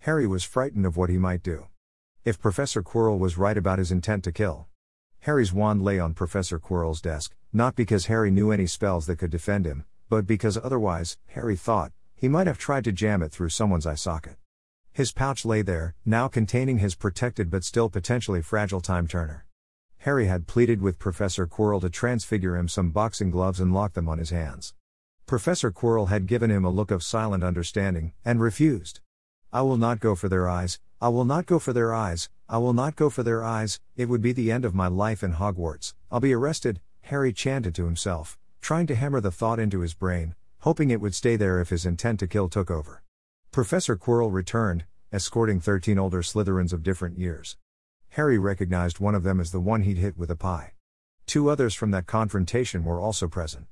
Harry 0.00 0.26
was 0.26 0.44
frightened 0.44 0.84
of 0.84 0.98
what 0.98 1.08
he 1.08 1.16
might 1.16 1.42
do. 1.42 1.68
If 2.22 2.38
Professor 2.38 2.82
Quirrell 2.82 3.18
was 3.18 3.38
right 3.38 3.56
about 3.56 3.78
his 3.78 3.90
intent 3.90 4.24
to 4.24 4.30
kill. 4.30 4.66
Harry's 5.20 5.54
wand 5.54 5.82
lay 5.82 5.98
on 5.98 6.12
Professor 6.12 6.58
Quirrell's 6.58 7.00
desk, 7.00 7.34
not 7.50 7.76
because 7.76 8.08
Harry 8.12 8.30
knew 8.30 8.50
any 8.50 8.66
spells 8.66 9.06
that 9.06 9.16
could 9.16 9.30
defend 9.30 9.64
him, 9.64 9.86
but 10.10 10.26
because 10.26 10.58
otherwise, 10.58 11.16
Harry 11.28 11.56
thought, 11.56 11.92
he 12.14 12.28
might 12.28 12.46
have 12.46 12.58
tried 12.58 12.84
to 12.84 12.92
jam 12.92 13.22
it 13.22 13.32
through 13.32 13.48
someone's 13.48 13.86
eye 13.86 13.94
socket. 13.94 14.36
His 14.92 15.12
pouch 15.12 15.46
lay 15.46 15.62
there, 15.62 15.94
now 16.04 16.28
containing 16.28 16.76
his 16.76 16.94
protected 16.94 17.48
but 17.48 17.64
still 17.64 17.88
potentially 17.88 18.42
fragile 18.42 18.82
time 18.82 19.08
turner. 19.08 19.46
Harry 20.04 20.28
had 20.28 20.46
pleaded 20.46 20.80
with 20.80 20.98
Professor 20.98 21.46
Quirrell 21.46 21.82
to 21.82 21.90
transfigure 21.90 22.56
him 22.56 22.68
some 22.68 22.88
boxing 22.88 23.30
gloves 23.30 23.60
and 23.60 23.74
lock 23.74 23.92
them 23.92 24.08
on 24.08 24.16
his 24.16 24.30
hands. 24.30 24.72
Professor 25.26 25.70
Quirrell 25.70 26.08
had 26.08 26.26
given 26.26 26.50
him 26.50 26.64
a 26.64 26.70
look 26.70 26.90
of 26.90 27.02
silent 27.02 27.44
understanding, 27.44 28.14
and 28.24 28.40
refused. 28.40 29.00
I 29.52 29.60
will 29.60 29.76
not 29.76 30.00
go 30.00 30.14
for 30.14 30.30
their 30.30 30.48
eyes, 30.48 30.80
I 31.02 31.10
will 31.10 31.26
not 31.26 31.44
go 31.44 31.58
for 31.58 31.74
their 31.74 31.92
eyes, 31.92 32.30
I 32.48 32.56
will 32.56 32.72
not 32.72 32.96
go 32.96 33.10
for 33.10 33.22
their 33.22 33.44
eyes, 33.44 33.78
it 33.94 34.08
would 34.08 34.22
be 34.22 34.32
the 34.32 34.50
end 34.50 34.64
of 34.64 34.74
my 34.74 34.86
life 34.86 35.22
in 35.22 35.34
Hogwarts, 35.34 35.92
I'll 36.10 36.18
be 36.18 36.32
arrested, 36.32 36.80
Harry 37.02 37.34
chanted 37.34 37.74
to 37.74 37.84
himself, 37.84 38.38
trying 38.62 38.86
to 38.86 38.94
hammer 38.94 39.20
the 39.20 39.30
thought 39.30 39.58
into 39.58 39.80
his 39.80 39.92
brain, 39.92 40.34
hoping 40.60 40.88
it 40.88 41.02
would 41.02 41.14
stay 41.14 41.36
there 41.36 41.60
if 41.60 41.68
his 41.68 41.84
intent 41.84 42.20
to 42.20 42.26
kill 42.26 42.48
took 42.48 42.70
over. 42.70 43.02
Professor 43.50 43.98
Quirrell 43.98 44.32
returned, 44.32 44.86
escorting 45.12 45.60
13 45.60 45.98
older 45.98 46.22
Slytherins 46.22 46.72
of 46.72 46.82
different 46.82 47.18
years. 47.18 47.58
Harry 48.10 48.38
recognized 48.38 48.98
one 48.98 49.14
of 49.14 49.22
them 49.22 49.38
as 49.40 49.52
the 49.52 49.60
one 49.60 49.82
he'd 49.82 49.98
hit 49.98 50.18
with 50.18 50.30
a 50.30 50.36
pie. 50.36 50.72
Two 51.26 51.48
others 51.48 51.74
from 51.74 51.92
that 51.92 52.06
confrontation 52.06 52.84
were 52.84 53.00
also 53.00 53.28
present. 53.28 53.66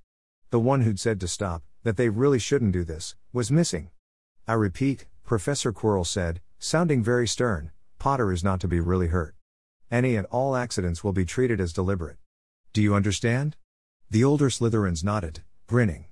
The 0.50 0.60
one 0.60 0.82
who'd 0.82 1.00
said 1.00 1.20
to 1.20 1.28
stop, 1.28 1.64
that 1.82 1.96
they 1.96 2.08
really 2.08 2.38
shouldn't 2.38 2.72
do 2.72 2.84
this, 2.84 3.16
was 3.32 3.50
missing. 3.50 3.90
I 4.46 4.52
repeat, 4.52 5.06
Professor 5.24 5.72
Quirrell 5.72 6.06
said, 6.06 6.40
sounding 6.58 7.02
very 7.02 7.26
stern, 7.26 7.72
Potter 7.98 8.32
is 8.32 8.44
not 8.44 8.60
to 8.60 8.68
be 8.68 8.78
really 8.78 9.08
hurt. 9.08 9.34
Any 9.90 10.14
and 10.14 10.26
all 10.28 10.54
accidents 10.54 11.02
will 11.02 11.12
be 11.12 11.24
treated 11.24 11.60
as 11.60 11.72
deliberate. 11.72 12.18
Do 12.72 12.80
you 12.80 12.94
understand? 12.94 13.56
The 14.08 14.22
older 14.22 14.50
Slytherins 14.50 15.02
nodded, 15.02 15.42
grinning. 15.66 16.04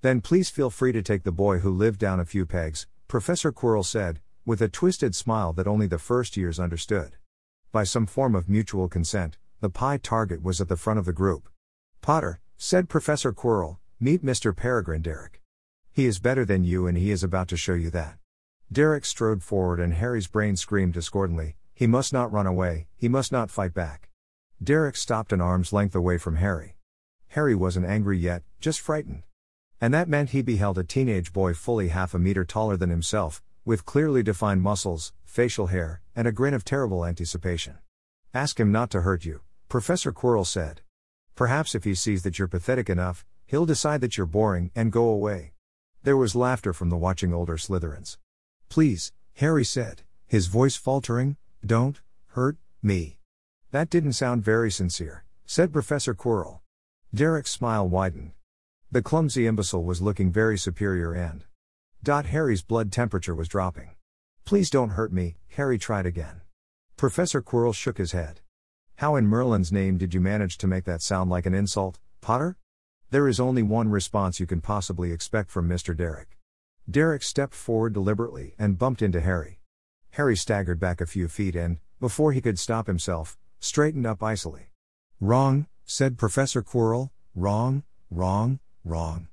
Then 0.00 0.22
please 0.22 0.48
feel 0.48 0.70
free 0.70 0.92
to 0.92 1.02
take 1.02 1.24
the 1.24 1.32
boy 1.32 1.58
who 1.58 1.70
lived 1.70 2.00
down 2.00 2.20
a 2.20 2.24
few 2.24 2.46
pegs, 2.46 2.86
Professor 3.06 3.52
Quirrell 3.52 3.84
said, 3.84 4.20
with 4.46 4.62
a 4.62 4.68
twisted 4.68 5.14
smile 5.14 5.52
that 5.52 5.66
only 5.66 5.86
the 5.86 5.98
first 5.98 6.36
years 6.36 6.58
understood. 6.58 7.16
By 7.72 7.84
some 7.84 8.06
form 8.06 8.34
of 8.34 8.48
mutual 8.48 8.88
consent, 8.88 9.38
the 9.60 9.70
pie 9.70 9.98
target 9.98 10.42
was 10.42 10.60
at 10.60 10.68
the 10.68 10.76
front 10.76 10.98
of 10.98 11.04
the 11.04 11.12
group. 11.12 11.48
Potter, 12.00 12.40
said 12.56 12.88
Professor 12.88 13.32
Quirrell, 13.32 13.78
meet 14.00 14.24
Mr. 14.24 14.54
Peregrine 14.54 15.02
Derrick. 15.02 15.42
He 15.92 16.06
is 16.06 16.18
better 16.18 16.44
than 16.44 16.64
you 16.64 16.86
and 16.86 16.96
he 16.96 17.10
is 17.10 17.22
about 17.22 17.48
to 17.48 17.56
show 17.56 17.74
you 17.74 17.90
that. 17.90 18.18
Derrick 18.70 19.04
strode 19.04 19.42
forward 19.42 19.80
and 19.80 19.94
Harry's 19.94 20.26
brain 20.26 20.56
screamed 20.56 20.92
discordantly, 20.92 21.56
he 21.74 21.86
must 21.86 22.12
not 22.12 22.32
run 22.32 22.46
away, 22.46 22.86
he 22.96 23.08
must 23.08 23.32
not 23.32 23.50
fight 23.50 23.74
back. 23.74 24.08
Derrick 24.62 24.96
stopped 24.96 25.32
an 25.32 25.40
arm's 25.40 25.72
length 25.72 25.94
away 25.94 26.18
from 26.18 26.36
Harry. 26.36 26.76
Harry 27.28 27.54
wasn't 27.54 27.86
angry 27.86 28.18
yet, 28.18 28.42
just 28.60 28.80
frightened. 28.80 29.22
And 29.80 29.92
that 29.92 30.08
meant 30.08 30.30
he 30.30 30.40
beheld 30.40 30.78
a 30.78 30.84
teenage 30.84 31.32
boy 31.32 31.52
fully 31.52 31.88
half 31.88 32.14
a 32.14 32.18
meter 32.18 32.44
taller 32.44 32.76
than 32.76 32.88
himself, 32.88 33.42
with 33.66 33.84
clearly 33.84 34.22
defined 34.22 34.62
muscles, 34.62 35.12
facial 35.24 35.66
hair, 35.66 36.00
and 36.14 36.26
a 36.26 36.32
grin 36.32 36.54
of 36.54 36.64
terrible 36.64 37.04
anticipation. 37.04 37.76
Ask 38.32 38.60
him 38.60 38.70
not 38.70 38.90
to 38.92 39.00
hurt 39.00 39.24
you, 39.24 39.40
Professor 39.68 40.12
Quirrell 40.12 40.46
said. 40.46 40.82
Perhaps 41.34 41.74
if 41.74 41.82
he 41.82 41.94
sees 41.94 42.22
that 42.22 42.38
you're 42.38 42.46
pathetic 42.46 42.88
enough, 42.88 43.26
he'll 43.44 43.66
decide 43.66 44.00
that 44.00 44.16
you're 44.16 44.24
boring 44.24 44.70
and 44.76 44.92
go 44.92 45.08
away. 45.08 45.52
There 46.04 46.16
was 46.16 46.36
laughter 46.36 46.72
from 46.72 46.90
the 46.90 46.96
watching 46.96 47.34
older 47.34 47.56
Slytherins. 47.56 48.18
Please, 48.68 49.12
Harry 49.34 49.64
said, 49.64 50.02
his 50.28 50.46
voice 50.46 50.76
faltering, 50.76 51.36
don't 51.64 52.00
hurt 52.28 52.58
me. 52.82 53.18
That 53.72 53.90
didn't 53.90 54.12
sound 54.12 54.44
very 54.44 54.70
sincere, 54.70 55.24
said 55.44 55.72
Professor 55.72 56.14
Quirrell. 56.14 56.60
Derrick's 57.12 57.50
smile 57.50 57.88
widened. 57.88 58.30
The 58.92 59.02
clumsy 59.02 59.48
imbecile 59.48 59.82
was 59.82 60.00
looking 60.00 60.30
very 60.30 60.56
superior 60.56 61.12
and. 61.12 61.44
Dot 62.02 62.26
Harry's 62.26 62.62
blood 62.62 62.92
temperature 62.92 63.34
was 63.34 63.48
dropping. 63.48 63.90
Please 64.44 64.70
don't 64.70 64.90
hurt 64.90 65.12
me, 65.12 65.36
Harry 65.56 65.78
tried 65.78 66.06
again. 66.06 66.42
Professor 66.96 67.42
Quirrell 67.42 67.74
shook 67.74 67.98
his 67.98 68.12
head. 68.12 68.40
How 68.96 69.16
in 69.16 69.26
Merlin's 69.26 69.72
name 69.72 69.98
did 69.98 70.14
you 70.14 70.20
manage 70.20 70.56
to 70.58 70.66
make 70.66 70.84
that 70.84 71.02
sound 71.02 71.30
like 71.30 71.46
an 71.46 71.54
insult, 71.54 71.98
Potter? 72.20 72.56
There 73.10 73.28
is 73.28 73.40
only 73.40 73.62
one 73.62 73.88
response 73.88 74.40
you 74.40 74.46
can 74.46 74.60
possibly 74.60 75.12
expect 75.12 75.50
from 75.50 75.68
Mr. 75.68 75.96
Derrick. 75.96 76.38
Derrick 76.88 77.22
stepped 77.22 77.54
forward 77.54 77.92
deliberately 77.92 78.54
and 78.58 78.78
bumped 78.78 79.02
into 79.02 79.20
Harry. 79.20 79.60
Harry 80.10 80.36
staggered 80.36 80.80
back 80.80 81.00
a 81.00 81.06
few 81.06 81.28
feet 81.28 81.56
and, 81.56 81.78
before 82.00 82.32
he 82.32 82.40
could 82.40 82.58
stop 82.58 82.86
himself, 82.86 83.36
straightened 83.58 84.06
up 84.06 84.22
icily. 84.22 84.70
Wrong, 85.20 85.66
said 85.84 86.18
Professor 86.18 86.62
Quirrell, 86.62 87.10
wrong, 87.34 87.82
wrong, 88.10 88.60
wrong. 88.84 89.28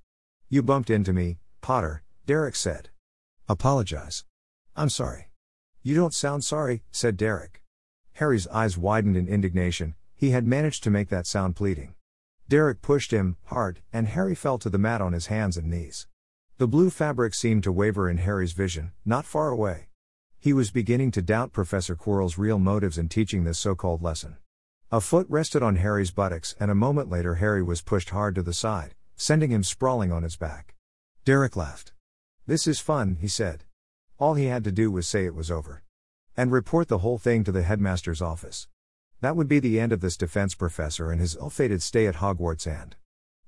You 0.49 0.61
bumped 0.63 0.89
into 0.89 1.13
me, 1.13 1.37
Potter, 1.61 2.03
Derrick 2.25 2.55
said. 2.55 2.89
Apologize. 3.49 4.23
I'm 4.77 4.87
sorry. 4.87 5.29
You 5.81 5.93
don't 5.93 6.13
sound 6.13 6.45
sorry, 6.45 6.83
said 6.89 7.17
Derrick. 7.17 7.61
Harry's 8.13 8.47
eyes 8.47 8.77
widened 8.77 9.17
in 9.17 9.27
indignation, 9.27 9.95
he 10.15 10.29
had 10.29 10.47
managed 10.47 10.83
to 10.83 10.89
make 10.89 11.09
that 11.09 11.27
sound 11.27 11.57
pleading. 11.57 11.95
Derrick 12.47 12.81
pushed 12.81 13.11
him, 13.11 13.35
hard, 13.47 13.81
and 13.91 14.07
Harry 14.07 14.35
fell 14.35 14.57
to 14.59 14.69
the 14.69 14.77
mat 14.77 15.01
on 15.01 15.11
his 15.11 15.25
hands 15.25 15.57
and 15.57 15.69
knees. 15.69 16.07
The 16.59 16.67
blue 16.67 16.89
fabric 16.89 17.33
seemed 17.33 17.63
to 17.63 17.73
waver 17.73 18.09
in 18.09 18.19
Harry's 18.19 18.53
vision, 18.53 18.93
not 19.03 19.25
far 19.25 19.49
away. 19.49 19.89
He 20.39 20.53
was 20.53 20.71
beginning 20.71 21.11
to 21.11 21.21
doubt 21.21 21.51
Professor 21.51 21.95
Quirrell's 21.95 22.37
real 22.37 22.59
motives 22.59 22.97
in 22.97 23.09
teaching 23.09 23.43
this 23.43 23.59
so 23.59 23.75
called 23.75 24.01
lesson. 24.01 24.37
A 24.93 25.01
foot 25.01 25.27
rested 25.29 25.61
on 25.61 25.75
Harry's 25.75 26.11
buttocks, 26.11 26.55
and 26.57 26.71
a 26.71 26.75
moment 26.75 27.09
later, 27.09 27.35
Harry 27.35 27.63
was 27.63 27.81
pushed 27.81 28.11
hard 28.11 28.33
to 28.35 28.43
the 28.43 28.53
side, 28.53 28.95
sending 29.17 29.51
him 29.51 29.63
sprawling 29.63 30.13
on 30.13 30.23
his 30.23 30.37
back. 30.37 30.75
Derrick 31.25 31.57
laughed. 31.57 31.91
This 32.45 32.67
is 32.67 32.81
fun, 32.81 33.17
he 33.21 33.29
said. 33.29 33.63
All 34.19 34.33
he 34.33 34.45
had 34.45 34.65
to 34.65 34.71
do 34.71 34.91
was 34.91 35.07
say 35.07 35.25
it 35.25 35.35
was 35.35 35.49
over. 35.49 35.81
And 36.35 36.51
report 36.51 36.89
the 36.89 36.97
whole 36.97 37.17
thing 37.17 37.45
to 37.45 37.51
the 37.53 37.63
headmaster's 37.63 38.21
office. 38.21 38.67
That 39.21 39.37
would 39.37 39.47
be 39.47 39.59
the 39.59 39.79
end 39.79 39.93
of 39.93 40.01
this 40.01 40.17
defense 40.17 40.53
professor 40.53 41.09
and 41.09 41.21
his 41.21 41.37
ill 41.37 41.49
fated 41.49 41.81
stay 41.81 42.05
at 42.05 42.15
Hogwarts, 42.15 42.67
and 42.67 42.97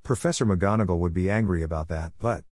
Professor 0.04 0.46
McGonagall 0.46 1.00
would 1.00 1.14
be 1.14 1.30
angry 1.30 1.62
about 1.62 1.90
that, 1.90 2.14
but. 2.20 2.46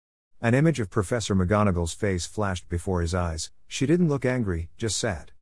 An 0.40 0.55
image 0.55 0.81
of 0.81 0.88
Professor 0.88 1.35
McGonagall's 1.35 1.92
face 1.92 2.24
flashed 2.24 2.70
before 2.70 3.03
his 3.03 3.14
eyes, 3.14 3.50
she 3.68 3.85
didn't 3.85 4.09
look 4.09 4.24
angry, 4.24 4.70
just 4.79 4.96
sad. 4.96 5.33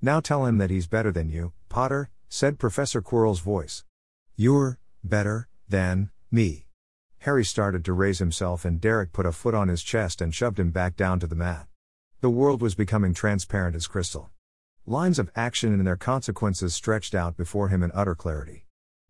Now 0.00 0.20
tell 0.20 0.46
him 0.46 0.56
that 0.56 0.70
he's 0.70 0.86
better 0.86 1.12
than 1.12 1.28
you, 1.28 1.52
Potter, 1.68 2.08
said 2.30 2.58
Professor 2.58 3.02
Quirrell's 3.02 3.40
voice. 3.40 3.84
You're 4.36 4.78
better 5.04 5.48
than 5.68 6.10
me. 6.30 6.65
Harry 7.20 7.44
started 7.44 7.84
to 7.84 7.92
raise 7.92 8.18
himself, 8.18 8.64
and 8.64 8.80
Derrick 8.80 9.12
put 9.12 9.26
a 9.26 9.32
foot 9.32 9.54
on 9.54 9.68
his 9.68 9.82
chest 9.82 10.20
and 10.20 10.34
shoved 10.34 10.60
him 10.60 10.70
back 10.70 10.96
down 10.96 11.18
to 11.20 11.26
the 11.26 11.34
mat. 11.34 11.66
The 12.20 12.30
world 12.30 12.62
was 12.62 12.74
becoming 12.74 13.14
transparent 13.14 13.76
as 13.76 13.86
crystal. 13.86 14.30
Lines 14.86 15.18
of 15.18 15.30
action 15.34 15.72
and 15.74 15.86
their 15.86 15.96
consequences 15.96 16.74
stretched 16.74 17.14
out 17.14 17.36
before 17.36 17.68
him 17.68 17.82
in 17.82 17.90
utter 17.94 18.14
clarity. 18.14 18.66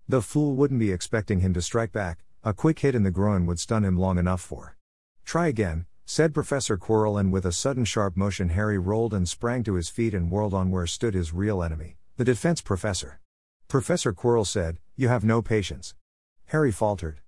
The 0.08 0.22
fool 0.22 0.56
wouldn't 0.56 0.80
be 0.80 0.92
expecting 0.92 1.40
him 1.40 1.52
to 1.54 1.60
strike 1.60 1.92
back, 1.92 2.24
a 2.42 2.54
quick 2.54 2.78
hit 2.78 2.94
in 2.94 3.02
the 3.02 3.10
groin 3.10 3.44
would 3.46 3.58
stun 3.58 3.84
him 3.84 3.98
long 3.98 4.18
enough 4.18 4.40
for. 4.40 4.76
Try 5.24 5.48
again, 5.48 5.86
said 6.04 6.32
Professor 6.32 6.78
Quirrell, 6.78 7.18
and 7.18 7.32
with 7.32 7.44
a 7.44 7.50
sudden 7.50 7.84
sharp 7.84 8.16
motion, 8.16 8.50
Harry 8.50 8.78
rolled 8.78 9.12
and 9.12 9.28
sprang 9.28 9.64
to 9.64 9.74
his 9.74 9.88
feet 9.88 10.14
and 10.14 10.30
whirled 10.30 10.54
on 10.54 10.70
where 10.70 10.86
stood 10.86 11.14
his 11.14 11.34
real 11.34 11.62
enemy, 11.62 11.96
the 12.16 12.24
defense 12.24 12.60
professor. 12.60 13.20
Professor 13.66 14.12
Quirrell 14.12 14.46
said, 14.46 14.78
You 14.94 15.08
have 15.08 15.24
no 15.24 15.42
patience. 15.42 15.94
Harry 16.46 16.70
faltered. 16.70 17.20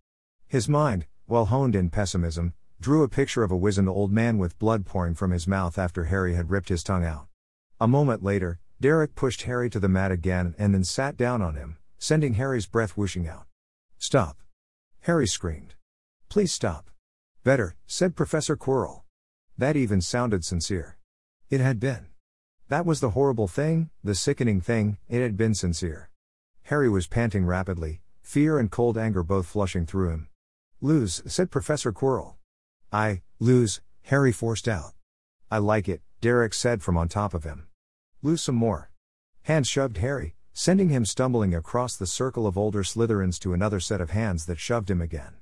His 0.50 0.66
mind, 0.66 1.04
well 1.26 1.44
honed 1.44 1.76
in 1.76 1.90
pessimism, 1.90 2.54
drew 2.80 3.02
a 3.02 3.08
picture 3.08 3.42
of 3.42 3.50
a 3.50 3.56
wizened 3.56 3.90
old 3.90 4.11
man 4.11 4.38
with 4.38 4.58
blood 4.58 4.87
pouring 4.87 5.14
from 5.14 5.30
his 5.30 5.46
mouth 5.46 5.78
after 5.78 6.04
Harry 6.04 6.37
had 6.37 6.48
ripped 6.48 6.70
his 6.70 6.82
tongue 6.82 7.04
out. 7.04 7.26
A 7.78 7.87
moment 7.87 8.22
later, 8.22 8.58
Derrick 8.80 9.14
pushed 9.14 9.42
Harry 9.42 9.68
to 9.68 9.78
the 9.78 9.90
mat 9.90 10.11
again 10.11 10.54
and 10.56 10.72
then 10.72 10.84
sat 10.84 11.18
down 11.18 11.42
on 11.42 11.56
him, 11.56 11.76
sending 11.98 12.34
Harry's 12.34 12.66
breath 12.66 12.96
whooshing 12.96 13.28
out. 13.28 13.44
Stop! 13.98 14.38
Harry 15.00 15.26
screamed. 15.26 15.74
Please 16.30 16.50
stop. 16.50 16.88
Better, 17.44 17.76
said 17.87 18.16
Professor 18.16 18.56
Quirrell. 18.56 19.02
That 19.58 19.76
even 19.76 20.00
sounded 20.00 20.46
sincere. 20.46 20.96
It 21.50 21.61
had 21.61 21.78
been. 21.78 22.06
That 22.68 22.87
was 22.87 23.00
the 23.00 23.11
horrible 23.11 23.48
thing, 23.48 23.90
the 24.02 24.14
sickening 24.14 24.62
thing, 24.62 24.96
it 25.11 25.20
had 25.20 25.37
been 25.37 25.54
sincere. 25.54 26.08
Harry 26.62 26.88
was 26.88 27.06
panting 27.06 27.44
rapidly, 27.44 28.00
fear 28.22 28.58
and 28.58 28.70
cold 28.70 28.96
anger 28.96 29.22
both 29.22 29.46
flushing 29.46 29.84
through 29.84 30.08
him. 30.08 30.28
Lose, 30.80 31.22
said 31.26 31.50
Professor 31.50 31.92
Quirrell. 31.92 32.34
I, 32.92 33.22
lose, 33.40 33.81
Harry 34.02 34.31
forced 34.31 34.68
out. 34.68 34.92
I 35.50 35.58
like 35.58 35.88
it, 35.88 36.02
Derrick 36.20 36.54
said 36.54 36.83
from 36.83 36.96
on 36.96 37.08
top 37.08 37.35
of 37.35 37.44
him. 37.44 37.66
Lose 38.22 38.42
some 38.42 38.54
more. 38.54 38.90
Hands 39.42 39.66
shoved 39.66 39.98
Harry, 39.98 40.37
sending 40.52 40.88
him 40.88 41.04
stumbling 41.04 41.54
across 41.54 41.96
the 41.96 42.06
circle 42.06 42.46
of 42.46 42.56
older 42.56 42.83
Slytherins 42.83 43.40
to 43.40 43.52
another 43.52 43.81
set 43.81 44.00
of 44.00 44.10
hands 44.10 44.46
that 44.46 44.58
shoved 44.58 44.90
him 44.90 45.00
again. 45.00 45.35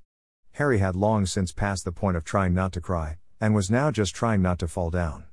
Harry 0.52 0.78
had 0.78 0.96
long 0.96 1.26
since 1.26 1.52
passed 1.52 1.84
the 1.84 1.92
point 1.92 2.16
of 2.16 2.24
trying 2.24 2.54
not 2.54 2.72
to 2.72 2.80
cry, 2.80 3.18
and 3.38 3.54
was 3.54 3.70
now 3.70 3.90
just 3.90 4.14
trying 4.14 4.40
not 4.40 4.58
to 4.58 4.66
fall 4.66 4.90
down. 4.90 5.24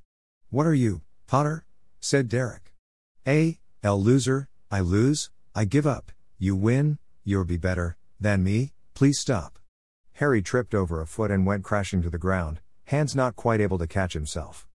What 0.49 0.65
are 0.65 0.73
you, 0.73 1.01
Potter? 1.27 1.65
said 2.01 2.27
Derrick. 2.27 2.73
A, 3.25 3.57
L 3.81 4.01
loser, 4.01 4.49
I 4.69 4.81
lose, 4.81 5.29
I 5.55 5.63
give 5.63 5.87
up, 5.87 6.11
you 6.37 6.57
win, 6.57 6.97
you'll 7.23 7.45
be 7.45 7.57
better 7.57 7.95
than 8.19 8.43
me, 8.43 8.73
please 8.93 9.19
stop. 9.19 9.59
Harry 10.17 10.41
tripped 10.41 10.75
over 10.75 11.01
a 11.01 11.07
foot 11.07 11.31
and 11.31 11.45
went 11.45 11.63
crashing 11.63 12.01
to 12.01 12.09
the 12.09 12.17
ground, 12.17 12.59
hands 12.85 13.15
not 13.15 13.35
quite 13.35 13.59
able 13.59 13.79
to 13.79 13.87
catch 13.87 14.13
himself. 14.13 14.67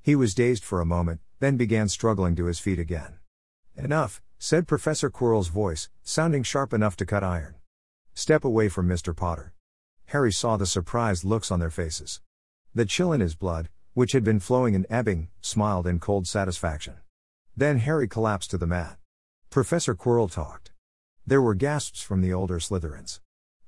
He 0.00 0.14
was 0.14 0.34
dazed 0.34 0.64
for 0.64 0.80
a 0.80 0.86
moment, 0.86 1.20
then 1.40 1.56
began 1.56 1.88
struggling 1.88 2.36
to 2.36 2.44
his 2.44 2.60
feet 2.60 2.78
again. 2.78 3.18
Enough, 3.76 4.22
said 4.38 4.68
Professor 4.68 5.10
Quirrell's 5.10 5.48
voice, 5.48 5.88
sounding 6.02 6.42
sharp 6.42 6.72
enough 6.72 6.96
to 6.96 7.06
cut 7.06 7.24
iron. 7.24 7.56
Step 8.14 8.44
away 8.44 8.68
from 8.68 8.88
Mr. 8.88 9.16
Potter. 9.16 9.52
Harry 10.06 10.32
saw 10.32 10.56
the 10.56 10.66
surprised 10.66 11.24
looks 11.24 11.50
on 11.50 11.58
their 11.58 11.70
faces. 11.70 12.20
The 12.74 12.84
chill 12.84 13.12
in 13.12 13.20
his 13.20 13.34
blood, 13.34 13.70
which 13.94 14.12
had 14.12 14.22
been 14.22 14.38
flowing 14.38 14.74
and 14.74 14.86
ebbing, 14.88 15.28
smiled 15.40 15.86
in 15.86 15.98
cold 15.98 16.28
satisfaction. 16.28 16.94
Then 17.56 17.78
Harry 17.78 18.06
collapsed 18.06 18.50
to 18.50 18.58
the 18.58 18.66
mat. 18.66 18.98
Professor 19.50 19.94
Quirrell 19.94 20.30
talked. 20.30 20.72
There 21.26 21.42
were 21.42 21.54
gasps 21.54 22.02
from 22.02 22.20
the 22.20 22.32
older 22.32 22.58
Slytherins. 22.58 23.20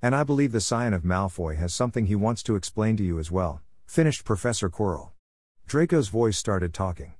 And 0.06 0.14
I 0.14 0.22
believe 0.22 0.52
the 0.52 0.60
scion 0.60 0.94
of 0.94 1.02
Malfoy 1.02 1.56
has 1.56 1.74
something 1.74 2.06
he 2.06 2.14
wants 2.14 2.40
to 2.44 2.54
explain 2.54 2.96
to 2.96 3.02
you 3.02 3.18
as 3.18 3.32
well, 3.32 3.60
finished 3.86 4.24
Professor 4.24 4.70
Quirrell. 4.70 5.10
Draco's 5.66 6.10
voice 6.10 6.38
started 6.38 6.72
talking. 6.72 7.14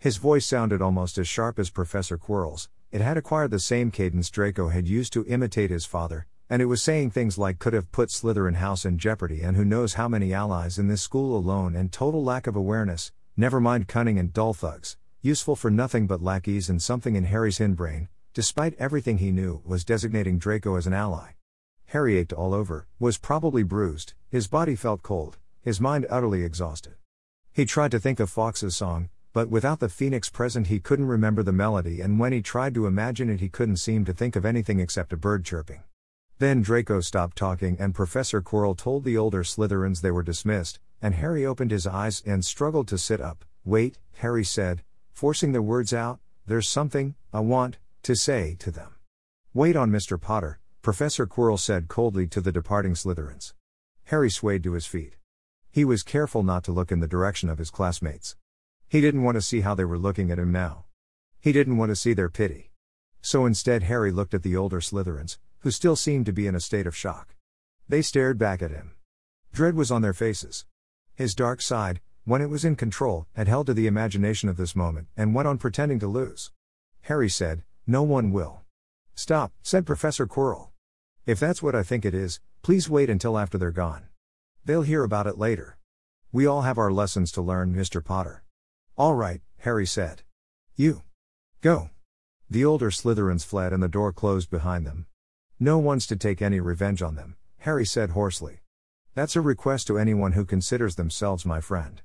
His 0.00 0.16
voice 0.16 0.44
sounded 0.44 0.82
almost 0.82 1.16
as 1.16 1.28
sharp 1.28 1.60
as 1.60 1.70
Professor 1.70 2.18
Quirrell's, 2.18 2.68
it 2.90 3.00
had 3.00 3.16
acquired 3.16 3.52
the 3.52 3.60
same 3.60 3.92
cadence 3.92 4.30
Draco 4.30 4.70
had 4.70 4.88
used 4.88 5.12
to 5.12 5.24
imitate 5.26 5.70
his 5.70 5.86
father, 5.86 6.26
and 6.50 6.60
it 6.60 6.64
was 6.64 6.82
saying 6.82 7.12
things 7.12 7.38
like 7.38 7.60
could 7.60 7.72
have 7.72 7.92
put 7.92 8.08
Slytherin 8.08 8.56
House 8.56 8.84
in 8.84 8.98
jeopardy 8.98 9.42
and 9.42 9.56
who 9.56 9.64
knows 9.64 9.94
how 9.94 10.08
many 10.08 10.34
allies 10.34 10.76
in 10.76 10.88
this 10.88 11.02
school 11.02 11.36
alone 11.36 11.76
and 11.76 11.92
total 11.92 12.24
lack 12.24 12.48
of 12.48 12.56
awareness, 12.56 13.12
never 13.36 13.60
mind 13.60 13.86
cunning 13.86 14.18
and 14.18 14.32
dull 14.32 14.54
thugs, 14.54 14.96
useful 15.22 15.54
for 15.54 15.70
nothing 15.70 16.08
but 16.08 16.20
lackeys 16.20 16.68
and 16.68 16.82
something 16.82 17.14
in 17.14 17.26
Harry's 17.26 17.58
hindbrain, 17.58 18.08
despite 18.32 18.74
everything 18.76 19.18
he 19.18 19.30
knew, 19.30 19.62
was 19.64 19.84
designating 19.84 20.40
Draco 20.40 20.74
as 20.74 20.88
an 20.88 20.94
ally. 20.94 21.34
Harry 21.94 22.18
ached 22.18 22.32
all 22.32 22.52
over, 22.52 22.88
was 22.98 23.18
probably 23.18 23.62
bruised, 23.62 24.14
his 24.28 24.48
body 24.48 24.74
felt 24.74 25.04
cold, 25.04 25.38
his 25.62 25.80
mind 25.80 26.04
utterly 26.10 26.42
exhausted. 26.42 26.94
He 27.52 27.64
tried 27.64 27.92
to 27.92 28.00
think 28.00 28.18
of 28.18 28.28
Fawkes's 28.28 28.74
song, 28.74 29.10
but 29.32 29.48
without 29.48 29.78
the 29.78 29.88
phoenix 29.88 30.28
present 30.28 30.66
he 30.66 30.80
couldn't 30.80 31.06
remember 31.06 31.44
the 31.44 31.52
melody 31.52 32.00
and 32.00 32.18
when 32.18 32.32
he 32.32 32.42
tried 32.42 32.74
to 32.74 32.88
imagine 32.88 33.30
it 33.30 33.38
he 33.38 33.48
couldn't 33.48 33.76
seem 33.76 34.04
to 34.06 34.12
think 34.12 34.34
of 34.34 34.44
anything 34.44 34.80
except 34.80 35.12
a 35.12 35.16
bird 35.16 35.44
chirping. 35.44 35.84
Then 36.40 36.62
Draco 36.62 36.98
stopped 37.00 37.36
talking 37.36 37.76
and 37.78 37.94
Professor 37.94 38.42
Quirrell 38.42 38.76
told 38.76 39.04
the 39.04 39.16
older 39.16 39.44
Slytherins 39.44 40.00
they 40.00 40.10
were 40.10 40.24
dismissed, 40.24 40.80
and 41.00 41.14
Harry 41.14 41.46
opened 41.46 41.70
his 41.70 41.86
eyes 41.86 42.24
and 42.26 42.44
struggled 42.44 42.88
to 42.88 42.98
sit 42.98 43.20
up. 43.20 43.44
Wait, 43.64 44.00
Harry 44.14 44.42
said, 44.42 44.82
forcing 45.12 45.52
the 45.52 45.62
words 45.62 45.94
out, 45.94 46.18
there's 46.44 46.66
something, 46.66 47.14
I 47.32 47.38
want, 47.38 47.78
to 48.02 48.16
say 48.16 48.56
to 48.58 48.72
them. 48.72 48.96
Wait 49.52 49.76
on 49.76 49.92
Mr. 49.92 50.20
Potter, 50.20 50.58
Professor 50.84 51.26
Quirrell 51.26 51.58
said 51.58 51.88
coldly 51.88 52.26
to 52.26 52.42
the 52.42 52.52
departing 52.52 52.92
Slytherins. 52.92 53.54
Harry 54.08 54.28
swayed 54.28 54.62
to 54.64 54.74
his 54.74 54.84
feet. 54.84 55.16
He 55.70 55.82
was 55.82 56.02
careful 56.02 56.42
not 56.42 56.62
to 56.64 56.72
look 56.72 56.92
in 56.92 57.00
the 57.00 57.08
direction 57.08 57.48
of 57.48 57.56
his 57.56 57.70
classmates. 57.70 58.36
He 58.86 59.00
didn't 59.00 59.22
want 59.22 59.36
to 59.36 59.40
see 59.40 59.62
how 59.62 59.74
they 59.74 59.86
were 59.86 59.96
looking 59.96 60.30
at 60.30 60.38
him 60.38 60.52
now. 60.52 60.84
He 61.40 61.52
didn't 61.52 61.78
want 61.78 61.88
to 61.88 61.96
see 61.96 62.12
their 62.12 62.28
pity. 62.28 62.70
So 63.22 63.46
instead, 63.46 63.84
Harry 63.84 64.12
looked 64.12 64.34
at 64.34 64.42
the 64.42 64.58
older 64.58 64.80
Slytherins, 64.80 65.38
who 65.60 65.70
still 65.70 65.96
seemed 65.96 66.26
to 66.26 66.34
be 66.34 66.46
in 66.46 66.54
a 66.54 66.60
state 66.60 66.86
of 66.86 66.94
shock. 66.94 67.34
They 67.88 68.02
stared 68.02 68.36
back 68.36 68.60
at 68.60 68.70
him. 68.70 68.94
Dread 69.54 69.76
was 69.76 69.90
on 69.90 70.02
their 70.02 70.12
faces. 70.12 70.66
His 71.14 71.34
dark 71.34 71.62
side, 71.62 72.02
when 72.26 72.42
it 72.42 72.50
was 72.50 72.62
in 72.62 72.76
control, 72.76 73.26
had 73.32 73.48
held 73.48 73.68
to 73.68 73.74
the 73.74 73.86
imagination 73.86 74.50
of 74.50 74.58
this 74.58 74.76
moment 74.76 75.08
and 75.16 75.34
went 75.34 75.48
on 75.48 75.56
pretending 75.56 75.98
to 76.00 76.06
lose. 76.06 76.50
Harry 77.04 77.30
said, 77.30 77.62
No 77.86 78.02
one 78.02 78.32
will. 78.32 78.60
Stop, 79.14 79.54
said 79.62 79.86
Professor 79.86 80.26
Quirrell. 80.26 80.72
If 81.26 81.40
that's 81.40 81.62
what 81.62 81.74
I 81.74 81.82
think 81.82 82.04
it 82.04 82.14
is, 82.14 82.40
please 82.60 82.90
wait 82.90 83.08
until 83.08 83.38
after 83.38 83.56
they're 83.56 83.70
gone. 83.70 84.08
They'll 84.64 84.82
hear 84.82 85.04
about 85.04 85.26
it 85.26 85.38
later. 85.38 85.78
We 86.32 86.46
all 86.46 86.62
have 86.62 86.76
our 86.76 86.92
lessons 86.92 87.32
to 87.32 87.40
learn, 87.40 87.74
Mr. 87.74 88.04
Potter. 88.04 88.44
All 88.96 89.14
right, 89.14 89.40
Harry 89.58 89.86
said. 89.86 90.22
You. 90.76 91.02
Go. 91.62 91.88
The 92.50 92.64
older 92.64 92.90
Slytherins 92.90 93.44
fled 93.44 93.72
and 93.72 93.82
the 93.82 93.88
door 93.88 94.12
closed 94.12 94.50
behind 94.50 94.86
them. 94.86 95.06
No 95.58 95.78
one's 95.78 96.06
to 96.08 96.16
take 96.16 96.42
any 96.42 96.60
revenge 96.60 97.00
on 97.00 97.14
them, 97.14 97.36
Harry 97.58 97.86
said 97.86 98.10
hoarsely. 98.10 98.60
That's 99.14 99.36
a 99.36 99.40
request 99.40 99.86
to 99.86 99.98
anyone 99.98 100.32
who 100.32 100.44
considers 100.44 100.96
themselves 100.96 101.46
my 101.46 101.60
friend. 101.60 102.02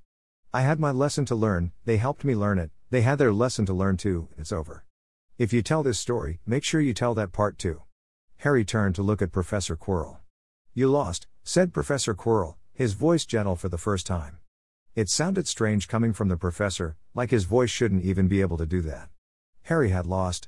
I 0.54 0.62
had 0.62 0.80
my 0.80 0.92
lesson 0.92 1.26
to 1.26 1.36
learn, 1.36 1.74
they 1.84 1.98
helped 1.98 2.24
me 2.24 2.36
learn 2.36 2.58
it, 2.58 2.72
they 2.90 3.02
had 3.02 3.18
their 3.18 3.34
lesson 3.34 3.66
to 3.66 3.74
learn 3.74 3.98
too, 3.98 4.30
it's 4.38 4.54
over. 4.54 4.86
If 5.38 5.52
you 5.52 5.62
tell 5.62 5.84
this 5.84 6.00
story, 6.00 6.40
make 6.46 6.64
sure 6.64 6.80
you 6.80 6.94
tell 6.94 7.14
that 7.16 7.34
part 7.34 7.58
too. 7.58 7.82
Harry 8.44 8.64
turned 8.64 8.96
to 8.96 9.04
look 9.04 9.22
at 9.22 9.34
Professor 9.34 9.76
Quirrell. 9.76 10.20
You 10.74 10.88
lost, 10.88 11.28
said 11.44 11.74
Professor 11.74 12.16
Quirrell, 12.16 12.56
his 12.72 12.94
voice 12.94 13.26
gentle 13.26 13.58
for 13.58 13.68
the 13.68 13.78
first 13.78 14.06
time. 14.08 14.38
It 14.96 15.10
sounded 15.10 15.46
strange 15.46 15.90
coming 15.90 16.14
from 16.14 16.30
the 16.30 16.38
professor, 16.38 16.96
like 17.14 17.32
his 17.32 17.44
voice 17.44 17.70
shouldn't 17.70 18.06
even 18.06 18.30
be 18.30 18.40
able 18.40 18.56
to 18.56 18.66
do 18.66 18.80
that. 18.84 19.10
Harry 19.64 19.90
had 19.90 20.06
lost, 20.06 20.48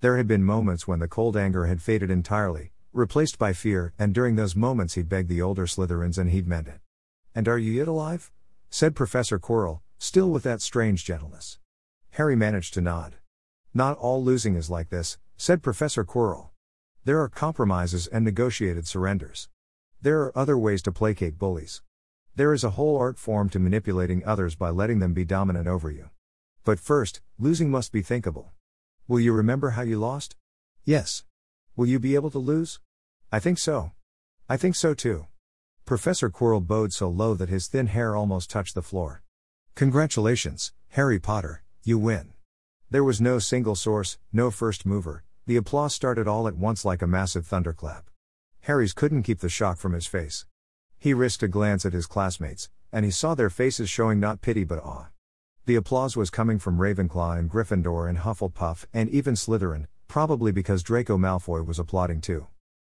there 0.00 0.16
had 0.16 0.26
been 0.26 0.42
moments 0.42 0.88
when 0.88 0.98
the 0.98 1.06
cold 1.06 1.36
anger 1.36 1.66
had 1.66 1.80
faded 1.80 2.10
entirely, 2.10 2.72
replaced 2.92 3.38
by 3.38 3.52
fear, 3.52 3.92
and 4.00 4.12
during 4.12 4.34
those 4.34 4.56
moments 4.56 4.94
he'd 4.94 5.08
begged 5.08 5.28
the 5.28 5.40
older 5.40 5.66
Slytherins 5.66 6.18
and 6.18 6.30
he'd 6.30 6.48
meant 6.48 6.66
it. 6.66 6.80
And 7.36 7.46
are 7.46 7.58
you 7.58 7.70
yet 7.70 7.86
alive? 7.86 8.32
said 8.68 8.96
Professor 8.96 9.38
Quirrell, 9.38 9.78
still 9.96 10.28
with 10.28 10.42
that 10.42 10.60
strange 10.60 11.04
gentleness. 11.04 11.60
Harry 12.10 12.34
managed 12.34 12.74
to 12.74 12.80
nod. 12.80 13.14
Not 13.72 13.96
all 13.96 14.24
losing 14.24 14.56
is 14.56 14.68
like 14.68 14.88
this, 14.88 15.18
said 15.36 15.62
Professor 15.62 16.04
Quirrell. 16.04 16.48
There 17.08 17.22
are 17.22 17.30
compromises 17.30 18.06
and 18.06 18.22
negotiated 18.22 18.86
surrenders. 18.86 19.48
There 20.02 20.20
are 20.20 20.38
other 20.38 20.58
ways 20.58 20.82
to 20.82 20.92
placate 20.92 21.38
bullies. 21.38 21.80
There 22.36 22.52
is 22.52 22.62
a 22.62 22.76
whole 22.76 22.98
art 22.98 23.18
form 23.18 23.48
to 23.48 23.58
manipulating 23.58 24.22
others 24.26 24.54
by 24.54 24.68
letting 24.68 24.98
them 24.98 25.14
be 25.14 25.24
dominant 25.24 25.66
over 25.66 25.90
you. 25.90 26.10
But 26.64 26.78
first, 26.78 27.22
losing 27.38 27.70
must 27.70 27.92
be 27.92 28.02
thinkable. 28.02 28.52
Will 29.06 29.20
you 29.20 29.32
remember 29.32 29.70
how 29.70 29.80
you 29.80 29.98
lost? 29.98 30.36
Yes. 30.84 31.24
Will 31.76 31.86
you 31.86 31.98
be 31.98 32.14
able 32.14 32.30
to 32.30 32.38
lose? 32.38 32.78
I 33.32 33.38
think 33.38 33.58
so. 33.58 33.92
I 34.46 34.58
think 34.58 34.76
so 34.76 34.92
too. 34.92 35.28
Professor 35.86 36.28
Quirrell 36.28 36.66
bowed 36.66 36.92
so 36.92 37.08
low 37.08 37.32
that 37.32 37.48
his 37.48 37.68
thin 37.68 37.86
hair 37.86 38.14
almost 38.14 38.50
touched 38.50 38.74
the 38.74 38.82
floor. 38.82 39.22
Congratulations, 39.76 40.74
Harry 40.88 41.18
Potter, 41.18 41.62
you 41.84 41.98
win. 41.98 42.34
There 42.90 43.02
was 43.02 43.18
no 43.18 43.38
single 43.38 43.76
source, 43.76 44.18
no 44.30 44.50
first 44.50 44.84
mover, 44.84 45.24
the 45.48 45.56
applause 45.56 45.94
started 45.94 46.28
all 46.28 46.46
at 46.46 46.58
once 46.58 46.84
like 46.84 47.00
a 47.00 47.06
massive 47.06 47.46
thunderclap. 47.46 48.10
Harry's 48.64 48.92
couldn't 48.92 49.22
keep 49.22 49.40
the 49.40 49.48
shock 49.48 49.78
from 49.78 49.94
his 49.94 50.06
face. 50.06 50.44
He 50.98 51.14
risked 51.14 51.42
a 51.42 51.48
glance 51.48 51.86
at 51.86 51.94
his 51.94 52.04
classmates, 52.04 52.68
and 52.92 53.02
he 53.02 53.10
saw 53.10 53.34
their 53.34 53.48
faces 53.48 53.88
showing 53.88 54.20
not 54.20 54.42
pity 54.42 54.62
but 54.62 54.84
awe. 54.84 55.06
The 55.64 55.76
applause 55.76 56.18
was 56.18 56.28
coming 56.28 56.58
from 56.58 56.76
Ravenclaw 56.76 57.38
and 57.38 57.50
Gryffindor 57.50 58.10
and 58.10 58.18
Hufflepuff 58.18 58.84
and 58.92 59.08
even 59.08 59.36
Slytherin, 59.36 59.86
probably 60.06 60.52
because 60.52 60.82
Draco 60.82 61.16
Malfoy 61.16 61.64
was 61.64 61.78
applauding 61.78 62.20
too. 62.20 62.48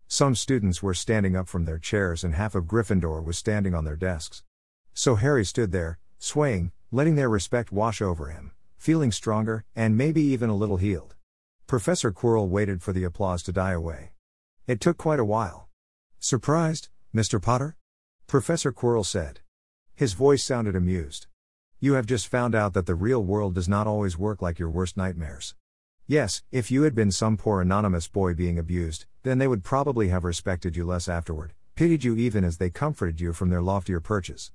Some 0.08 0.34
students 0.34 0.82
were 0.82 0.96
standing 0.96 1.36
up 1.36 1.48
from 1.48 1.66
their 1.66 1.78
chairs 1.78 2.24
and 2.24 2.34
half 2.34 2.56
of 2.56 2.64
Gryffindor 2.64 3.24
was 3.24 3.38
standing 3.38 3.76
on 3.76 3.86
their 3.86 3.96
desks. 3.96 4.42
So 4.96 5.18
Harry 5.18 5.46
stood 5.46 5.72
there, 5.72 6.00
swaying, 6.18 6.72
letting 6.92 7.14
their 7.14 7.30
respect 7.30 7.72
wash 7.72 8.02
over 8.02 8.30
him, 8.30 8.54
feeling 8.76 9.12
stronger, 9.12 9.66
and 9.76 9.96
maybe 9.96 10.24
even 10.24 10.50
a 10.50 10.56
little 10.56 10.78
healed. 10.78 11.14
Professor 11.70 12.12
Quirrell 12.12 12.48
waited 12.48 12.82
for 12.82 12.94
the 12.94 13.04
applause 13.04 13.44
to 13.44 13.52
die 13.52 13.74
away. 13.74 14.14
It 14.66 14.82
took 14.82 14.98
quite 14.98 15.20
a 15.20 15.24
while. 15.24 15.70
Surprised, 16.18 16.90
Mr. 17.14 17.40
Potter? 17.40 17.78
Professor 18.26 18.74
Quirrell 18.74 19.06
said. 19.06 19.42
His 19.94 20.14
voice 20.14 20.44
sounded 20.44 20.76
amused. 20.76 21.28
You 21.80 21.94
have 21.94 22.08
just 22.08 22.28
found 22.28 22.56
out 22.56 22.74
that 22.74 22.88
the 22.88 22.96
real 22.96 23.24
world 23.24 23.54
does 23.54 23.70
not 23.70 23.86
always 23.86 24.18
work 24.18 24.42
like 24.42 24.58
your 24.58 24.72
worst 24.72 24.98
nightmares. 24.98 25.54
Yes, 26.08 26.42
if 26.52 26.72
you 26.72 26.82
had 26.82 26.96
been 26.96 27.12
some 27.12 27.38
poor 27.38 27.62
anonymous 27.62 28.08
boy 28.08 28.34
being 28.34 28.58
abused, 28.58 29.06
then 29.22 29.38
they 29.38 29.48
would 29.48 29.64
probably 29.64 30.08
have 30.08 30.24
respected 30.24 30.76
you 30.76 30.88
less 30.88 31.08
afterward, 31.08 31.54
pitied 31.76 32.04
you 32.04 32.16
even 32.16 32.44
as 32.44 32.58
they 32.58 32.72
comforted 32.72 33.22
you 33.22 33.32
from 33.32 33.52
their 33.52 33.62
loftier 33.62 34.00
perches. 34.00 34.52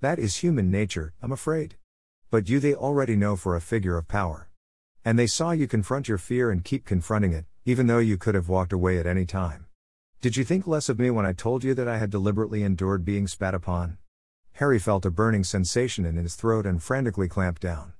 That 0.00 0.18
is 0.18 0.36
human 0.36 0.70
nature, 0.70 1.12
I'm 1.20 1.30
afraid. 1.30 1.76
But 2.30 2.48
you 2.48 2.58
they 2.58 2.74
already 2.74 3.16
know 3.16 3.36
for 3.36 3.54
a 3.54 3.60
figure 3.60 3.98
of 3.98 4.08
power. 4.08 4.48
And 5.04 5.18
they 5.18 5.26
saw 5.26 5.50
you 5.50 5.66
confront 5.66 6.08
your 6.08 6.16
fear 6.16 6.50
and 6.50 6.64
keep 6.64 6.86
confronting 6.86 7.32
it, 7.32 7.44
even 7.66 7.86
though 7.86 7.98
you 7.98 8.16
could 8.16 8.34
have 8.34 8.48
walked 8.48 8.72
away 8.72 8.98
at 8.98 9.06
any 9.06 9.26
time. 9.26 9.66
Did 10.22 10.38
you 10.38 10.44
think 10.44 10.66
less 10.66 10.88
of 10.88 10.98
me 10.98 11.10
when 11.10 11.26
I 11.26 11.34
told 11.34 11.62
you 11.62 11.74
that 11.74 11.86
I 11.88 11.98
had 11.98 12.08
deliberately 12.08 12.62
endured 12.62 13.04
being 13.04 13.26
spat 13.26 13.54
upon? 13.54 13.98
Harry 14.52 14.78
felt 14.78 15.04
a 15.04 15.10
burning 15.10 15.44
sensation 15.44 16.06
in 16.06 16.16
his 16.16 16.36
throat 16.36 16.64
and 16.64 16.82
frantically 16.82 17.28
clamped 17.28 17.60
down. 17.60 17.92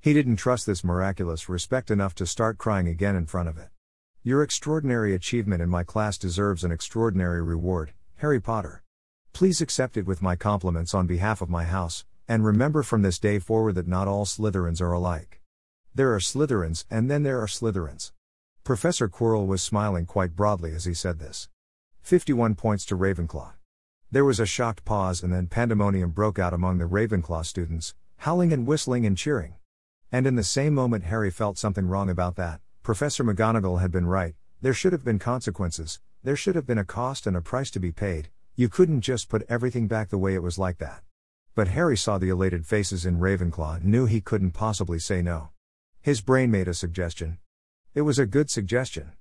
He 0.00 0.12
didn't 0.12 0.36
trust 0.36 0.66
this 0.66 0.84
miraculous 0.84 1.48
respect 1.48 1.90
enough 1.90 2.14
to 2.16 2.26
start 2.26 2.58
crying 2.58 2.86
again 2.86 3.16
in 3.16 3.26
front 3.26 3.48
of 3.48 3.58
it. 3.58 3.70
Your 4.22 4.42
extraordinary 4.42 5.14
achievement 5.14 5.60
in 5.60 5.68
my 5.68 5.82
class 5.82 6.16
deserves 6.16 6.62
an 6.62 6.70
extraordinary 6.70 7.42
reward, 7.42 7.94
Harry 8.16 8.40
Potter. 8.40 8.82
Please 9.32 9.60
accept 9.60 9.96
it 9.96 10.06
with 10.06 10.22
my 10.22 10.36
compliments 10.36 10.94
on 10.94 11.06
behalf 11.08 11.42
of 11.42 11.50
my 11.50 11.64
house, 11.64 12.04
and 12.28 12.44
remember 12.44 12.82
from 12.82 13.02
this 13.02 13.18
day 13.18 13.38
forward 13.38 13.74
that 13.74 13.88
not 13.88 14.06
all 14.06 14.24
Slytherins 14.24 14.80
are 14.80 14.92
alike. 14.92 15.40
There 15.96 16.12
are 16.12 16.18
Slytherins, 16.18 16.84
and 16.90 17.08
then 17.08 17.22
there 17.22 17.40
are 17.40 17.46
Slytherins. 17.46 18.10
Professor 18.64 19.08
Quirrell 19.08 19.46
was 19.46 19.62
smiling 19.62 20.06
quite 20.06 20.34
broadly 20.34 20.72
as 20.72 20.86
he 20.86 20.92
said 20.92 21.20
this. 21.20 21.48
51 22.02 22.56
points 22.56 22.84
to 22.86 22.96
Ravenclaw. 22.96 23.52
There 24.10 24.24
was 24.24 24.40
a 24.40 24.46
shocked 24.46 24.84
pause 24.84 25.22
and 25.22 25.32
then 25.32 25.46
pandemonium 25.46 26.10
broke 26.10 26.36
out 26.36 26.52
among 26.52 26.78
the 26.78 26.88
Ravenclaw 26.88 27.46
students, 27.46 27.94
howling 28.16 28.52
and 28.52 28.66
whistling 28.66 29.06
and 29.06 29.16
cheering. 29.16 29.54
And 30.10 30.26
in 30.26 30.34
the 30.34 30.42
same 30.42 30.74
moment, 30.74 31.04
Harry 31.04 31.30
felt 31.30 31.58
something 31.58 31.86
wrong 31.86 32.10
about 32.10 32.34
that. 32.34 32.60
Professor 32.82 33.22
McGonagall 33.22 33.80
had 33.80 33.92
been 33.92 34.08
right, 34.08 34.34
there 34.60 34.74
should 34.74 34.92
have 34.92 35.04
been 35.04 35.20
consequences, 35.20 36.00
there 36.24 36.34
should 36.34 36.56
have 36.56 36.66
been 36.66 36.78
a 36.78 36.84
cost 36.84 37.24
and 37.24 37.36
a 37.36 37.40
price 37.40 37.70
to 37.70 37.78
be 37.78 37.92
paid, 37.92 38.30
you 38.56 38.68
couldn't 38.68 39.02
just 39.02 39.28
put 39.28 39.46
everything 39.48 39.86
back 39.86 40.08
the 40.08 40.18
way 40.18 40.34
it 40.34 40.42
was 40.42 40.58
like 40.58 40.78
that. 40.78 41.04
But 41.54 41.68
Harry 41.68 41.96
saw 41.96 42.18
the 42.18 42.30
elated 42.30 42.66
faces 42.66 43.06
in 43.06 43.20
Ravenclaw 43.20 43.76
and 43.76 43.84
knew 43.84 44.06
he 44.06 44.20
couldn't 44.20 44.52
possibly 44.52 44.98
say 44.98 45.22
no. 45.22 45.50
His 46.04 46.20
brain 46.20 46.50
made 46.50 46.68
a 46.68 46.74
suggestion. 46.74 47.38
It 47.94 48.02
was 48.02 48.18
a 48.18 48.26
good 48.26 48.50
suggestion. 48.50 49.12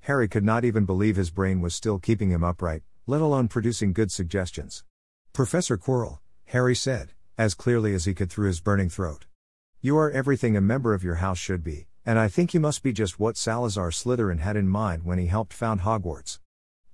Harry 0.00 0.26
could 0.26 0.42
not 0.42 0.64
even 0.64 0.84
believe 0.84 1.14
his 1.14 1.30
brain 1.30 1.60
was 1.60 1.76
still 1.76 2.00
keeping 2.00 2.30
him 2.30 2.42
upright, 2.42 2.82
let 3.06 3.20
alone 3.20 3.46
producing 3.46 3.92
good 3.92 4.10
suggestions. 4.10 4.82
Professor 5.32 5.78
Quirrell, 5.78 6.18
Harry 6.46 6.74
said, 6.74 7.12
as 7.38 7.54
clearly 7.54 7.94
as 7.94 8.04
he 8.04 8.14
could 8.14 8.30
through 8.30 8.48
his 8.48 8.58
burning 8.58 8.88
throat. 8.88 9.26
You 9.80 9.96
are 9.96 10.10
everything 10.10 10.56
a 10.56 10.60
member 10.60 10.92
of 10.92 11.04
your 11.04 11.22
house 11.22 11.38
should 11.38 11.62
be, 11.62 11.86
and 12.04 12.18
I 12.18 12.26
think 12.26 12.52
you 12.52 12.58
must 12.58 12.82
be 12.82 12.92
just 12.92 13.20
what 13.20 13.36
Salazar 13.36 13.92
Slytherin 13.92 14.40
had 14.40 14.56
in 14.56 14.66
mind 14.66 15.04
when 15.04 15.20
he 15.20 15.26
helped 15.26 15.52
found 15.52 15.82
Hogwarts. 15.82 16.40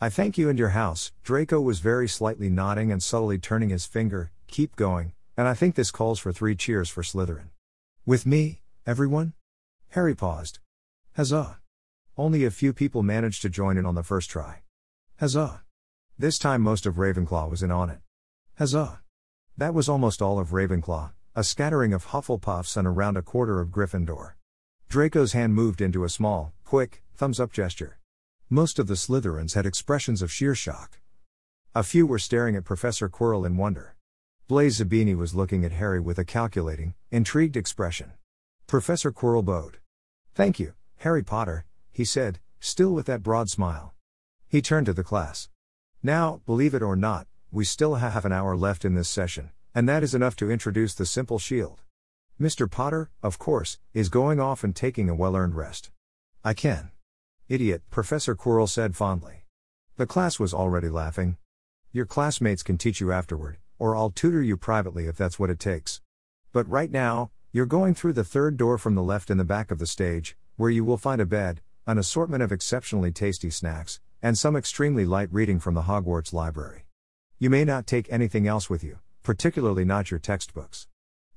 I 0.02 0.10
thank 0.10 0.36
you 0.36 0.50
and 0.50 0.58
your 0.58 0.76
house. 0.76 1.12
Draco 1.22 1.62
was 1.62 1.78
very 1.78 2.08
slightly 2.08 2.50
nodding 2.50 2.92
and 2.92 3.02
subtly 3.02 3.38
turning 3.38 3.70
his 3.70 3.86
finger, 3.86 4.32
keep 4.48 4.76
going, 4.76 5.14
and 5.34 5.48
I 5.48 5.54
think 5.54 5.76
this 5.76 5.90
calls 5.90 6.18
for 6.18 6.30
three 6.30 6.54
cheers 6.54 6.90
for 6.90 7.02
Slytherin. 7.02 7.48
With 8.04 8.26
me, 8.26 8.60
everyone? 8.86 9.34
Harry 9.90 10.14
paused. 10.14 10.58
Huzzah! 11.16 11.58
Only 12.16 12.44
a 12.44 12.50
few 12.50 12.72
people 12.72 13.02
managed 13.02 13.42
to 13.42 13.48
join 13.48 13.76
in 13.76 13.84
on 13.84 13.94
the 13.94 14.02
first 14.02 14.30
try. 14.30 14.62
Huzzah! 15.18 15.62
This 16.18 16.38
time 16.38 16.62
most 16.62 16.86
of 16.86 16.96
Ravenclaw 16.96 17.50
was 17.50 17.62
in 17.62 17.70
on 17.70 17.90
it. 17.90 18.00
Huzzah! 18.58 19.00
That 19.56 19.74
was 19.74 19.88
almost 19.88 20.22
all 20.22 20.38
of 20.38 20.50
Ravenclaw, 20.50 21.12
a 21.34 21.44
scattering 21.44 21.92
of 21.92 22.06
Hufflepuffs 22.06 22.76
and 22.76 22.86
around 22.86 23.16
a 23.16 23.22
quarter 23.22 23.60
of 23.60 23.68
Gryffindor. 23.68 24.32
Draco's 24.88 25.32
hand 25.32 25.54
moved 25.54 25.80
into 25.80 26.04
a 26.04 26.08
small, 26.08 26.52
quick, 26.64 27.02
thumbs 27.14 27.38
up 27.38 27.52
gesture. 27.52 27.98
Most 28.48 28.78
of 28.78 28.86
the 28.86 28.94
Slytherins 28.94 29.54
had 29.54 29.66
expressions 29.66 30.22
of 30.22 30.32
sheer 30.32 30.54
shock. 30.54 31.00
A 31.74 31.82
few 31.82 32.06
were 32.06 32.18
staring 32.18 32.56
at 32.56 32.64
Professor 32.64 33.08
Quirrell 33.08 33.46
in 33.46 33.56
wonder. 33.56 33.94
Blaise 34.48 34.80
Zabini 34.80 35.16
was 35.16 35.34
looking 35.34 35.64
at 35.64 35.72
Harry 35.72 36.00
with 36.00 36.18
a 36.18 36.24
calculating, 36.24 36.94
intrigued 37.12 37.56
expression. 37.56 38.12
Professor 38.70 39.10
Quirrell 39.10 39.44
bowed. 39.44 39.78
Thank 40.32 40.60
you, 40.60 40.74
Harry 40.98 41.24
Potter, 41.24 41.64
he 41.90 42.04
said, 42.04 42.38
still 42.60 42.92
with 42.92 43.06
that 43.06 43.20
broad 43.20 43.50
smile. 43.50 43.94
He 44.46 44.62
turned 44.62 44.86
to 44.86 44.92
the 44.92 45.02
class. 45.02 45.48
Now, 46.04 46.40
believe 46.46 46.72
it 46.72 46.80
or 46.80 46.94
not, 46.94 47.26
we 47.50 47.64
still 47.64 47.96
have 47.96 48.24
an 48.24 48.30
hour 48.30 48.56
left 48.56 48.84
in 48.84 48.94
this 48.94 49.08
session, 49.08 49.50
and 49.74 49.88
that 49.88 50.04
is 50.04 50.14
enough 50.14 50.36
to 50.36 50.52
introduce 50.52 50.94
the 50.94 51.04
simple 51.04 51.40
shield. 51.40 51.80
Mr. 52.40 52.70
Potter, 52.70 53.10
of 53.24 53.40
course, 53.40 53.80
is 53.92 54.08
going 54.08 54.38
off 54.38 54.62
and 54.62 54.76
taking 54.76 55.08
a 55.08 55.16
well 55.16 55.34
earned 55.34 55.56
rest. 55.56 55.90
I 56.44 56.54
can. 56.54 56.92
Idiot, 57.48 57.82
Professor 57.90 58.36
Quirrell 58.36 58.68
said 58.68 58.94
fondly. 58.94 59.46
The 59.96 60.06
class 60.06 60.38
was 60.38 60.54
already 60.54 60.90
laughing. 60.90 61.38
Your 61.90 62.06
classmates 62.06 62.62
can 62.62 62.78
teach 62.78 63.00
you 63.00 63.10
afterward, 63.10 63.58
or 63.80 63.96
I'll 63.96 64.10
tutor 64.10 64.40
you 64.40 64.56
privately 64.56 65.08
if 65.08 65.16
that's 65.16 65.40
what 65.40 65.50
it 65.50 65.58
takes. 65.58 66.00
But 66.52 66.68
right 66.68 66.92
now, 66.92 67.32
you're 67.52 67.66
going 67.66 67.94
through 67.94 68.12
the 68.12 68.22
third 68.22 68.56
door 68.56 68.78
from 68.78 68.94
the 68.94 69.02
left 69.02 69.28
in 69.28 69.36
the 69.36 69.44
back 69.44 69.72
of 69.72 69.80
the 69.80 69.86
stage, 69.86 70.36
where 70.56 70.70
you 70.70 70.84
will 70.84 70.96
find 70.96 71.20
a 71.20 71.26
bed, 71.26 71.60
an 71.84 71.98
assortment 71.98 72.44
of 72.44 72.52
exceptionally 72.52 73.10
tasty 73.10 73.50
snacks, 73.50 73.98
and 74.22 74.38
some 74.38 74.54
extremely 74.54 75.04
light 75.04 75.28
reading 75.32 75.58
from 75.58 75.74
the 75.74 75.82
Hogwarts 75.82 76.32
library. 76.32 76.84
You 77.40 77.50
may 77.50 77.64
not 77.64 77.88
take 77.88 78.06
anything 78.12 78.46
else 78.46 78.70
with 78.70 78.84
you, 78.84 79.00
particularly 79.24 79.84
not 79.84 80.12
your 80.12 80.20
textbooks. 80.20 80.86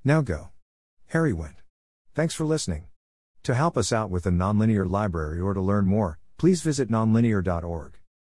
Now 0.03 0.21
go. 0.21 0.49
Harry 1.07 1.33
went. 1.33 1.55
Thanks 2.13 2.35
for 2.35 2.45
listening. 2.45 2.85
To 3.43 3.55
help 3.55 3.75
us 3.75 3.91
out 3.91 4.11
with 4.11 4.25
the 4.25 4.29
Nonlinear 4.29 4.87
Library 4.87 5.39
or 5.39 5.55
to 5.55 5.61
learn 5.61 5.85
more, 5.85 6.19
please 6.37 6.61
visit 6.61 6.91
nonlinear.org. 6.91 7.97